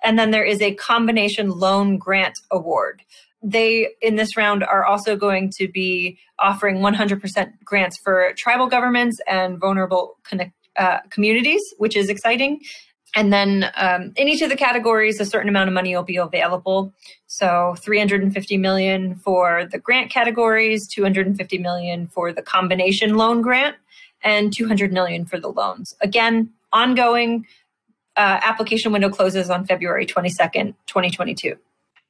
And 0.04 0.18
then 0.18 0.30
there 0.30 0.44
is 0.44 0.60
a 0.62 0.74
combination 0.74 1.50
loan 1.50 1.98
grant 1.98 2.38
award. 2.50 3.02
they 3.42 3.88
in 4.02 4.16
this 4.16 4.36
round 4.36 4.64
are 4.64 4.84
also 4.84 5.16
going 5.16 5.48
to 5.48 5.68
be 5.68 6.18
offering 6.40 6.78
100% 6.78 7.52
grants 7.64 7.96
for 7.96 8.32
tribal 8.36 8.66
governments 8.66 9.20
and 9.28 9.58
vulnerable 9.58 10.18
connect, 10.24 10.52
uh, 10.76 10.98
communities, 11.10 11.62
which 11.78 11.96
is 11.96 12.08
exciting. 12.08 12.60
And 13.14 13.32
then 13.32 13.70
um, 13.76 14.12
in 14.16 14.28
each 14.28 14.42
of 14.42 14.50
the 14.50 14.56
categories, 14.56 15.20
a 15.20 15.24
certain 15.24 15.48
amount 15.48 15.68
of 15.68 15.74
money 15.74 15.94
will 15.94 16.02
be 16.02 16.16
available. 16.16 16.92
So 17.26 17.74
350 17.78 18.56
million 18.58 19.14
for 19.14 19.66
the 19.70 19.78
grant 19.78 20.10
categories, 20.10 20.86
250 20.88 21.58
million 21.58 22.06
for 22.06 22.32
the 22.32 22.42
combination 22.42 23.14
loan 23.14 23.40
grant, 23.40 23.76
and 24.22 24.52
200 24.52 24.92
million 24.92 25.24
for 25.24 25.40
the 25.40 25.48
loans. 25.48 25.94
Again, 26.00 26.50
ongoing. 26.72 27.46
Uh, 28.18 28.40
application 28.42 28.90
window 28.90 29.08
closes 29.08 29.48
on 29.48 29.64
February 29.64 30.04
22nd, 30.04 30.74
2022. 30.88 31.54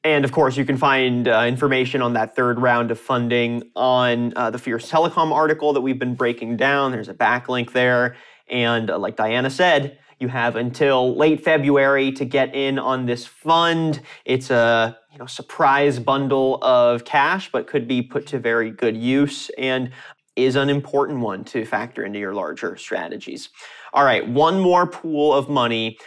And 0.04 0.24
of 0.24 0.32
course, 0.32 0.56
you 0.56 0.64
can 0.64 0.78
find 0.78 1.28
uh, 1.28 1.44
information 1.46 2.00
on 2.00 2.14
that 2.14 2.34
third 2.34 2.58
round 2.58 2.90
of 2.90 2.98
funding 2.98 3.70
on 3.76 4.32
uh, 4.34 4.48
the 4.48 4.58
Fierce 4.58 4.90
Telecom 4.90 5.32
article 5.32 5.74
that 5.74 5.82
we've 5.82 5.98
been 5.98 6.14
breaking 6.14 6.56
down. 6.56 6.92
There's 6.92 7.10
a 7.10 7.14
backlink 7.14 7.72
there. 7.72 8.16
And 8.48 8.90
uh, 8.90 8.98
like 8.98 9.16
Diana 9.16 9.50
said, 9.50 9.98
you 10.18 10.28
have 10.28 10.56
until 10.56 11.14
late 11.14 11.44
February 11.44 12.10
to 12.12 12.24
get 12.24 12.54
in 12.54 12.78
on 12.78 13.04
this 13.04 13.26
fund. 13.26 14.00
It's 14.24 14.48
a 14.48 14.96
you 15.12 15.18
know 15.18 15.26
surprise 15.26 15.98
bundle 15.98 16.58
of 16.64 17.04
cash, 17.04 17.52
but 17.52 17.66
could 17.66 17.86
be 17.86 18.00
put 18.00 18.26
to 18.28 18.38
very 18.38 18.70
good 18.70 18.96
use 18.96 19.50
and 19.58 19.90
is 20.36 20.56
an 20.56 20.70
important 20.70 21.20
one 21.20 21.44
to 21.44 21.66
factor 21.66 22.04
into 22.04 22.18
your 22.18 22.32
larger 22.32 22.76
strategies. 22.76 23.50
All 23.98 24.04
right, 24.04 24.24
one 24.28 24.60
more 24.60 24.86
pool 24.86 25.34
of 25.34 25.48
money, 25.48 25.98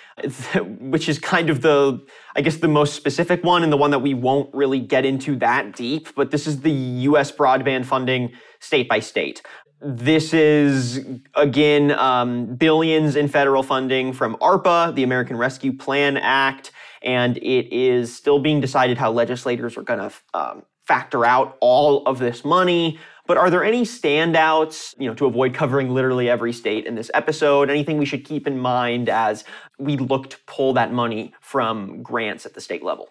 which 0.79 1.09
is 1.09 1.19
kind 1.19 1.49
of 1.49 1.61
the, 1.61 1.99
I 2.37 2.39
guess, 2.39 2.55
the 2.55 2.69
most 2.69 2.93
specific 2.93 3.43
one 3.43 3.63
and 3.63 3.73
the 3.73 3.75
one 3.75 3.91
that 3.91 3.99
we 3.99 4.13
won't 4.13 4.49
really 4.53 4.79
get 4.79 5.03
into 5.03 5.35
that 5.39 5.75
deep, 5.75 6.07
but 6.15 6.31
this 6.31 6.47
is 6.47 6.61
the 6.61 6.71
US 6.71 7.33
broadband 7.33 7.83
funding 7.83 8.31
state 8.61 8.87
by 8.87 9.01
state. 9.01 9.41
This 9.81 10.33
is, 10.33 11.05
again, 11.35 11.91
um, 11.91 12.55
billions 12.55 13.17
in 13.17 13.27
federal 13.27 13.61
funding 13.61 14.13
from 14.13 14.37
ARPA, 14.37 14.95
the 14.95 15.03
American 15.03 15.35
Rescue 15.35 15.75
Plan 15.75 16.15
Act, 16.15 16.71
and 17.01 17.35
it 17.39 17.75
is 17.75 18.15
still 18.15 18.39
being 18.39 18.61
decided 18.61 18.99
how 18.99 19.11
legislators 19.11 19.75
are 19.75 19.83
going 19.83 19.99
to 19.99 20.13
um, 20.33 20.63
factor 20.87 21.25
out 21.25 21.57
all 21.59 22.05
of 22.05 22.19
this 22.19 22.45
money. 22.45 22.99
But 23.31 23.37
are 23.37 23.49
there 23.49 23.63
any 23.63 23.83
standouts, 23.83 24.93
you 24.99 25.07
know, 25.07 25.15
to 25.15 25.25
avoid 25.25 25.53
covering 25.53 25.89
literally 25.93 26.29
every 26.29 26.51
state 26.51 26.85
in 26.85 26.95
this 26.95 27.09
episode? 27.13 27.69
Anything 27.69 27.97
we 27.97 28.03
should 28.03 28.25
keep 28.25 28.45
in 28.45 28.59
mind 28.59 29.07
as 29.07 29.45
we 29.79 29.95
look 29.95 30.31
to 30.31 30.37
pull 30.47 30.73
that 30.73 30.91
money 30.91 31.33
from 31.39 32.03
grants 32.03 32.45
at 32.45 32.55
the 32.55 32.59
state 32.59 32.83
level? 32.83 33.07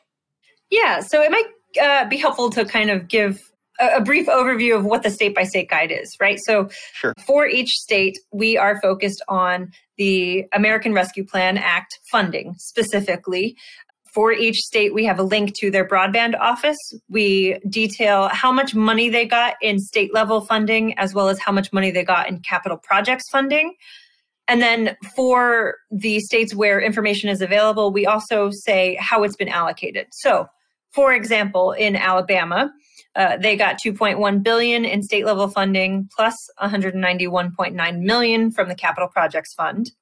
Yeah, 0.69 1.01
so 1.01 1.23
it 1.23 1.31
might 1.31 1.47
uh, 1.83 2.07
be 2.07 2.19
helpful 2.19 2.51
to 2.51 2.67
kind 2.67 2.91
of 2.91 3.09
give 3.09 3.41
a 3.81 4.03
brief 4.03 4.27
overview 4.27 4.77
of 4.77 4.85
what 4.85 5.05
the 5.05 5.09
state 5.09 5.35
by 5.35 5.45
state 5.45 5.71
guide 5.71 5.91
is, 5.91 6.15
right? 6.21 6.39
So, 6.39 6.69
sure. 6.93 7.15
for 7.27 7.47
each 7.47 7.71
state, 7.71 8.19
we 8.31 8.59
are 8.59 8.79
focused 8.83 9.23
on 9.27 9.73
the 9.97 10.45
American 10.53 10.93
Rescue 10.93 11.25
Plan 11.25 11.57
Act 11.57 11.99
funding 12.11 12.57
specifically. 12.59 13.57
For 14.13 14.33
each 14.33 14.57
state, 14.57 14.93
we 14.93 15.05
have 15.05 15.19
a 15.19 15.23
link 15.23 15.55
to 15.59 15.71
their 15.71 15.87
broadband 15.87 16.39
office. 16.39 16.79
We 17.09 17.61
detail 17.69 18.29
how 18.29 18.51
much 18.51 18.75
money 18.75 19.09
they 19.09 19.25
got 19.25 19.55
in 19.63 19.79
state 19.79 20.13
level 20.13 20.41
funding, 20.41 20.99
as 20.99 21.15
well 21.15 21.29
as 21.29 21.39
how 21.39 21.53
much 21.53 21.73
money 21.73 21.91
they 21.91 22.05
got 22.05 22.29
in 22.29 22.41
capital 22.41 22.77
projects 22.77 23.31
funding. 23.31 23.75
And 24.49 24.61
then 24.61 24.97
for 25.15 25.77
the 25.93 26.19
states 26.19 26.55
where 26.55 26.81
information 26.81 27.31
is 27.31 27.41
available, 27.41 27.93
we 27.93 28.05
also 28.05 28.51
say 28.51 28.97
how 28.99 29.23
it's 29.23 29.37
been 29.37 29.49
allocated. 29.49 30.09
So, 30.11 30.49
for 30.91 31.13
example, 31.13 31.71
in 31.71 31.95
Alabama, 31.95 32.73
uh, 33.15 33.37
they 33.37 33.57
got 33.57 33.79
2.1 33.79 34.43
billion 34.43 34.85
in 34.85 35.05
state 35.05 35.25
level 35.25 35.47
funding 35.49 36.09
plus 36.17 36.35
191.9 36.61 38.01
million 38.01 38.51
from 38.51 38.69
the 38.69 38.75
Capital 38.75 39.09
Projects 39.09 39.55
Fund. 39.55 39.93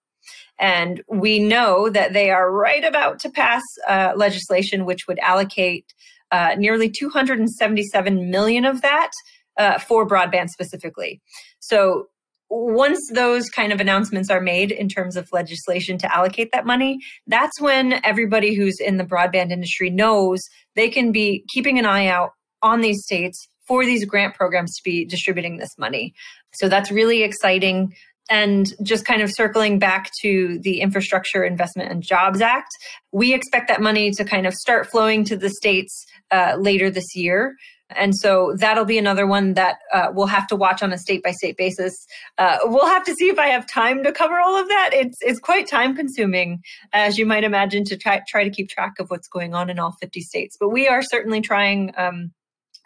And 0.58 1.02
we 1.08 1.38
know 1.38 1.88
that 1.90 2.12
they 2.12 2.30
are 2.30 2.50
right 2.50 2.84
about 2.84 3.20
to 3.20 3.30
pass 3.30 3.62
uh, 3.88 4.12
legislation 4.16 4.84
which 4.84 5.06
would 5.06 5.18
allocate 5.20 5.92
uh, 6.30 6.54
nearly 6.58 6.90
277 6.90 8.30
million 8.30 8.64
of 8.64 8.82
that 8.82 9.10
uh, 9.56 9.78
for 9.78 10.06
broadband 10.06 10.48
specifically. 10.48 11.20
So 11.60 12.08
once 12.50 12.98
those 13.12 13.48
kind 13.50 13.72
of 13.72 13.80
announcements 13.80 14.30
are 14.30 14.40
made 14.40 14.70
in 14.70 14.88
terms 14.88 15.16
of 15.16 15.28
legislation 15.32 15.98
to 15.98 16.14
allocate 16.14 16.50
that 16.52 16.64
money, 16.64 16.98
that's 17.26 17.60
when 17.60 18.04
everybody 18.04 18.54
who's 18.54 18.80
in 18.80 18.96
the 18.96 19.04
broadband 19.04 19.50
industry 19.50 19.90
knows 19.90 20.40
they 20.74 20.88
can 20.88 21.12
be 21.12 21.44
keeping 21.48 21.78
an 21.78 21.84
eye 21.84 22.06
out 22.06 22.30
on 22.62 22.80
these 22.80 23.02
states 23.02 23.48
for 23.66 23.84
these 23.84 24.06
grant 24.06 24.34
programs 24.34 24.74
to 24.74 24.82
be 24.82 25.04
distributing 25.04 25.58
this 25.58 25.76
money. 25.78 26.14
So 26.54 26.70
that's 26.70 26.90
really 26.90 27.22
exciting. 27.22 27.94
And 28.30 28.74
just 28.82 29.04
kind 29.04 29.22
of 29.22 29.30
circling 29.32 29.78
back 29.78 30.10
to 30.20 30.58
the 30.62 30.80
Infrastructure 30.80 31.44
Investment 31.44 31.90
and 31.90 32.02
Jobs 32.02 32.40
Act, 32.40 32.70
we 33.10 33.32
expect 33.32 33.68
that 33.68 33.80
money 33.80 34.10
to 34.10 34.24
kind 34.24 34.46
of 34.46 34.54
start 34.54 34.86
flowing 34.86 35.24
to 35.24 35.36
the 35.36 35.48
states 35.48 36.04
uh, 36.30 36.56
later 36.58 36.90
this 36.90 37.16
year. 37.16 37.56
And 37.90 38.14
so 38.14 38.54
that'll 38.58 38.84
be 38.84 38.98
another 38.98 39.26
one 39.26 39.54
that 39.54 39.78
uh, 39.92 40.08
we'll 40.12 40.26
have 40.26 40.46
to 40.48 40.56
watch 40.56 40.82
on 40.82 40.92
a 40.92 40.98
state 40.98 41.22
by 41.22 41.30
state 41.30 41.56
basis. 41.56 41.94
Uh, 42.36 42.58
we'll 42.64 42.86
have 42.86 43.04
to 43.04 43.14
see 43.14 43.28
if 43.28 43.38
I 43.38 43.46
have 43.48 43.66
time 43.66 44.04
to 44.04 44.12
cover 44.12 44.38
all 44.38 44.60
of 44.60 44.68
that. 44.68 44.90
It's 44.92 45.16
it's 45.22 45.40
quite 45.40 45.66
time 45.66 45.96
consuming, 45.96 46.60
as 46.92 47.16
you 47.16 47.24
might 47.24 47.44
imagine, 47.44 47.84
to 47.84 47.96
try 47.96 48.20
try 48.28 48.44
to 48.44 48.50
keep 48.50 48.68
track 48.68 48.98
of 48.98 49.08
what's 49.08 49.28
going 49.28 49.54
on 49.54 49.70
in 49.70 49.78
all 49.78 49.92
50 50.00 50.20
states. 50.20 50.56
But 50.60 50.68
we 50.68 50.86
are 50.86 51.02
certainly 51.02 51.40
trying 51.40 51.92
um, 51.96 52.32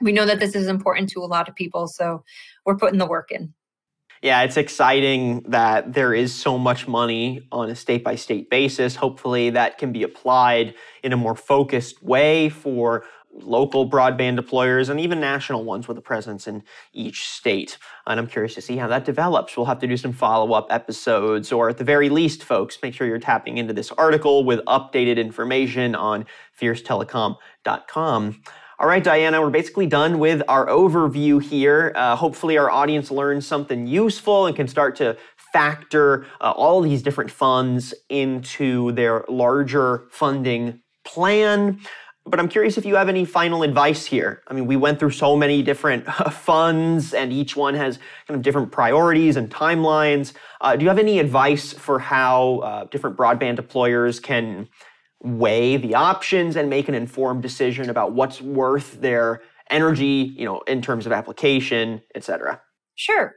we 0.01 0.13
know 0.13 0.27
that 0.27 0.41
this 0.41 0.55
is 0.55 0.69
important 0.69 1.09
to 1.11 1.21
a 1.21 1.27
lot 1.27 1.49
of 1.49 1.55
people, 1.55 1.87
so 1.89 2.23
we're 2.65 2.77
putting 2.77 2.99
the 2.99 3.07
work 3.07 3.33
in. 3.33 3.55
Yeah, 4.23 4.43
it's 4.43 4.57
exciting 4.57 5.41
that 5.49 5.95
there 5.95 6.15
is 6.15 6.33
so 6.33 6.57
much 6.57 6.87
money 6.87 7.45
on 7.51 7.69
a 7.71 7.75
state 7.75 8.05
by 8.05 8.15
state 8.15 8.49
basis. 8.49 8.95
Hopefully, 8.95 9.51
that 9.51 9.79
can 9.79 9.91
be 9.91 10.05
applied 10.05 10.75
in 11.03 11.13
a 11.13 11.17
more 11.17 11.35
focused 11.35 12.01
way 12.05 12.49
for 12.49 13.05
local 13.33 13.91
broadband 13.91 14.39
deployers 14.39 14.89
and 14.89 15.01
even 15.01 15.19
national 15.19 15.65
ones 15.65 15.89
with 15.89 15.99
a 15.99 16.01
presence 16.01 16.47
in 16.47 16.63
each 16.93 17.29
state. 17.29 17.79
And 18.07 18.21
I'm 18.21 18.29
curious 18.29 18.55
to 18.55 18.61
see 18.61 18.77
how 18.77 18.87
that 18.89 19.05
develops. 19.05 19.57
We'll 19.57 19.67
have 19.67 19.81
to 19.81 19.89
do 19.89 19.97
some 19.97 20.13
follow 20.13 20.53
up 20.53 20.69
episodes, 20.71 21.51
or 21.51 21.69
at 21.69 21.79
the 21.79 21.85
very 21.85 22.09
least, 22.09 22.45
folks, 22.45 22.79
make 22.81 22.95
sure 22.95 23.09
you're 23.09 23.19
tapping 23.19 23.59
into 23.59 23.73
this 23.73 23.91
article 23.93 24.45
with 24.45 24.61
updated 24.67 25.17
information 25.17 25.97
on 25.97 26.27
fiercetelecom.com. 26.61 28.43
All 28.79 28.89
right, 28.89 29.05
Diana, 29.05 29.41
we're 29.41 29.51
basically 29.51 29.87
done 29.87 30.19
with 30.19 30.43
our 30.49 30.67
overview 30.67 31.43
here. 31.43 31.93
Uh, 31.95 32.17
hopefully, 32.17 32.57
our 32.57 32.71
audience 32.71 33.11
learns 33.11 33.47
something 33.47 33.87
useful 33.87 34.47
and 34.47 34.57
can 34.57 34.67
start 34.67 34.97
to 34.97 35.17
factor 35.53 36.27
uh, 36.41 36.53
all 36.57 36.81
these 36.81 37.03
different 37.03 37.31
funds 37.31 37.93
into 38.09 38.91
their 38.93 39.25
larger 39.29 40.09
funding 40.11 40.81
plan. 41.05 41.81
But 42.25 42.41
I'm 42.41 42.49
curious 42.49 42.79
if 42.79 42.87
you 42.87 42.95
have 42.95 43.09
any 43.09 43.25
final 43.25 43.63
advice 43.63 44.07
here. 44.07 44.43
I 44.49 44.55
mean, 44.55 44.67
we 44.67 44.77
went 44.77 44.99
through 44.99 45.11
so 45.11 45.37
many 45.37 45.63
different 45.63 46.07
funds, 46.33 47.13
and 47.13 47.33
each 47.33 47.55
one 47.55 47.75
has 47.75 47.99
kind 48.27 48.39
of 48.39 48.43
different 48.43 48.73
priorities 48.73 49.37
and 49.37 49.51
timelines. 49.51 50.33
Uh, 50.61 50.77
do 50.77 50.85
you 50.85 50.89
have 50.89 50.99
any 50.99 51.19
advice 51.19 51.73
for 51.73 51.99
how 51.99 52.59
uh, 52.59 52.85
different 52.85 53.17
broadband 53.17 53.59
deployers 53.59 54.23
can 54.23 54.69
weigh 55.23 55.77
the 55.77 55.95
options 55.95 56.57
and 56.57 56.69
make 56.69 56.89
an 56.89 56.95
informed 56.95 57.43
decision 57.43 57.89
about 57.89 58.13
what's 58.13 58.41
worth 58.41 59.01
their 59.01 59.41
energy, 59.71 60.35
you 60.37 60.45
know, 60.45 60.61
in 60.67 60.83
terms 60.83 61.07
of 61.07 61.13
application, 61.13 62.03
et 62.15 62.25
cetera? 62.25 62.61
Sure. 62.95 63.37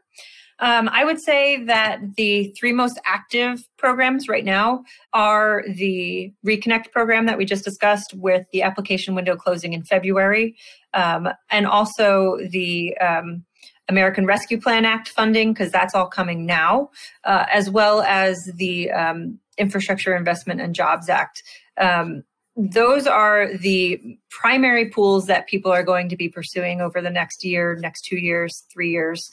Um, 0.59 0.89
I 0.91 1.03
would 1.03 1.21
say 1.21 1.63
that 1.65 1.99
the 2.15 2.53
three 2.57 2.71
most 2.71 2.99
active 3.05 3.67
programs 3.77 4.29
right 4.29 4.45
now 4.45 4.83
are 5.11 5.63
the 5.67 6.31
Reconnect 6.47 6.91
program 6.91 7.25
that 7.25 7.37
we 7.37 7.43
just 7.43 7.65
discussed 7.65 8.13
with 8.13 8.45
the 8.53 8.61
application 8.61 9.15
window 9.15 9.35
closing 9.35 9.73
in 9.73 9.83
February, 9.83 10.55
um, 10.93 11.27
and 11.51 11.67
also 11.67 12.37
the 12.51 12.97
um, 12.99 13.43
American 13.87 14.25
Rescue 14.25 14.59
Plan 14.59 14.85
Act 14.85 15.09
funding, 15.09 15.53
because 15.53 15.71
that's 15.71 15.93
all 15.93 16.07
coming 16.07 16.45
now, 16.45 16.89
uh, 17.23 17.45
as 17.51 17.69
well 17.69 18.01
as 18.01 18.51
the 18.55 18.91
um, 18.91 19.39
Infrastructure 19.57 20.15
Investment 20.15 20.61
and 20.61 20.73
Jobs 20.73 21.09
Act. 21.09 21.43
Um, 21.77 22.23
those 22.55 23.05
are 23.05 23.55
the 23.57 24.17
primary 24.29 24.89
pools 24.89 25.25
that 25.27 25.47
people 25.47 25.71
are 25.71 25.83
going 25.83 26.09
to 26.09 26.15
be 26.15 26.29
pursuing 26.29 26.79
over 26.81 27.01
the 27.01 27.09
next 27.09 27.43
year, 27.43 27.77
next 27.79 28.05
two 28.05 28.17
years, 28.17 28.63
three 28.71 28.91
years. 28.91 29.29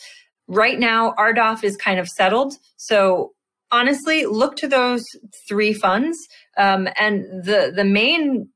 Right 0.48 0.78
now, 0.78 1.14
RDOF 1.18 1.62
is 1.62 1.76
kind 1.76 2.00
of 2.00 2.08
settled. 2.08 2.54
So 2.76 3.32
honestly, 3.70 4.26
look 4.26 4.56
to 4.56 4.68
those 4.68 5.04
three 5.48 5.72
funds. 5.72 6.18
Um, 6.58 6.88
and 6.98 7.24
the, 7.44 7.72
the 7.74 7.84
main 7.84 8.48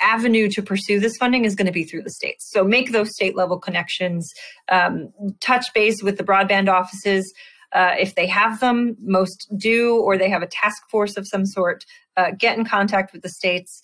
avenue 0.00 0.48
to 0.50 0.62
pursue 0.62 1.00
this 1.00 1.16
funding 1.18 1.44
is 1.44 1.54
going 1.54 1.66
to 1.66 1.72
be 1.72 1.84
through 1.84 2.02
the 2.02 2.10
states. 2.10 2.48
So 2.50 2.64
make 2.64 2.92
those 2.92 3.14
state 3.14 3.36
level 3.36 3.58
connections, 3.58 4.30
um, 4.68 5.08
touch 5.40 5.72
base 5.74 6.02
with 6.02 6.18
the 6.18 6.24
broadband 6.24 6.68
offices. 6.68 7.32
Uh, 7.72 7.94
if 7.98 8.14
they 8.14 8.26
have 8.26 8.60
them, 8.60 8.96
most 9.00 9.48
do, 9.56 9.96
or 9.96 10.16
they 10.16 10.30
have 10.30 10.42
a 10.42 10.46
task 10.46 10.82
force 10.90 11.16
of 11.16 11.26
some 11.26 11.44
sort. 11.44 11.84
Uh, 12.16 12.30
get 12.38 12.56
in 12.56 12.64
contact 12.64 13.12
with 13.12 13.22
the 13.22 13.28
states 13.28 13.82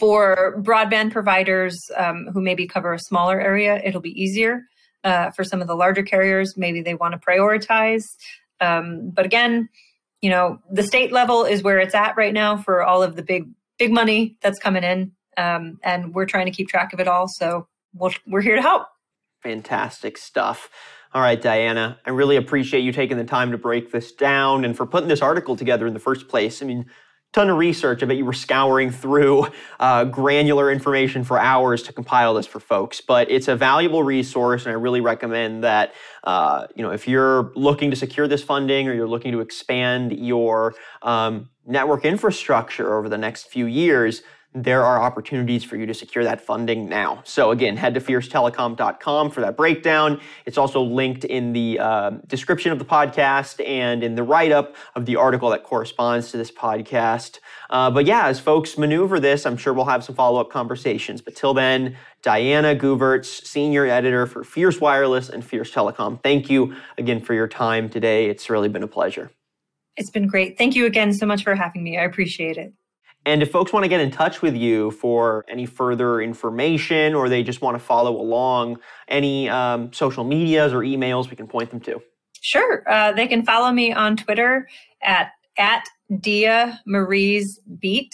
for 0.00 0.62
broadband 0.62 1.12
providers 1.12 1.78
um, 1.96 2.28
who 2.32 2.40
maybe 2.40 2.66
cover 2.66 2.94
a 2.94 2.98
smaller 2.98 3.40
area, 3.40 3.80
it'll 3.84 4.00
be 4.00 4.20
easier. 4.20 4.62
Uh, 5.02 5.30
for 5.32 5.44
some 5.44 5.60
of 5.60 5.68
the 5.68 5.74
larger 5.74 6.02
carriers, 6.02 6.54
maybe 6.56 6.80
they 6.80 6.94
want 6.94 7.12
to 7.12 7.18
prioritize. 7.18 8.04
Um, 8.60 9.10
but 9.10 9.26
again, 9.26 9.68
you 10.22 10.30
know, 10.30 10.58
the 10.70 10.82
state 10.82 11.12
level 11.12 11.44
is 11.44 11.62
where 11.62 11.78
it's 11.78 11.94
at 11.94 12.16
right 12.16 12.32
now 12.32 12.56
for 12.56 12.82
all 12.82 13.02
of 13.02 13.14
the 13.14 13.22
big 13.22 13.50
big 13.78 13.92
money 13.92 14.36
that's 14.40 14.58
coming 14.58 14.82
in, 14.84 15.12
um, 15.36 15.78
and 15.82 16.14
we're 16.14 16.26
trying 16.26 16.46
to 16.46 16.52
keep 16.52 16.68
track 16.68 16.92
of 16.92 17.00
it 17.00 17.08
all. 17.08 17.28
So 17.28 17.66
we 17.92 18.14
we 18.26 18.38
are 18.38 18.42
here 18.42 18.56
to 18.56 18.62
help. 18.62 18.86
Fantastic 19.42 20.16
stuff. 20.18 20.70
All 21.12 21.22
right, 21.22 21.40
Diana, 21.40 22.00
I 22.04 22.10
really 22.10 22.36
appreciate 22.36 22.80
you 22.80 22.90
taking 22.90 23.18
the 23.18 23.24
time 23.24 23.52
to 23.52 23.58
break 23.58 23.92
this 23.92 24.10
down 24.10 24.64
and 24.64 24.76
for 24.76 24.84
putting 24.84 25.08
this 25.08 25.22
article 25.22 25.54
together 25.54 25.86
in 25.86 25.94
the 25.94 26.00
first 26.00 26.26
place. 26.26 26.60
I 26.60 26.66
mean, 26.66 26.86
ton 27.34 27.50
of 27.50 27.58
research. 27.58 28.02
I 28.02 28.06
bet 28.06 28.16
you 28.16 28.24
were 28.24 28.32
scouring 28.32 28.90
through 28.90 29.48
uh, 29.80 30.04
granular 30.04 30.70
information 30.70 31.24
for 31.24 31.38
hours 31.38 31.82
to 31.82 31.92
compile 31.92 32.34
this 32.34 32.46
for 32.46 32.60
folks. 32.60 33.00
But 33.00 33.30
it's 33.30 33.48
a 33.48 33.56
valuable 33.56 34.02
resource, 34.02 34.64
and 34.64 34.72
I 34.72 34.74
really 34.74 35.00
recommend 35.00 35.64
that. 35.64 35.92
Uh, 36.22 36.68
you 36.74 36.82
know, 36.82 36.90
if 36.90 37.06
you're 37.06 37.52
looking 37.54 37.90
to 37.90 37.96
secure 37.96 38.26
this 38.26 38.42
funding 38.42 38.88
or 38.88 38.94
you're 38.94 39.08
looking 39.08 39.32
to 39.32 39.40
expand 39.40 40.12
your 40.12 40.74
um, 41.02 41.50
network 41.66 42.04
infrastructure 42.04 42.96
over 42.96 43.08
the 43.08 43.18
next 43.18 43.48
few 43.48 43.66
years, 43.66 44.22
there 44.54 44.84
are 44.84 45.02
opportunities 45.02 45.64
for 45.64 45.76
you 45.76 45.84
to 45.84 45.92
secure 45.92 46.22
that 46.22 46.40
funding 46.40 46.88
now. 46.88 47.20
So 47.24 47.50
again, 47.50 47.76
head 47.76 47.94
to 47.94 48.00
fiercetelecom.com 48.00 49.30
for 49.30 49.40
that 49.40 49.56
breakdown. 49.56 50.20
It's 50.46 50.56
also 50.56 50.80
linked 50.80 51.24
in 51.24 51.52
the 51.52 51.80
uh, 51.80 52.10
description 52.28 52.70
of 52.70 52.78
the 52.78 52.84
podcast 52.84 53.66
and 53.66 54.04
in 54.04 54.14
the 54.14 54.22
write-up 54.22 54.76
of 54.94 55.06
the 55.06 55.16
article 55.16 55.50
that 55.50 55.64
corresponds 55.64 56.30
to 56.30 56.36
this 56.36 56.52
podcast. 56.52 57.40
Uh, 57.68 57.90
but 57.90 58.06
yeah, 58.06 58.28
as 58.28 58.38
folks 58.38 58.78
maneuver 58.78 59.18
this, 59.18 59.44
I'm 59.44 59.56
sure 59.56 59.72
we'll 59.72 59.86
have 59.86 60.04
some 60.04 60.14
follow-up 60.14 60.50
conversations. 60.50 61.20
But 61.20 61.34
till 61.34 61.52
then, 61.52 61.96
Diana 62.22 62.76
Goovaerts, 62.76 63.44
senior 63.44 63.86
editor 63.86 64.24
for 64.24 64.44
Fierce 64.44 64.80
Wireless 64.80 65.30
and 65.30 65.44
Fierce 65.44 65.72
Telecom. 65.72 66.22
Thank 66.22 66.48
you 66.48 66.76
again 66.96 67.20
for 67.20 67.34
your 67.34 67.48
time 67.48 67.88
today. 67.88 68.26
It's 68.26 68.48
really 68.48 68.68
been 68.68 68.84
a 68.84 68.88
pleasure. 68.88 69.32
It's 69.96 70.10
been 70.10 70.28
great. 70.28 70.56
Thank 70.58 70.76
you 70.76 70.86
again 70.86 71.12
so 71.12 71.26
much 71.26 71.42
for 71.42 71.56
having 71.56 71.82
me. 71.82 71.98
I 71.98 72.04
appreciate 72.04 72.56
it. 72.56 72.72
And 73.26 73.42
if 73.42 73.50
folks 73.50 73.72
want 73.72 73.84
to 73.84 73.88
get 73.88 74.00
in 74.00 74.10
touch 74.10 74.42
with 74.42 74.54
you 74.54 74.90
for 74.90 75.44
any 75.48 75.66
further 75.66 76.20
information 76.20 77.14
or 77.14 77.28
they 77.28 77.42
just 77.42 77.62
want 77.62 77.74
to 77.74 77.82
follow 77.82 78.20
along, 78.20 78.78
any 79.08 79.48
um, 79.48 79.92
social 79.92 80.24
medias 80.24 80.72
or 80.72 80.80
emails 80.80 81.30
we 81.30 81.36
can 81.36 81.46
point 81.46 81.70
them 81.70 81.80
to? 81.80 82.02
Sure. 82.40 82.84
Uh, 82.88 83.12
they 83.12 83.26
can 83.26 83.42
follow 83.42 83.72
me 83.72 83.92
on 83.92 84.16
Twitter 84.16 84.68
at, 85.02 85.32
at 85.56 85.84
Dia 86.20 86.80
Marie's 86.86 87.58
Beat, 87.78 88.12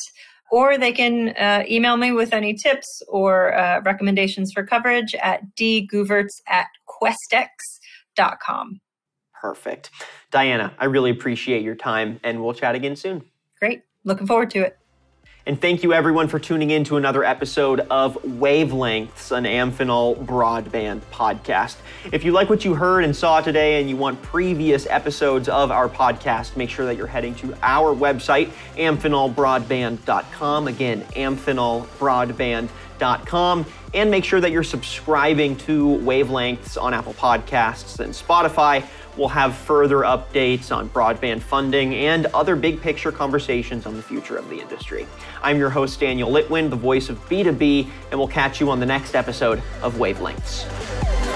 or 0.52 0.78
they 0.78 0.92
can 0.92 1.30
uh, 1.30 1.64
email 1.68 1.96
me 1.96 2.12
with 2.12 2.32
any 2.32 2.54
tips 2.54 3.02
or 3.08 3.54
uh, 3.54 3.80
recommendations 3.84 4.52
for 4.52 4.64
coverage 4.64 5.14
at 5.16 5.42
dgoovaerts 5.56 6.40
at 6.46 6.66
questex.com. 6.88 8.80
Perfect. 9.40 9.90
Diana, 10.30 10.74
I 10.78 10.84
really 10.84 11.10
appreciate 11.10 11.62
your 11.62 11.74
time 11.74 12.20
and 12.22 12.42
we'll 12.42 12.54
chat 12.54 12.74
again 12.74 12.94
soon. 12.94 13.24
Great. 13.58 13.82
Looking 14.04 14.26
forward 14.26 14.50
to 14.50 14.60
it. 14.60 14.79
And 15.50 15.60
thank 15.60 15.82
you 15.82 15.92
everyone 15.92 16.28
for 16.28 16.38
tuning 16.38 16.70
in 16.70 16.84
to 16.84 16.96
another 16.96 17.24
episode 17.24 17.80
of 17.90 18.14
Wavelengths, 18.22 19.36
an 19.36 19.42
Amphenol 19.42 20.24
broadband 20.24 21.00
podcast. 21.10 21.74
If 22.12 22.22
you 22.22 22.30
like 22.30 22.48
what 22.48 22.64
you 22.64 22.76
heard 22.76 23.02
and 23.02 23.16
saw 23.16 23.40
today 23.40 23.80
and 23.80 23.90
you 23.90 23.96
want 23.96 24.22
previous 24.22 24.86
episodes 24.86 25.48
of 25.48 25.72
our 25.72 25.88
podcast, 25.88 26.56
make 26.56 26.70
sure 26.70 26.86
that 26.86 26.96
you're 26.96 27.08
heading 27.08 27.34
to 27.34 27.52
our 27.64 27.92
website, 27.92 28.52
amphenolbroadband.com. 28.76 30.68
Again, 30.68 31.02
amphenolbroadband.com. 31.16 33.66
And 33.92 34.08
make 34.08 34.24
sure 34.24 34.40
that 34.40 34.52
you're 34.52 34.62
subscribing 34.62 35.56
to 35.56 35.84
Wavelengths 35.84 36.80
on 36.80 36.94
Apple 36.94 37.14
Podcasts 37.14 37.98
and 37.98 38.14
Spotify 38.14 38.86
We'll 39.16 39.28
have 39.28 39.54
further 39.54 39.98
updates 39.98 40.74
on 40.74 40.88
broadband 40.88 41.42
funding 41.42 41.94
and 41.94 42.26
other 42.26 42.56
big 42.56 42.80
picture 42.80 43.12
conversations 43.12 43.86
on 43.86 43.96
the 43.96 44.02
future 44.02 44.36
of 44.36 44.48
the 44.48 44.60
industry. 44.60 45.06
I'm 45.42 45.58
your 45.58 45.70
host, 45.70 46.00
Daniel 46.00 46.30
Litwin, 46.30 46.70
the 46.70 46.76
voice 46.76 47.08
of 47.08 47.18
B2B, 47.28 47.88
and 48.10 48.18
we'll 48.18 48.28
catch 48.28 48.60
you 48.60 48.70
on 48.70 48.80
the 48.80 48.86
next 48.86 49.14
episode 49.14 49.62
of 49.82 49.94
Wavelengths. 49.96 51.29